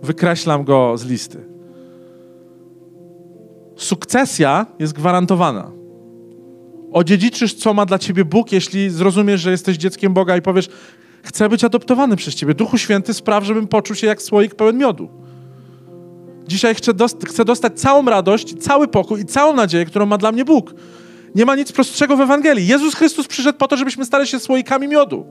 Wykreślam 0.02 0.64
go 0.64 0.98
z 0.98 1.04
listy. 1.04 1.55
Sukcesja 3.76 4.66
jest 4.78 4.92
gwarantowana. 4.92 5.70
Odziedziczysz, 6.92 7.54
co 7.54 7.74
ma 7.74 7.86
dla 7.86 7.98
ciebie 7.98 8.24
Bóg, 8.24 8.52
jeśli 8.52 8.90
zrozumiesz, 8.90 9.40
że 9.40 9.50
jesteś 9.50 9.76
dzieckiem 9.76 10.14
Boga 10.14 10.36
i 10.36 10.42
powiesz, 10.42 10.68
chcę 11.22 11.48
być 11.48 11.64
adoptowany 11.64 12.16
przez 12.16 12.34
ciebie. 12.34 12.54
Duchu 12.54 12.78
Święty 12.78 13.14
spraw, 13.14 13.44
żebym 13.44 13.68
poczuł 13.68 13.96
się 13.96 14.06
jak 14.06 14.22
słoik 14.22 14.54
pełen 14.54 14.78
miodu. 14.78 15.08
Dzisiaj 16.48 16.74
chcę, 16.74 16.94
dost 16.94 17.24
chcę 17.28 17.44
dostać 17.44 17.80
całą 17.80 18.04
radość, 18.04 18.54
cały 18.60 18.88
pokój 18.88 19.20
i 19.20 19.24
całą 19.24 19.52
nadzieję, 19.52 19.84
którą 19.84 20.06
ma 20.06 20.18
dla 20.18 20.32
mnie 20.32 20.44
Bóg. 20.44 20.74
Nie 21.34 21.46
ma 21.46 21.56
nic 21.56 21.72
prostszego 21.72 22.16
w 22.16 22.20
Ewangelii. 22.20 22.66
Jezus 22.66 22.94
Chrystus 22.94 23.26
przyszedł 23.26 23.58
po 23.58 23.68
to, 23.68 23.76
żebyśmy 23.76 24.04
stali 24.04 24.26
się 24.26 24.40
słoikami 24.40 24.88
miodu. 24.88 25.26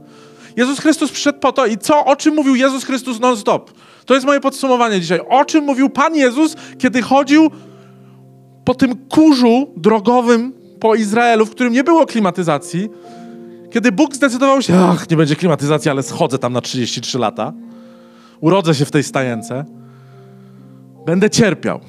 Jezus 0.55 0.79
Chrystus 0.79 1.11
przyszedł 1.11 1.39
po 1.39 1.51
to 1.51 1.65
i 1.65 1.77
co, 1.77 2.05
o 2.05 2.15
czym 2.15 2.35
mówił 2.35 2.55
Jezus 2.55 2.83
Chrystus 2.83 3.19
non-stop? 3.19 3.71
To 4.05 4.13
jest 4.13 4.25
moje 4.25 4.39
podsumowanie 4.39 5.01
dzisiaj. 5.01 5.19
O 5.29 5.45
czym 5.45 5.63
mówił 5.63 5.89
Pan 5.89 6.15
Jezus, 6.15 6.55
kiedy 6.79 7.01
chodził 7.01 7.51
po 8.65 8.75
tym 8.75 8.95
kurzu 9.09 9.67
drogowym 9.77 10.53
po 10.79 10.95
Izraelu, 10.95 11.45
w 11.45 11.51
którym 11.51 11.73
nie 11.73 11.83
było 11.83 12.05
klimatyzacji, 12.05 12.89
kiedy 13.71 13.91
Bóg 13.91 14.15
zdecydował 14.15 14.61
się, 14.61 14.75
ach, 14.75 15.09
nie 15.09 15.17
będzie 15.17 15.35
klimatyzacji, 15.35 15.91
ale 15.91 16.03
schodzę 16.03 16.39
tam 16.39 16.53
na 16.53 16.61
33 16.61 17.19
lata, 17.19 17.53
urodzę 18.41 18.75
się 18.75 18.85
w 18.85 18.91
tej 18.91 19.03
stajence, 19.03 19.65
będę 21.05 21.29
cierpiał. 21.29 21.79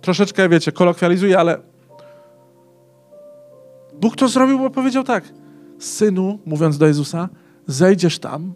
Troszeczkę, 0.00 0.48
wiecie, 0.48 0.72
kolokwializuję, 0.72 1.38
ale 1.38 1.58
Bóg 4.00 4.16
to 4.16 4.28
zrobił, 4.28 4.58
bo 4.58 4.70
powiedział 4.70 5.04
tak, 5.04 5.24
synu, 5.78 6.38
mówiąc 6.46 6.78
do 6.78 6.86
Jezusa, 6.86 7.28
zejdziesz 7.66 8.18
tam, 8.18 8.54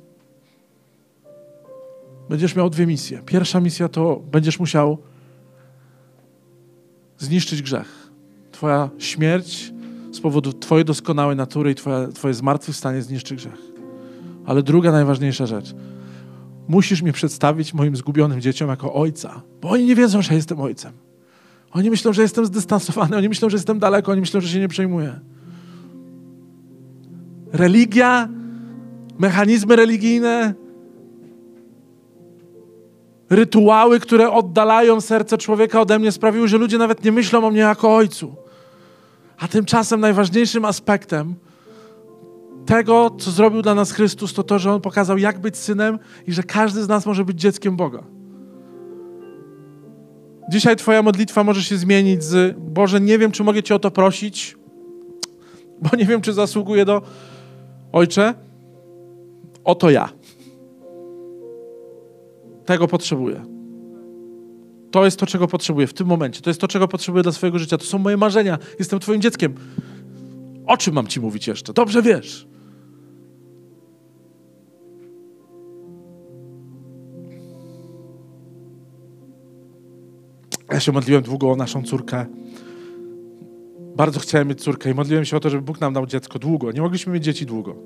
będziesz 2.29 2.57
miał 2.57 2.71
dwie 2.71 2.87
misje. 2.87 3.23
Pierwsza 3.27 3.61
misja 3.61 3.89
to 3.89 4.23
będziesz 4.33 4.59
musiał 4.59 4.99
zniszczyć 7.21 7.63
grzech. 7.63 8.11
Twoja 8.53 8.91
śmierć 8.99 9.73
z 10.13 10.21
powodu 10.21 10.53
Twojej 10.53 10.85
doskonałej 10.85 11.37
natury 11.37 11.71
i 11.71 11.75
twoje, 11.75 12.09
twoje 12.09 12.35
zmartwychwstanie 12.35 13.03
zniszczy 13.03 13.37
grzech. 13.37 13.59
Ale 14.47 14.63
druga 14.63 14.93
najważniejsza 14.93 15.47
rzecz. 15.47 15.75
Musisz 16.69 17.03
mnie 17.03 17.13
przedstawić 17.13 17.75
moim 17.75 17.97
zgubionym 17.97 18.41
dzieciom 18.41 18.69
jako 18.69 18.95
ojca, 18.95 19.43
bo 19.63 19.71
oni 19.71 19.85
nie 19.87 19.95
wiedzą, 19.97 20.23
że 20.23 20.35
jestem 20.35 20.61
ojcem. 20.61 20.93
Oni 21.73 21.91
myślą, 21.91 22.13
że 22.13 22.23
jestem 22.23 22.47
zdystansowany, 22.47 23.17
oni 23.17 23.29
myślą, 23.29 23.51
że 23.51 23.57
jestem 23.57 23.79
daleko, 23.79 24.13
oni 24.13 24.21
myślą, 24.21 24.41
że 24.41 24.49
się 24.49 24.61
nie 24.61 24.69
przejmuję. 24.69 25.21
Religia, 27.53 28.29
mechanizmy 29.19 29.77
religijne, 29.77 30.55
rytuały, 33.31 34.01
które 34.01 34.31
oddalają 34.31 35.01
serce 35.01 35.39
człowieka 35.39 35.81
ode 35.81 35.99
mnie, 35.99 36.13
sprawiły, 36.13 36.49
że 36.49 36.59
ludzie 36.59 36.79
nawet 36.79 37.05
nie 37.05 37.13
myślą 37.13 37.47
o 37.47 37.51
mnie 37.51 37.61
jako 37.61 37.97
ojcu. 37.97 38.35
A 39.39 39.49
tymczasem 39.49 40.01
najważniejszym 40.01 40.65
aspektem 40.65 41.35
tego, 42.67 43.11
co 43.19 43.31
zrobił 43.31 43.63
dla 43.63 43.75
nas 43.75 43.93
Chrystus, 43.93 44.35
to 44.35 44.43
to, 44.43 44.59
że 44.59 44.73
On 44.73 44.81
pokazał, 44.81 45.19
jak 45.19 45.39
być 45.39 45.57
synem 45.57 45.99
i 46.27 46.33
że 46.33 46.43
każdy 46.43 46.83
z 46.83 46.89
nas 46.89 47.07
może 47.07 47.25
być 47.25 47.41
dzieckiem 47.41 47.77
Boga. 47.77 48.03
Dzisiaj 50.51 50.77
Twoja 50.77 51.03
modlitwa 51.03 51.45
może 51.45 51.63
się 51.63 51.77
zmienić 51.77 52.25
z 52.25 52.57
Boże, 52.59 53.01
nie 53.01 53.19
wiem, 53.19 53.33
czy 53.33 53.45
mogę 53.45 53.63
Cię 53.63 53.75
o 53.75 53.79
to 53.79 53.91
prosić, 53.91 54.57
bo 55.83 55.97
nie 55.97 56.05
wiem, 56.05 56.21
czy 56.21 56.33
zasługuję 56.33 56.85
do 56.85 57.03
Ojcze. 57.93 58.35
Oto 59.65 59.91
ja. 59.91 60.09
Tego 62.65 62.89
potrzebuję. 62.89 63.43
To 64.91 65.05
jest 65.05 65.17
to, 65.17 65.27
czego 65.27 65.49
potrzebuję 65.49 65.87
w 65.87 65.95
tym 65.95 66.07
momencie. 66.07 66.41
To 66.41 66.51
jest 66.51 66.61
to, 66.61 66.69
czego 66.69 66.89
potrzebuję 66.89 67.23
dla 67.23 67.33
swojego 67.33 67.59
życia. 67.59 67.79
To 67.79 67.85
są 67.85 67.99
moje 67.99 68.17
marzenia. 68.17 68.59
Jestem 68.79 69.01
Twoim 69.01 69.21
dzieckiem. 69.21 69.55
O 70.67 70.77
czym 70.77 70.95
mam 70.95 71.07
Ci 71.07 71.21
mówić 71.21 71.47
jeszcze? 71.47 71.73
Dobrze 71.73 72.03
wiesz. 72.03 72.47
Ja 80.73 80.81
się 80.81 80.93
modliłem 80.93 81.23
długo 81.23 81.51
o 81.53 81.57
naszą 81.57 81.83
córkę. 81.83 82.27
Bardzo 83.97 84.21
chciałem 84.21 84.49
mieć 84.49 84.63
córkę 84.63 84.91
i 84.91 84.95
modliłem 84.95 85.25
się 85.25 85.37
o 85.37 85.41
to, 85.41 85.51
żeby 85.51 85.63
Bóg 85.63 85.81
nam 85.81 85.93
dał 85.95 86.07
dziecko 86.07 86.39
długo. 86.39 86.73
Nie 86.73 86.81
mogliśmy 86.81 87.13
mieć 87.13 87.25
dzieci 87.25 87.47
długo. 87.47 87.77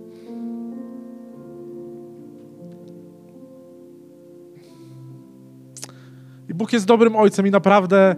I 6.49 6.55
Bóg 6.55 6.73
jest 6.73 6.87
dobrym 6.87 7.17
ojcem 7.17 7.47
i 7.47 7.51
naprawdę 7.51 8.17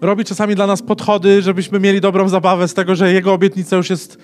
robi 0.00 0.24
czasami 0.24 0.54
dla 0.54 0.66
nas 0.66 0.82
podchody, 0.82 1.42
żebyśmy 1.42 1.80
mieli 1.80 2.00
dobrą 2.00 2.28
zabawę 2.28 2.68
z 2.68 2.74
tego, 2.74 2.94
że 2.94 3.12
Jego 3.12 3.32
obietnica 3.32 3.76
już 3.76 3.90
jest 3.90 4.18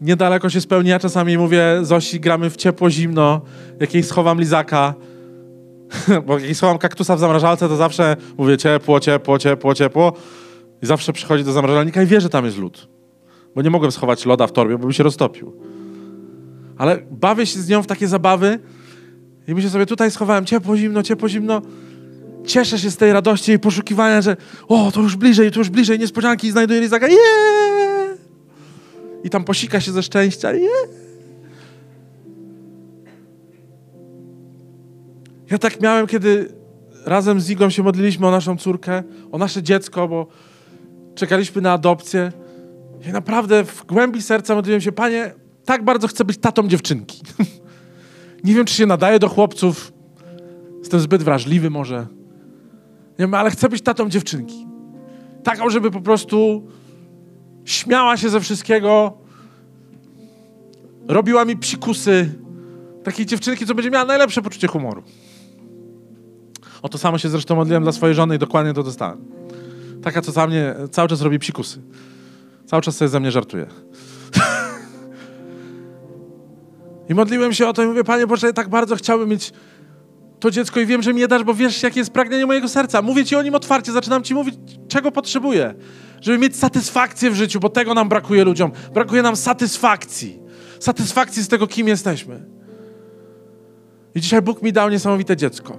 niedaleko 0.00 0.50
się 0.50 0.60
spełni. 0.60 0.90
Ja 0.90 0.98
czasami 0.98 1.38
mówię, 1.38 1.64
Zosi, 1.82 2.20
gramy 2.20 2.50
w 2.50 2.56
ciepło, 2.56 2.90
zimno, 2.90 3.40
jakiej 3.80 4.02
schowam 4.02 4.40
lizaka, 4.40 4.94
bo 6.26 6.38
jak 6.38 6.56
schowam 6.56 6.78
kaktusa 6.78 7.16
w 7.16 7.18
zamrażalce, 7.18 7.68
to 7.68 7.76
zawsze 7.76 8.16
mówię 8.38 8.58
ciepło, 8.58 9.00
ciepło, 9.00 9.38
ciepło, 9.38 9.74
ciepło 9.74 10.12
i 10.82 10.86
zawsze 10.86 11.12
przychodzi 11.12 11.44
do 11.44 11.52
zamrażalnika 11.52 12.02
i 12.02 12.06
wie, 12.06 12.20
że 12.20 12.28
tam 12.28 12.44
jest 12.44 12.58
lód. 12.58 12.88
Bo 13.54 13.62
nie 13.62 13.70
mogłem 13.70 13.92
schować 13.92 14.26
loda 14.26 14.46
w 14.46 14.52
torbie, 14.52 14.78
bo 14.78 14.86
by 14.86 14.92
się 14.92 15.02
roztopił. 15.02 15.79
Ale 16.80 16.98
bawię 17.10 17.46
się 17.46 17.60
z 17.60 17.68
nią 17.68 17.82
w 17.82 17.86
takie 17.86 18.08
zabawy 18.08 18.58
i 19.48 19.54
myślę 19.54 19.70
sobie, 19.70 19.86
tutaj 19.86 20.10
schowałem 20.10 20.46
ciepło, 20.46 20.76
zimno, 20.76 21.02
ciepło, 21.02 21.28
zimno. 21.28 21.62
Cieszę 22.46 22.78
się 22.78 22.90
z 22.90 22.96
tej 22.96 23.12
radości 23.12 23.52
i 23.52 23.58
poszukiwania, 23.58 24.22
że 24.22 24.36
o, 24.68 24.92
to 24.92 25.00
już 25.00 25.16
bliżej, 25.16 25.50
to 25.50 25.58
już 25.58 25.68
bliżej, 25.68 25.98
niespodzianki 25.98 26.46
i 26.46 26.50
znajduję 26.50 26.80
lizaka. 26.80 27.08
Yeah! 27.08 28.18
I 29.24 29.30
tam 29.30 29.44
posika 29.44 29.80
się 29.80 29.92
ze 29.92 30.02
szczęścia. 30.02 30.52
Yeah! 30.52 30.88
Ja 35.50 35.58
tak 35.58 35.80
miałem, 35.80 36.06
kiedy 36.06 36.52
razem 37.06 37.40
z 37.40 37.50
Igą 37.50 37.70
się 37.70 37.82
modliliśmy 37.82 38.26
o 38.26 38.30
naszą 38.30 38.56
córkę, 38.56 39.02
o 39.32 39.38
nasze 39.38 39.62
dziecko, 39.62 40.08
bo 40.08 40.26
czekaliśmy 41.14 41.62
na 41.62 41.72
adopcję. 41.72 42.32
I 43.08 43.12
naprawdę 43.12 43.64
w 43.64 43.86
głębi 43.86 44.22
serca 44.22 44.54
modliłem 44.54 44.80
się, 44.80 44.92
Panie, 44.92 45.34
tak 45.70 45.84
bardzo 45.84 46.08
chcę 46.08 46.24
być 46.24 46.38
tatą 46.38 46.68
dziewczynki. 46.68 47.22
nie 48.44 48.54
wiem, 48.54 48.64
czy 48.64 48.74
się 48.74 48.86
nadaje 48.86 49.18
do 49.18 49.28
chłopców. 49.28 49.92
Jestem 50.78 51.00
zbyt 51.00 51.22
wrażliwy 51.22 51.70
może. 51.70 52.06
Nie 53.10 53.18
wiem, 53.18 53.34
ale 53.34 53.50
chcę 53.50 53.68
być 53.68 53.82
tatą 53.82 54.08
dziewczynki. 54.08 54.66
Taką, 55.44 55.70
żeby 55.70 55.90
po 55.90 56.00
prostu 56.00 56.68
śmiała 57.64 58.16
się 58.16 58.28
ze 58.28 58.40
wszystkiego, 58.40 59.18
robiła 61.08 61.44
mi 61.44 61.56
psikusy. 61.56 62.34
Takiej 63.04 63.26
dziewczynki, 63.26 63.66
co 63.66 63.74
będzie 63.74 63.90
miała 63.90 64.04
najlepsze 64.04 64.42
poczucie 64.42 64.68
humoru. 64.68 65.02
O 66.82 66.88
to 66.88 66.98
samo 66.98 67.18
się 67.18 67.28
zresztą 67.28 67.56
modliłem 67.56 67.82
dla 67.82 67.92
swojej 67.92 68.14
żony 68.14 68.36
i 68.36 68.38
dokładnie 68.38 68.74
to 68.74 68.82
dostałem. 68.82 69.24
Taka, 70.02 70.22
co 70.22 70.32
za 70.32 70.46
mnie 70.46 70.74
cały 70.90 71.08
czas 71.08 71.20
robi 71.20 71.38
psikusy. 71.38 71.82
Cały 72.66 72.82
czas 72.82 72.96
sobie 72.96 73.08
ze 73.08 73.20
mnie 73.20 73.30
żartuje. 73.30 73.66
I 77.10 77.14
modliłem 77.14 77.52
się 77.52 77.68
o 77.68 77.72
to 77.72 77.82
i 77.82 77.86
mówię, 77.86 78.04
Panie 78.04 78.26
Boże, 78.26 78.52
tak 78.52 78.68
bardzo 78.68 78.96
chciałbym 78.96 79.28
mieć 79.28 79.52
to 80.40 80.50
dziecko 80.50 80.80
i 80.80 80.86
wiem, 80.86 81.02
że 81.02 81.14
mi 81.14 81.20
je 81.20 81.28
dasz, 81.28 81.44
bo 81.44 81.54
wiesz, 81.54 81.82
jakie 81.82 82.00
jest 82.00 82.12
pragnienie 82.12 82.46
mojego 82.46 82.68
serca. 82.68 83.02
Mówię 83.02 83.24
Ci 83.24 83.36
o 83.36 83.42
nim 83.42 83.54
otwarcie, 83.54 83.92
zaczynam 83.92 84.22
Ci 84.22 84.34
mówić, 84.34 84.54
czego 84.88 85.12
potrzebuję. 85.12 85.74
Żeby 86.20 86.38
mieć 86.38 86.56
satysfakcję 86.56 87.30
w 87.30 87.34
życiu, 87.34 87.60
bo 87.60 87.68
tego 87.68 87.94
nam 87.94 88.08
brakuje 88.08 88.44
ludziom. 88.44 88.72
Brakuje 88.94 89.22
nam 89.22 89.36
satysfakcji. 89.36 90.42
Satysfakcji 90.80 91.42
z 91.42 91.48
tego, 91.48 91.66
kim 91.66 91.88
jesteśmy. 91.88 92.44
I 94.14 94.20
dzisiaj 94.20 94.42
Bóg 94.42 94.62
mi 94.62 94.72
dał 94.72 94.90
niesamowite 94.90 95.36
dziecko. 95.36 95.78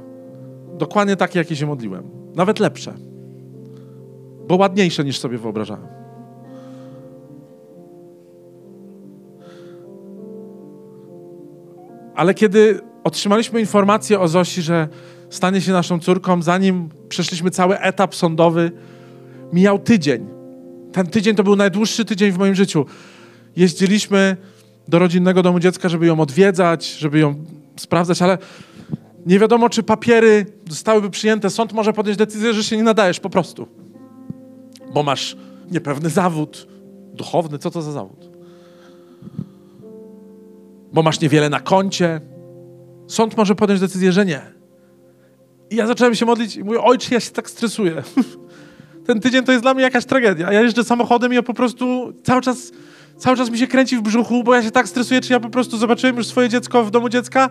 Dokładnie 0.77 1.15
takie, 1.15 1.39
jakie 1.39 1.55
się 1.55 1.65
modliłem. 1.65 2.03
Nawet 2.35 2.59
lepsze. 2.59 2.93
Bo 4.47 4.55
ładniejsze 4.55 5.03
niż 5.03 5.19
sobie 5.19 5.37
wyobrażałem. 5.37 6.00
Ale 12.21 12.33
kiedy 12.33 12.79
otrzymaliśmy 13.03 13.59
informację 13.59 14.19
o 14.19 14.27
Zosi, 14.27 14.61
że 14.61 14.87
stanie 15.29 15.61
się 15.61 15.71
naszą 15.71 15.99
córką, 15.99 16.41
zanim 16.41 16.89
przeszliśmy 17.09 17.51
cały 17.51 17.79
etap 17.79 18.15
sądowy, 18.15 18.71
mijał 19.53 19.79
tydzień. 19.79 20.27
Ten 20.91 21.07
tydzień 21.07 21.35
to 21.35 21.43
był 21.43 21.55
najdłuższy 21.55 22.05
tydzień 22.05 22.31
w 22.31 22.37
moim 22.37 22.55
życiu. 22.55 22.85
Jeździliśmy 23.55 24.37
do 24.87 24.99
rodzinnego 24.99 25.43
domu 25.43 25.59
dziecka, 25.59 25.89
żeby 25.89 26.05
ją 26.05 26.19
odwiedzać, 26.19 26.85
żeby 26.85 27.19
ją 27.19 27.35
sprawdzać, 27.79 28.21
ale 28.21 28.37
nie 29.25 29.39
wiadomo, 29.39 29.69
czy 29.69 29.83
papiery 29.83 30.45
zostałyby 30.69 31.09
przyjęte. 31.09 31.49
Sąd 31.49 31.73
może 31.73 31.93
podjąć 31.93 32.17
decyzję, 32.17 32.53
że 32.53 32.63
się 32.63 32.77
nie 32.77 32.83
nadajesz 32.83 33.19
po 33.19 33.29
prostu. 33.29 33.67
Bo 34.93 35.03
masz 35.03 35.37
niepewny 35.71 36.09
zawód 36.09 36.67
duchowny. 37.13 37.59
Co 37.59 37.71
to 37.71 37.81
za 37.81 37.91
zawód? 37.91 38.30
Bo 40.93 41.03
masz 41.03 41.19
niewiele 41.19 41.49
na 41.49 41.59
koncie. 41.59 42.21
Sąd 43.07 43.37
może 43.37 43.55
podjąć 43.55 43.81
decyzję, 43.81 44.11
że 44.11 44.25
nie. 44.25 44.41
I 45.69 45.75
ja 45.75 45.87
zacząłem 45.87 46.15
się 46.15 46.25
modlić 46.25 46.55
i 46.55 46.63
mówię, 46.63 46.81
ojcze, 46.81 47.13
ja 47.13 47.19
się 47.19 47.31
tak 47.31 47.49
stresuję. 47.49 48.03
Ten 49.07 49.19
tydzień 49.19 49.43
to 49.43 49.51
jest 49.51 49.63
dla 49.63 49.73
mnie 49.73 49.83
jakaś 49.83 50.05
tragedia. 50.05 50.51
Ja 50.51 50.61
jeżdżę 50.61 50.83
samochodem 50.83 51.31
i 51.31 51.35
ja 51.35 51.43
po 51.43 51.53
prostu 51.53 52.13
cały 52.23 52.41
czas, 52.41 52.71
cały 53.17 53.37
czas 53.37 53.49
mi 53.49 53.57
się 53.57 53.67
kręci 53.67 53.97
w 53.97 54.01
brzuchu, 54.01 54.43
bo 54.43 54.55
ja 54.55 54.63
się 54.63 54.71
tak 54.71 54.87
stresuję, 54.87 55.21
czy 55.21 55.33
ja 55.33 55.39
po 55.39 55.49
prostu 55.49 55.77
zobaczyłem 55.77 56.17
już 56.17 56.27
swoje 56.27 56.49
dziecko 56.49 56.83
w 56.83 56.91
domu 56.91 57.09
dziecka 57.09 57.49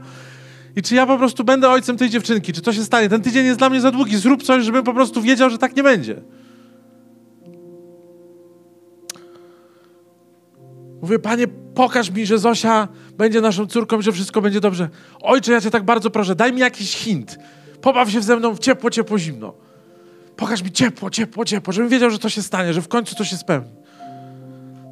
i 0.76 0.82
czy 0.82 0.94
ja 0.94 1.06
po 1.06 1.18
prostu 1.18 1.44
będę 1.44 1.68
ojcem 1.68 1.96
tej 1.96 2.10
dziewczynki, 2.10 2.52
czy 2.52 2.62
to 2.62 2.72
się 2.72 2.84
stanie. 2.84 3.08
Ten 3.08 3.22
tydzień 3.22 3.46
jest 3.46 3.58
dla 3.58 3.70
mnie 3.70 3.80
za 3.80 3.90
długi. 3.90 4.16
Zrób 4.16 4.42
coś, 4.42 4.64
żebym 4.64 4.84
po 4.84 4.94
prostu 4.94 5.22
wiedział, 5.22 5.50
że 5.50 5.58
tak 5.58 5.76
nie 5.76 5.82
będzie. 5.82 6.22
Mówię, 11.02 11.18
panie, 11.18 11.46
pokaż 11.74 12.10
mi, 12.10 12.26
że 12.26 12.38
Zosia 12.38 12.88
będzie 13.18 13.40
naszą 13.40 13.66
córką, 13.66 14.02
że 14.02 14.12
wszystko 14.12 14.40
będzie 14.40 14.60
dobrze. 14.60 14.88
Ojcze, 15.22 15.52
ja 15.52 15.60
cię 15.60 15.70
tak 15.70 15.84
bardzo 15.84 16.10
proszę, 16.10 16.34
daj 16.34 16.52
mi 16.52 16.60
jakiś 16.60 16.96
hint. 16.96 17.38
Pobaw 17.80 18.10
się 18.10 18.22
ze 18.22 18.36
mną 18.36 18.54
w 18.54 18.58
ciepło, 18.58 18.90
ciepło, 18.90 19.18
zimno. 19.18 19.54
Pokaż 20.36 20.62
mi 20.62 20.72
ciepło, 20.72 21.10
ciepło, 21.10 21.44
ciepło, 21.44 21.72
żebym 21.72 21.90
wiedział, 21.90 22.10
że 22.10 22.18
to 22.18 22.28
się 22.28 22.42
stanie, 22.42 22.72
że 22.72 22.82
w 22.82 22.88
końcu 22.88 23.14
to 23.14 23.24
się 23.24 23.36
spełni. 23.36 23.70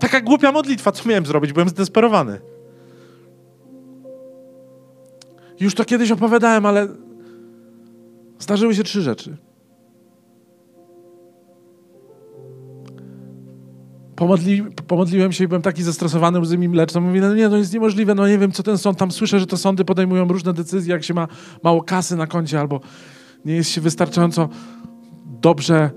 Taka 0.00 0.20
głupia 0.20 0.52
modlitwa, 0.52 0.92
co 0.92 1.08
miałem 1.08 1.26
zrobić? 1.26 1.52
Byłem 1.52 1.68
zdesperowany. 1.68 2.40
Już 5.60 5.74
to 5.74 5.84
kiedyś 5.84 6.10
opowiadałem, 6.10 6.66
ale 6.66 6.88
zdarzyły 8.38 8.74
się 8.74 8.82
trzy 8.84 9.02
rzeczy. 9.02 9.36
Pomodli, 14.18 14.62
pomodliłem 14.86 15.32
się 15.32 15.44
i 15.44 15.48
byłem 15.48 15.62
taki 15.62 15.82
zestresowany, 15.82 16.40
łzy 16.40 16.58
mi 16.58 16.68
mleczne. 16.68 17.00
Mówię, 17.00 17.20
no 17.20 17.34
nie, 17.34 17.48
to 17.48 17.56
jest 17.56 17.72
niemożliwe, 17.72 18.14
no 18.14 18.28
nie 18.28 18.38
wiem, 18.38 18.52
co 18.52 18.62
ten 18.62 18.78
sąd 18.78 18.98
tam 18.98 19.12
słyszę, 19.12 19.40
że 19.40 19.46
te 19.46 19.56
sądy 19.56 19.84
podejmują 19.84 20.28
różne 20.28 20.52
decyzje, 20.52 20.92
jak 20.94 21.04
się 21.04 21.14
ma 21.14 21.28
mało 21.62 21.82
kasy 21.82 22.16
na 22.16 22.26
koncie, 22.26 22.60
albo 22.60 22.80
nie 23.44 23.54
jest 23.54 23.70
się 23.70 23.80
wystarczająco 23.80 24.48
dobrze 25.24 25.90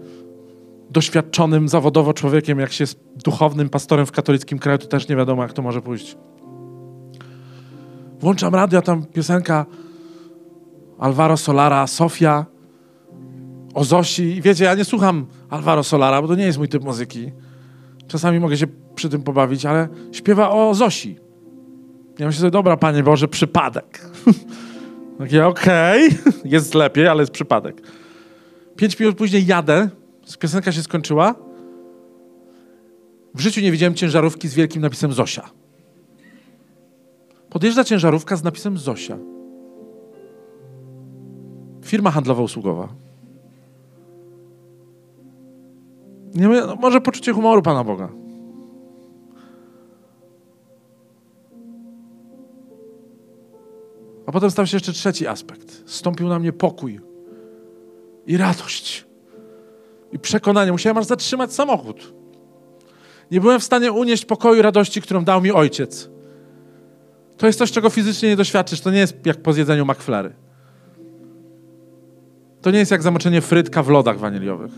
doświadczonym 0.90 1.70
zawodowo 1.70 2.14
człowiekiem, 2.14 2.60
jak 2.60 2.72
się 2.72 2.84
jest 2.84 3.00
duchownym 3.26 3.70
pastorem 3.70 4.06
w 4.06 4.12
katolickim 4.12 4.60
kraju, 4.60 4.78
to 4.78 4.88
też 4.88 5.08
nie 5.08 5.16
wiadomo, 5.16 5.44
jak 5.44 5.54
to 5.54 5.62
może 5.62 5.82
pójść. 5.82 6.18
Włączam 8.20 8.56
radio, 8.56 8.82
tam 8.82 9.06
piosenka 9.06 9.66
Alvaro 11.00 11.38
Solara, 11.38 11.88
Sofia, 11.88 12.46
o 13.74 13.84
Zosi. 13.84 14.24
I 14.24 14.42
wiecie, 14.42 14.64
ja 14.64 14.76
nie 14.76 14.86
słucham 14.86 15.26
Alvaro 15.50 15.84
Solara, 15.84 16.22
bo 16.22 16.28
to 16.28 16.36
nie 16.36 16.46
jest 16.46 16.58
mój 16.58 16.68
typ 16.68 16.84
muzyki. 16.84 17.32
Czasami 18.12 18.40
mogę 18.40 18.58
się 18.58 18.68
przy 18.96 19.10
tym 19.10 19.24
pobawić, 19.24 19.66
ale 19.66 19.88
śpiewa 20.12 20.50
o 20.50 20.74
Zosi. 20.74 21.18
Ja 22.20 22.26
myślę 22.26 22.40
sobie, 22.40 22.52
dobra, 22.52 22.78
Panie 22.78 23.04
Boże, 23.04 23.28
przypadek. 23.28 24.06
Takie, 25.20 25.48
okej, 25.48 26.10
okay. 26.10 26.34
jest 26.46 26.76
lepiej, 26.76 27.08
ale 27.08 27.22
jest 27.22 27.32
przypadek. 27.32 27.82
Pięć 28.76 29.00
minut 29.00 29.18
później 29.18 29.46
jadę, 29.46 29.90
piosenka 30.40 30.72
się 30.72 30.84
skończyła. 30.84 31.36
W 33.36 33.40
życiu 33.40 33.62
nie 33.62 33.72
widziałem 33.72 33.96
ciężarówki 33.96 34.48
z 34.48 34.54
wielkim 34.54 34.82
napisem 34.82 35.14
Zosia. 35.14 35.50
Podjeżdża 37.50 37.84
ciężarówka 37.84 38.36
z 38.36 38.44
napisem 38.44 38.78
Zosia. 38.78 39.18
Firma 41.86 42.12
handlowa 42.12 42.42
Nie 46.36 46.48
no 46.48 46.76
może 46.76 47.02
poczucie 47.02 47.34
humoru 47.34 47.62
Pana 47.62 47.84
Boga. 47.84 48.10
A 54.26 54.32
potem 54.32 54.52
stał 54.52 54.68
się 54.68 54.76
jeszcze 54.76 54.94
trzeci 54.94 55.28
aspekt. 55.28 55.84
Stąpił 55.86 56.28
na 56.28 56.40
mnie 56.40 56.54
pokój 56.54 57.00
i 58.26 58.38
radość 58.38 59.06
i 60.12 60.20
przekonanie. 60.20 60.72
Musiałem 60.72 60.98
aż 60.98 61.06
zatrzymać 61.06 61.54
samochód. 61.54 62.14
Nie 63.32 63.42
byłem 63.42 63.60
w 63.60 63.64
stanie 63.64 63.92
unieść 63.92 64.26
pokoju 64.26 64.60
i 64.60 64.62
radości, 64.62 65.02
którą 65.02 65.24
dał 65.24 65.42
mi 65.42 65.52
ojciec. 65.52 66.10
To 67.38 67.48
jest 67.48 67.60
coś, 67.60 67.72
czego 67.72 67.90
fizycznie 67.90 68.30
nie 68.30 68.36
doświadczysz. 68.36 68.82
To 68.82 68.92
nie 68.92 69.00
jest 69.00 69.26
jak 69.26 69.38
po 69.38 69.54
zjedzeniu 69.54 69.86
makflary. 69.86 70.34
To 72.62 72.72
nie 72.72 72.80
jest 72.80 72.92
jak 72.92 73.02
zamoczenie 73.02 73.42
frytka 73.42 73.84
w 73.84 73.90
lodach 73.90 74.20
waniliowych. 74.20 74.72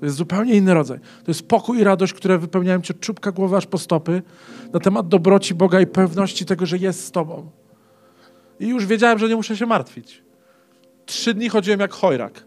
To 0.00 0.06
jest 0.06 0.16
zupełnie 0.16 0.54
inny 0.54 0.74
rodzaj. 0.74 0.98
To 0.98 1.30
jest 1.30 1.48
pokój 1.48 1.78
i 1.78 1.84
radość, 1.84 2.12
które 2.12 2.38
wypełniają 2.38 2.80
cię 2.80 2.94
od 2.94 3.00
czubka 3.00 3.32
głowy 3.32 3.56
aż 3.56 3.66
po 3.66 3.78
stopy 3.78 4.22
na 4.72 4.80
temat 4.80 5.08
dobroci 5.08 5.54
Boga 5.54 5.80
i 5.80 5.86
pewności 5.86 6.44
tego, 6.44 6.66
że 6.66 6.76
jest 6.76 7.04
z 7.04 7.10
tobą. 7.10 7.50
I 8.60 8.68
już 8.68 8.86
wiedziałem, 8.86 9.18
że 9.18 9.28
nie 9.28 9.36
muszę 9.36 9.56
się 9.56 9.66
martwić. 9.66 10.22
Trzy 11.06 11.34
dni 11.34 11.48
chodziłem 11.48 11.80
jak 11.80 11.92
chojrak. 11.92 12.44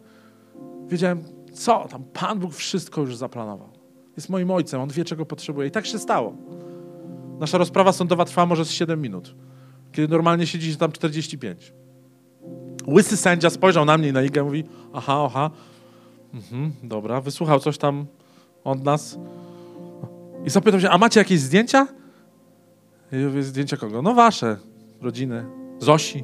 Wiedziałem, 0.88 1.24
co 1.54 1.88
tam, 1.88 2.04
Pan 2.04 2.40
Bóg 2.40 2.54
wszystko 2.54 3.02
już 3.02 3.16
zaplanował. 3.16 3.70
Jest 4.16 4.30
moim 4.30 4.52
ojcem, 4.52 4.82
on 4.82 4.90
wie, 4.90 5.06
czego 5.06 5.26
potrzebuje. 5.26 5.68
I 5.68 5.72
tak 5.72 5.86
się 5.86 6.00
stało. 6.00 6.38
Nasza 7.40 7.58
rozprawa 7.58 7.92
sądowa 7.92 8.26
trwa 8.26 8.46
może 8.46 8.66
z 8.66 8.72
7 8.72 9.02
minut, 9.02 9.36
kiedy 9.92 10.08
normalnie 10.08 10.48
siedzi 10.48 10.72
się 10.72 10.78
tam 10.78 10.92
45. 10.92 11.74
Łysy 12.88 13.18
sędzia 13.18 13.50
spojrzał 13.50 13.86
na 13.86 13.98
mnie 13.98 14.10
i 14.10 14.14
na 14.14 14.22
Igę 14.22 14.42
i 14.42 14.44
mówi, 14.44 14.64
aha, 14.94 15.24
aha, 15.26 15.52
mhm, 16.34 16.74
dobra, 16.84 17.22
wysłuchał 17.22 17.60
coś 17.60 17.78
tam 17.78 18.06
od 18.64 18.84
nas 18.84 19.18
i 20.46 20.50
zapytał 20.50 20.80
się, 20.80 20.90
a 20.90 20.98
macie 20.98 21.20
jakieś 21.20 21.40
zdjęcia? 21.40 21.88
I 23.12 23.16
mówię, 23.16 23.44
zdjęcia 23.44 23.78
kogo? 23.78 24.02
No 24.02 24.14
wasze, 24.14 24.58
rodziny, 25.02 25.46
Zosi. 25.80 26.24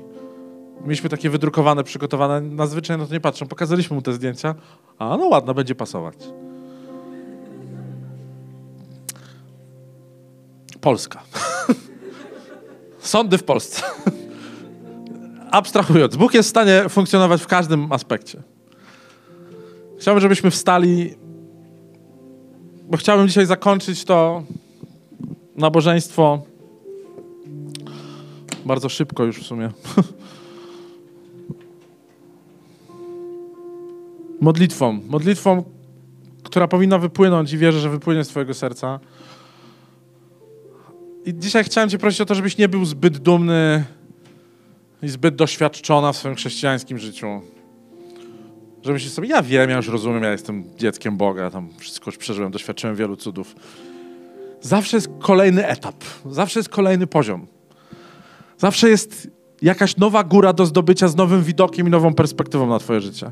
Mieliśmy 0.81 1.09
takie 1.09 1.29
wydrukowane, 1.29 1.83
przygotowane, 1.83 2.41
na 2.41 2.67
to 3.07 3.13
nie 3.13 3.19
patrzą. 3.19 3.47
Pokazaliśmy 3.47 3.95
mu 3.95 4.01
te 4.01 4.13
zdjęcia. 4.13 4.55
A, 4.99 5.17
no 5.17 5.27
ładna, 5.27 5.53
będzie 5.53 5.75
pasować. 5.75 6.15
Polska. 10.81 11.21
Sądy 12.99 13.37
w 13.37 13.43
Polsce. 13.43 13.81
Abstrahując, 15.51 16.15
Bóg 16.15 16.33
jest 16.33 16.49
w 16.49 16.49
stanie 16.49 16.89
funkcjonować 16.89 17.41
w 17.41 17.47
każdym 17.47 17.91
aspekcie. 17.91 18.43
Chciałbym, 19.99 20.21
żebyśmy 20.21 20.51
wstali 20.51 21.15
bo 22.89 22.97
chciałbym 22.97 23.27
dzisiaj 23.27 23.45
zakończyć 23.45 24.03
to 24.03 24.43
nabożeństwo 25.55 26.41
bardzo 28.65 28.89
szybko 28.89 29.23
już 29.23 29.39
w 29.39 29.45
sumie. 29.45 29.71
Modlitwą. 34.41 35.01
Modlitwą, 35.07 35.63
która 36.43 36.67
powinna 36.67 36.97
wypłynąć 36.97 37.53
i 37.53 37.57
wierzę, 37.57 37.79
że 37.79 37.89
wypłynie 37.89 38.23
z 38.23 38.27
Twojego 38.27 38.53
serca. 38.53 38.99
I 41.25 41.33
dzisiaj 41.33 41.63
chciałem 41.63 41.89
Cię 41.89 41.97
prosić 41.97 42.21
o 42.21 42.25
to, 42.25 42.35
żebyś 42.35 42.57
nie 42.57 42.69
był 42.69 42.85
zbyt 42.85 43.17
dumny 43.17 43.83
i 45.03 45.09
zbyt 45.09 45.35
doświadczona 45.35 46.13
w 46.13 46.17
swoim 46.17 46.35
chrześcijańskim 46.35 46.97
życiu. 46.97 47.41
Żebyś 48.83 49.11
sobie, 49.11 49.27
ja 49.27 49.41
wiem, 49.41 49.69
ja 49.69 49.77
już 49.77 49.87
rozumiem, 49.87 50.23
ja 50.23 50.31
jestem 50.31 50.63
dzieckiem 50.77 51.17
Boga, 51.17 51.51
tam 51.51 51.69
wszystko 51.77 52.11
już 52.11 52.17
przeżyłem, 52.17 52.51
doświadczyłem 52.51 52.95
wielu 52.95 53.15
cudów. 53.15 53.55
Zawsze 54.61 54.97
jest 54.97 55.09
kolejny 55.19 55.67
etap, 55.67 55.95
zawsze 56.25 56.59
jest 56.59 56.69
kolejny 56.69 57.07
poziom. 57.07 57.47
Zawsze 58.57 58.89
jest 58.89 59.29
jakaś 59.61 59.97
nowa 59.97 60.23
góra 60.23 60.53
do 60.53 60.65
zdobycia 60.65 61.07
z 61.07 61.15
nowym 61.15 61.43
widokiem 61.43 61.87
i 61.87 61.89
nową 61.89 62.13
perspektywą 62.13 62.67
na 62.67 62.79
Twoje 62.79 63.01
życie. 63.01 63.31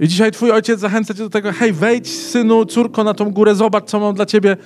I 0.00 0.08
dzisiaj 0.08 0.32
Twój 0.32 0.50
ojciec 0.50 0.80
zachęca 0.80 1.14
Cię 1.14 1.22
do 1.22 1.30
tego, 1.30 1.52
hej, 1.52 1.72
wejdź, 1.72 2.08
synu, 2.10 2.64
córko, 2.64 3.04
na 3.04 3.14
tą 3.14 3.30
górę, 3.30 3.54
zobacz, 3.54 3.84
co 3.84 4.00
mam 4.00 4.14
dla 4.14 4.26
Ciebie. 4.26 4.56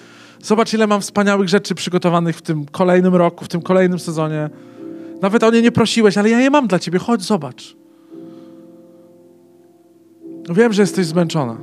Zobacz, 0.42 0.74
ile 0.74 0.86
mam 0.86 1.00
wspaniałych 1.00 1.48
rzeczy 1.48 1.74
przygotowanych 1.74 2.36
w 2.36 2.42
tym 2.42 2.66
kolejnym 2.66 3.14
roku, 3.14 3.44
w 3.44 3.48
tym 3.48 3.62
kolejnym 3.62 3.98
sezonie. 3.98 4.50
Nawet 5.22 5.42
o 5.42 5.50
nie 5.50 5.62
nie 5.62 5.72
prosiłeś, 5.72 6.18
ale 6.18 6.30
ja 6.30 6.40
je 6.40 6.50
mam 6.50 6.66
dla 6.66 6.78
Ciebie, 6.78 6.98
chodź, 6.98 7.22
zobacz. 7.22 7.76
Wiem, 10.50 10.72
że 10.72 10.82
jesteś 10.82 11.06
zmęczona. 11.06 11.56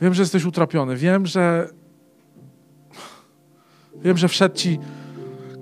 Wiem, 0.00 0.14
że 0.14 0.22
jesteś 0.22 0.44
utrapiony. 0.44 0.96
Wiem, 0.96 1.26
że. 1.26 1.68
Wiem, 4.02 4.16
że 4.16 4.28
wszedł 4.28 4.54
ci 4.54 4.78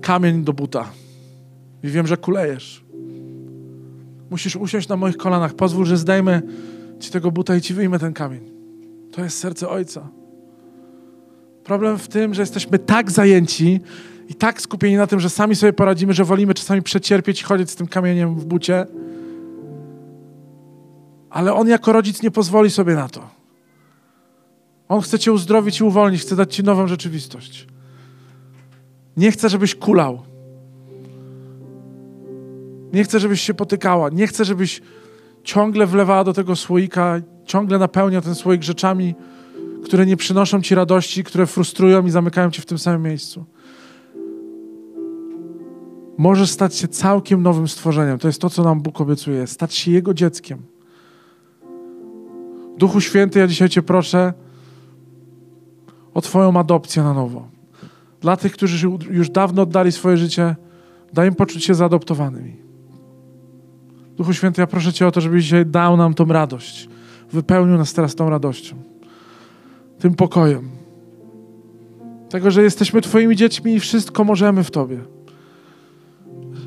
kamień 0.01 0.45
do 0.45 0.53
buta. 0.53 0.91
I 1.83 1.89
wiem, 1.89 2.07
że 2.07 2.17
kulejesz. 2.17 2.85
Musisz 4.31 4.57
usiąść 4.57 4.89
na 4.89 4.97
moich 4.97 5.17
kolanach. 5.17 5.55
Pozwól, 5.55 5.87
że 5.87 5.97
zdejmę 5.97 6.43
ci 7.01 7.11
tego 7.11 7.31
buta 7.31 7.57
i 7.57 7.61
ci 7.61 7.75
wyjmę 7.75 7.99
ten 7.99 8.13
kamień. 8.13 8.51
To 9.13 9.25
jest 9.25 9.39
serce 9.39 9.69
Ojca. 9.69 10.09
Problem 11.65 11.99
w 11.99 12.09
tym, 12.09 12.35
że 12.35 12.43
jesteśmy 12.43 12.79
tak 12.79 13.11
zajęci 13.11 13.81
i 14.29 14.35
tak 14.35 14.61
skupieni 14.61 14.97
na 14.97 15.07
tym, 15.07 15.21
że 15.21 15.31
sami 15.31 15.57
sobie 15.57 15.73
poradzimy, 15.73 16.13
że 16.13 16.25
wolimy 16.25 16.55
czasami 16.55 16.83
przecierpieć 16.83 17.41
i 17.41 17.45
chodzić 17.45 17.71
z 17.71 17.77
tym 17.77 17.87
kamieniem 17.87 18.35
w 18.35 18.45
bucie. 18.45 18.87
Ale 21.35 21.55
On 21.55 21.69
jako 21.69 21.93
rodzic 21.93 22.23
nie 22.23 22.31
pozwoli 22.31 22.71
sobie 22.71 22.95
na 22.95 23.09
to. 23.09 23.29
On 24.89 25.01
chce 25.01 25.19
Cię 25.19 25.33
uzdrowić 25.33 25.81
i 25.81 25.85
uwolnić, 25.85 26.23
chce 26.23 26.37
dać 26.37 26.55
Ci 26.55 26.63
nową 26.63 26.87
rzeczywistość. 26.87 27.67
Nie 29.17 29.31
chce, 29.31 29.49
żebyś 29.49 29.75
kulał. 29.75 30.23
Nie 32.93 33.05
chcę, 33.05 33.21
żebyś 33.21 33.41
się 33.41 33.55
potykała. 33.55 34.09
Nie 34.09 34.27
chcę, 34.27 34.45
żebyś 34.45 34.83
ciągle 35.45 35.87
wlewała 35.87 36.25
do 36.25 36.33
tego 36.33 36.57
słoika, 36.57 37.21
ciągle 37.45 37.79
napełnia 37.79 38.21
ten 38.21 38.35
słoik 38.35 38.63
rzeczami, 38.63 39.15
które 39.85 40.07
nie 40.07 40.17
przynoszą 40.17 40.63
ci 40.63 40.75
radości, 40.75 41.25
które 41.25 41.47
frustrują 41.47 42.07
i 42.07 42.11
zamykają 42.11 42.51
cię 42.51 42.63
w 42.63 42.67
tym 42.67 42.79
samym 42.79 43.03
miejscu. 43.03 43.45
Możesz 46.19 46.51
stać 46.51 46.75
się 46.75 46.89
całkiem 46.89 47.43
nowym 47.43 47.69
stworzeniem. 47.69 48.19
To 48.19 48.29
jest 48.29 48.41
to, 48.41 48.51
co 48.51 48.65
nam 48.65 48.81
Bóg 48.81 49.01
obiecuje. 49.01 49.47
Stać 49.47 49.75
się 49.75 49.91
Jego 49.91 50.15
dzieckiem. 50.15 50.74
Duchu 52.79 53.01
Święty, 53.01 53.39
ja 53.39 53.47
dzisiaj 53.47 53.69
Cię 53.69 53.83
proszę 53.83 54.33
o 56.15 56.21
Twoją 56.21 56.57
adopcję 56.57 57.03
na 57.03 57.15
nowo. 57.15 57.49
Dla 58.21 58.37
tych, 58.37 58.53
którzy 58.53 58.89
już 59.11 59.31
dawno 59.31 59.63
oddali 59.63 59.93
swoje 59.93 60.17
życie, 60.17 60.57
daj 61.13 61.29
im 61.29 61.35
poczuć 61.35 61.65
się 61.65 61.75
zaadoptowanymi. 61.75 62.57
Duchu 64.17 64.33
Święty, 64.33 64.61
ja 64.61 64.67
proszę 64.67 64.93
Cię 64.93 65.07
o 65.07 65.11
to, 65.11 65.21
żebyś 65.21 65.45
dzisiaj 65.45 65.67
dał 65.67 65.97
nam 65.97 66.15
tą 66.15 66.25
radość. 66.25 66.89
Wypełnił 67.33 67.79
nas 67.79 67.93
teraz 67.93 68.15
tą 68.15 68.31
radością, 68.31 68.77
tym 69.99 70.15
pokojem. 70.15 70.69
Tego, 72.31 72.51
że 72.51 72.63
jesteśmy 72.63 73.01
Twoimi 73.01 73.37
dziećmi 73.37 73.75
i 73.75 73.81
wszystko 73.81 74.25
możemy 74.25 74.65
w 74.65 74.71
Tobie. 74.71 74.99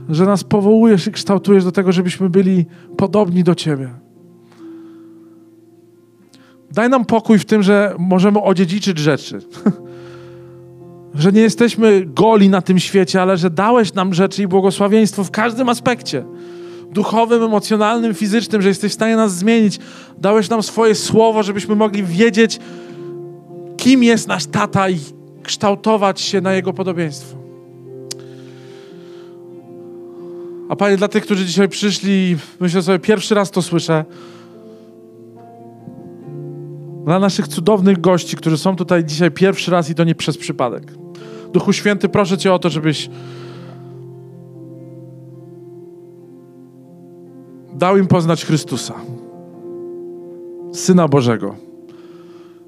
Że 0.10 0.26
nas 0.26 0.44
powołujesz 0.44 1.08
i 1.08 1.12
kształtujesz 1.12 1.64
do 1.64 1.72
tego, 1.72 1.92
żebyśmy 1.92 2.30
byli 2.30 2.66
podobni 2.98 3.44
do 3.44 3.56
Ciebie. 3.56 3.90
Daj 6.78 6.90
nam 6.90 7.06
pokój 7.06 7.40
w 7.40 7.46
tym, 7.46 7.64
że 7.64 7.96
możemy 8.00 8.42
odziedziczyć 8.42 8.98
rzeczy. 8.98 9.40
że 11.22 11.32
nie 11.32 11.42
jesteśmy 11.42 12.06
goli 12.06 12.50
na 12.50 12.62
tym 12.62 12.80
świecie, 12.80 13.22
ale 13.22 13.38
że 13.38 13.50
dałeś 13.50 13.94
nam 13.94 14.14
rzeczy 14.14 14.44
i 14.44 14.48
błogosławieństwo 14.48 15.24
w 15.24 15.32
każdym 15.32 15.70
aspekcie 15.70 16.26
duchowym, 16.92 17.44
emocjonalnym, 17.44 18.14
fizycznym, 18.14 18.62
że 18.62 18.68
jesteś 18.68 18.92
w 18.92 18.96
stanie 18.96 19.16
nas 19.16 19.36
zmienić. 19.36 19.80
Dałeś 20.18 20.50
nam 20.50 20.64
swoje 20.64 20.96
słowo, 20.96 21.44
żebyśmy 21.44 21.76
mogli 21.76 22.04
wiedzieć, 22.04 22.60
kim 23.78 24.04
jest 24.04 24.28
nasz 24.28 24.46
tata 24.46 24.90
i 24.90 25.00
kształtować 25.44 26.22
się 26.22 26.42
na 26.42 26.54
jego 26.54 26.74
podobieństwo. 26.74 27.38
A 30.70 30.76
Panie, 30.76 30.98
dla 30.98 31.08
tych, 31.08 31.24
którzy 31.24 31.46
dzisiaj 31.46 31.70
przyszli, 31.70 32.38
myślę 32.60 32.82
sobie, 32.82 33.00
pierwszy 33.00 33.36
raz 33.36 33.52
to 33.52 33.62
słyszę. 33.62 34.06
Dla 37.08 37.20
naszych 37.20 37.48
cudownych 37.48 38.02
gości, 38.02 38.38
którzy 38.38 38.58
są 38.58 38.76
tutaj 38.76 39.06
dzisiaj 39.06 39.32
pierwszy 39.32 39.72
raz 39.72 39.90
i 39.90 39.96
to 39.96 40.04
nie 40.04 40.16
przez 40.16 40.38
przypadek. 40.38 40.94
Duchu 41.54 41.74
Święty, 41.74 42.10
proszę 42.10 42.38
Cię 42.38 42.54
o 42.54 42.60
to, 42.60 42.70
żebyś 42.70 43.10
dał 47.74 47.98
im 47.98 48.08
poznać 48.08 48.46
Chrystusa, 48.46 48.94
Syna 50.74 51.08
Bożego. 51.08 51.56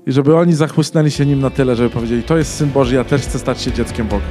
I 0.07 0.11
żeby 0.11 0.35
oni 0.35 0.53
zachłysnęli 0.53 1.11
się 1.11 1.25
Nim 1.25 1.39
na 1.39 1.49
tyle, 1.49 1.75
żeby 1.75 1.89
powiedzieli, 1.89 2.23
to 2.23 2.37
jest 2.37 2.53
Syn 2.53 2.69
Boży, 2.69 2.95
ja 2.95 3.03
też 3.03 3.21
chcę 3.21 3.39
stać 3.39 3.61
się 3.61 3.71
dzieckiem 3.71 4.07
Boga. 4.07 4.25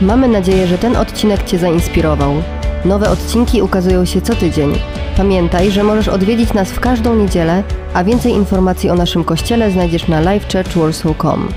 Mamy 0.00 0.28
nadzieję, 0.28 0.66
że 0.66 0.78
ten 0.78 0.96
odcinek 0.96 1.42
Cię 1.42 1.58
zainspirował. 1.58 2.34
Nowe 2.84 3.10
odcinki 3.10 3.62
ukazują 3.62 4.04
się 4.04 4.20
co 4.20 4.34
tydzień. 4.34 4.72
Pamiętaj, 5.16 5.70
że 5.70 5.84
możesz 5.84 6.08
odwiedzić 6.08 6.52
nas 6.52 6.70
w 6.72 6.80
każdą 6.80 7.14
niedzielę, 7.14 7.62
a 7.94 8.04
więcej 8.04 8.32
informacji 8.32 8.90
o 8.90 8.94
naszym 8.94 9.24
kościele 9.24 9.70
znajdziesz 9.70 10.08
na 10.08 10.20
livechurchwarsaw.com. 10.20 11.48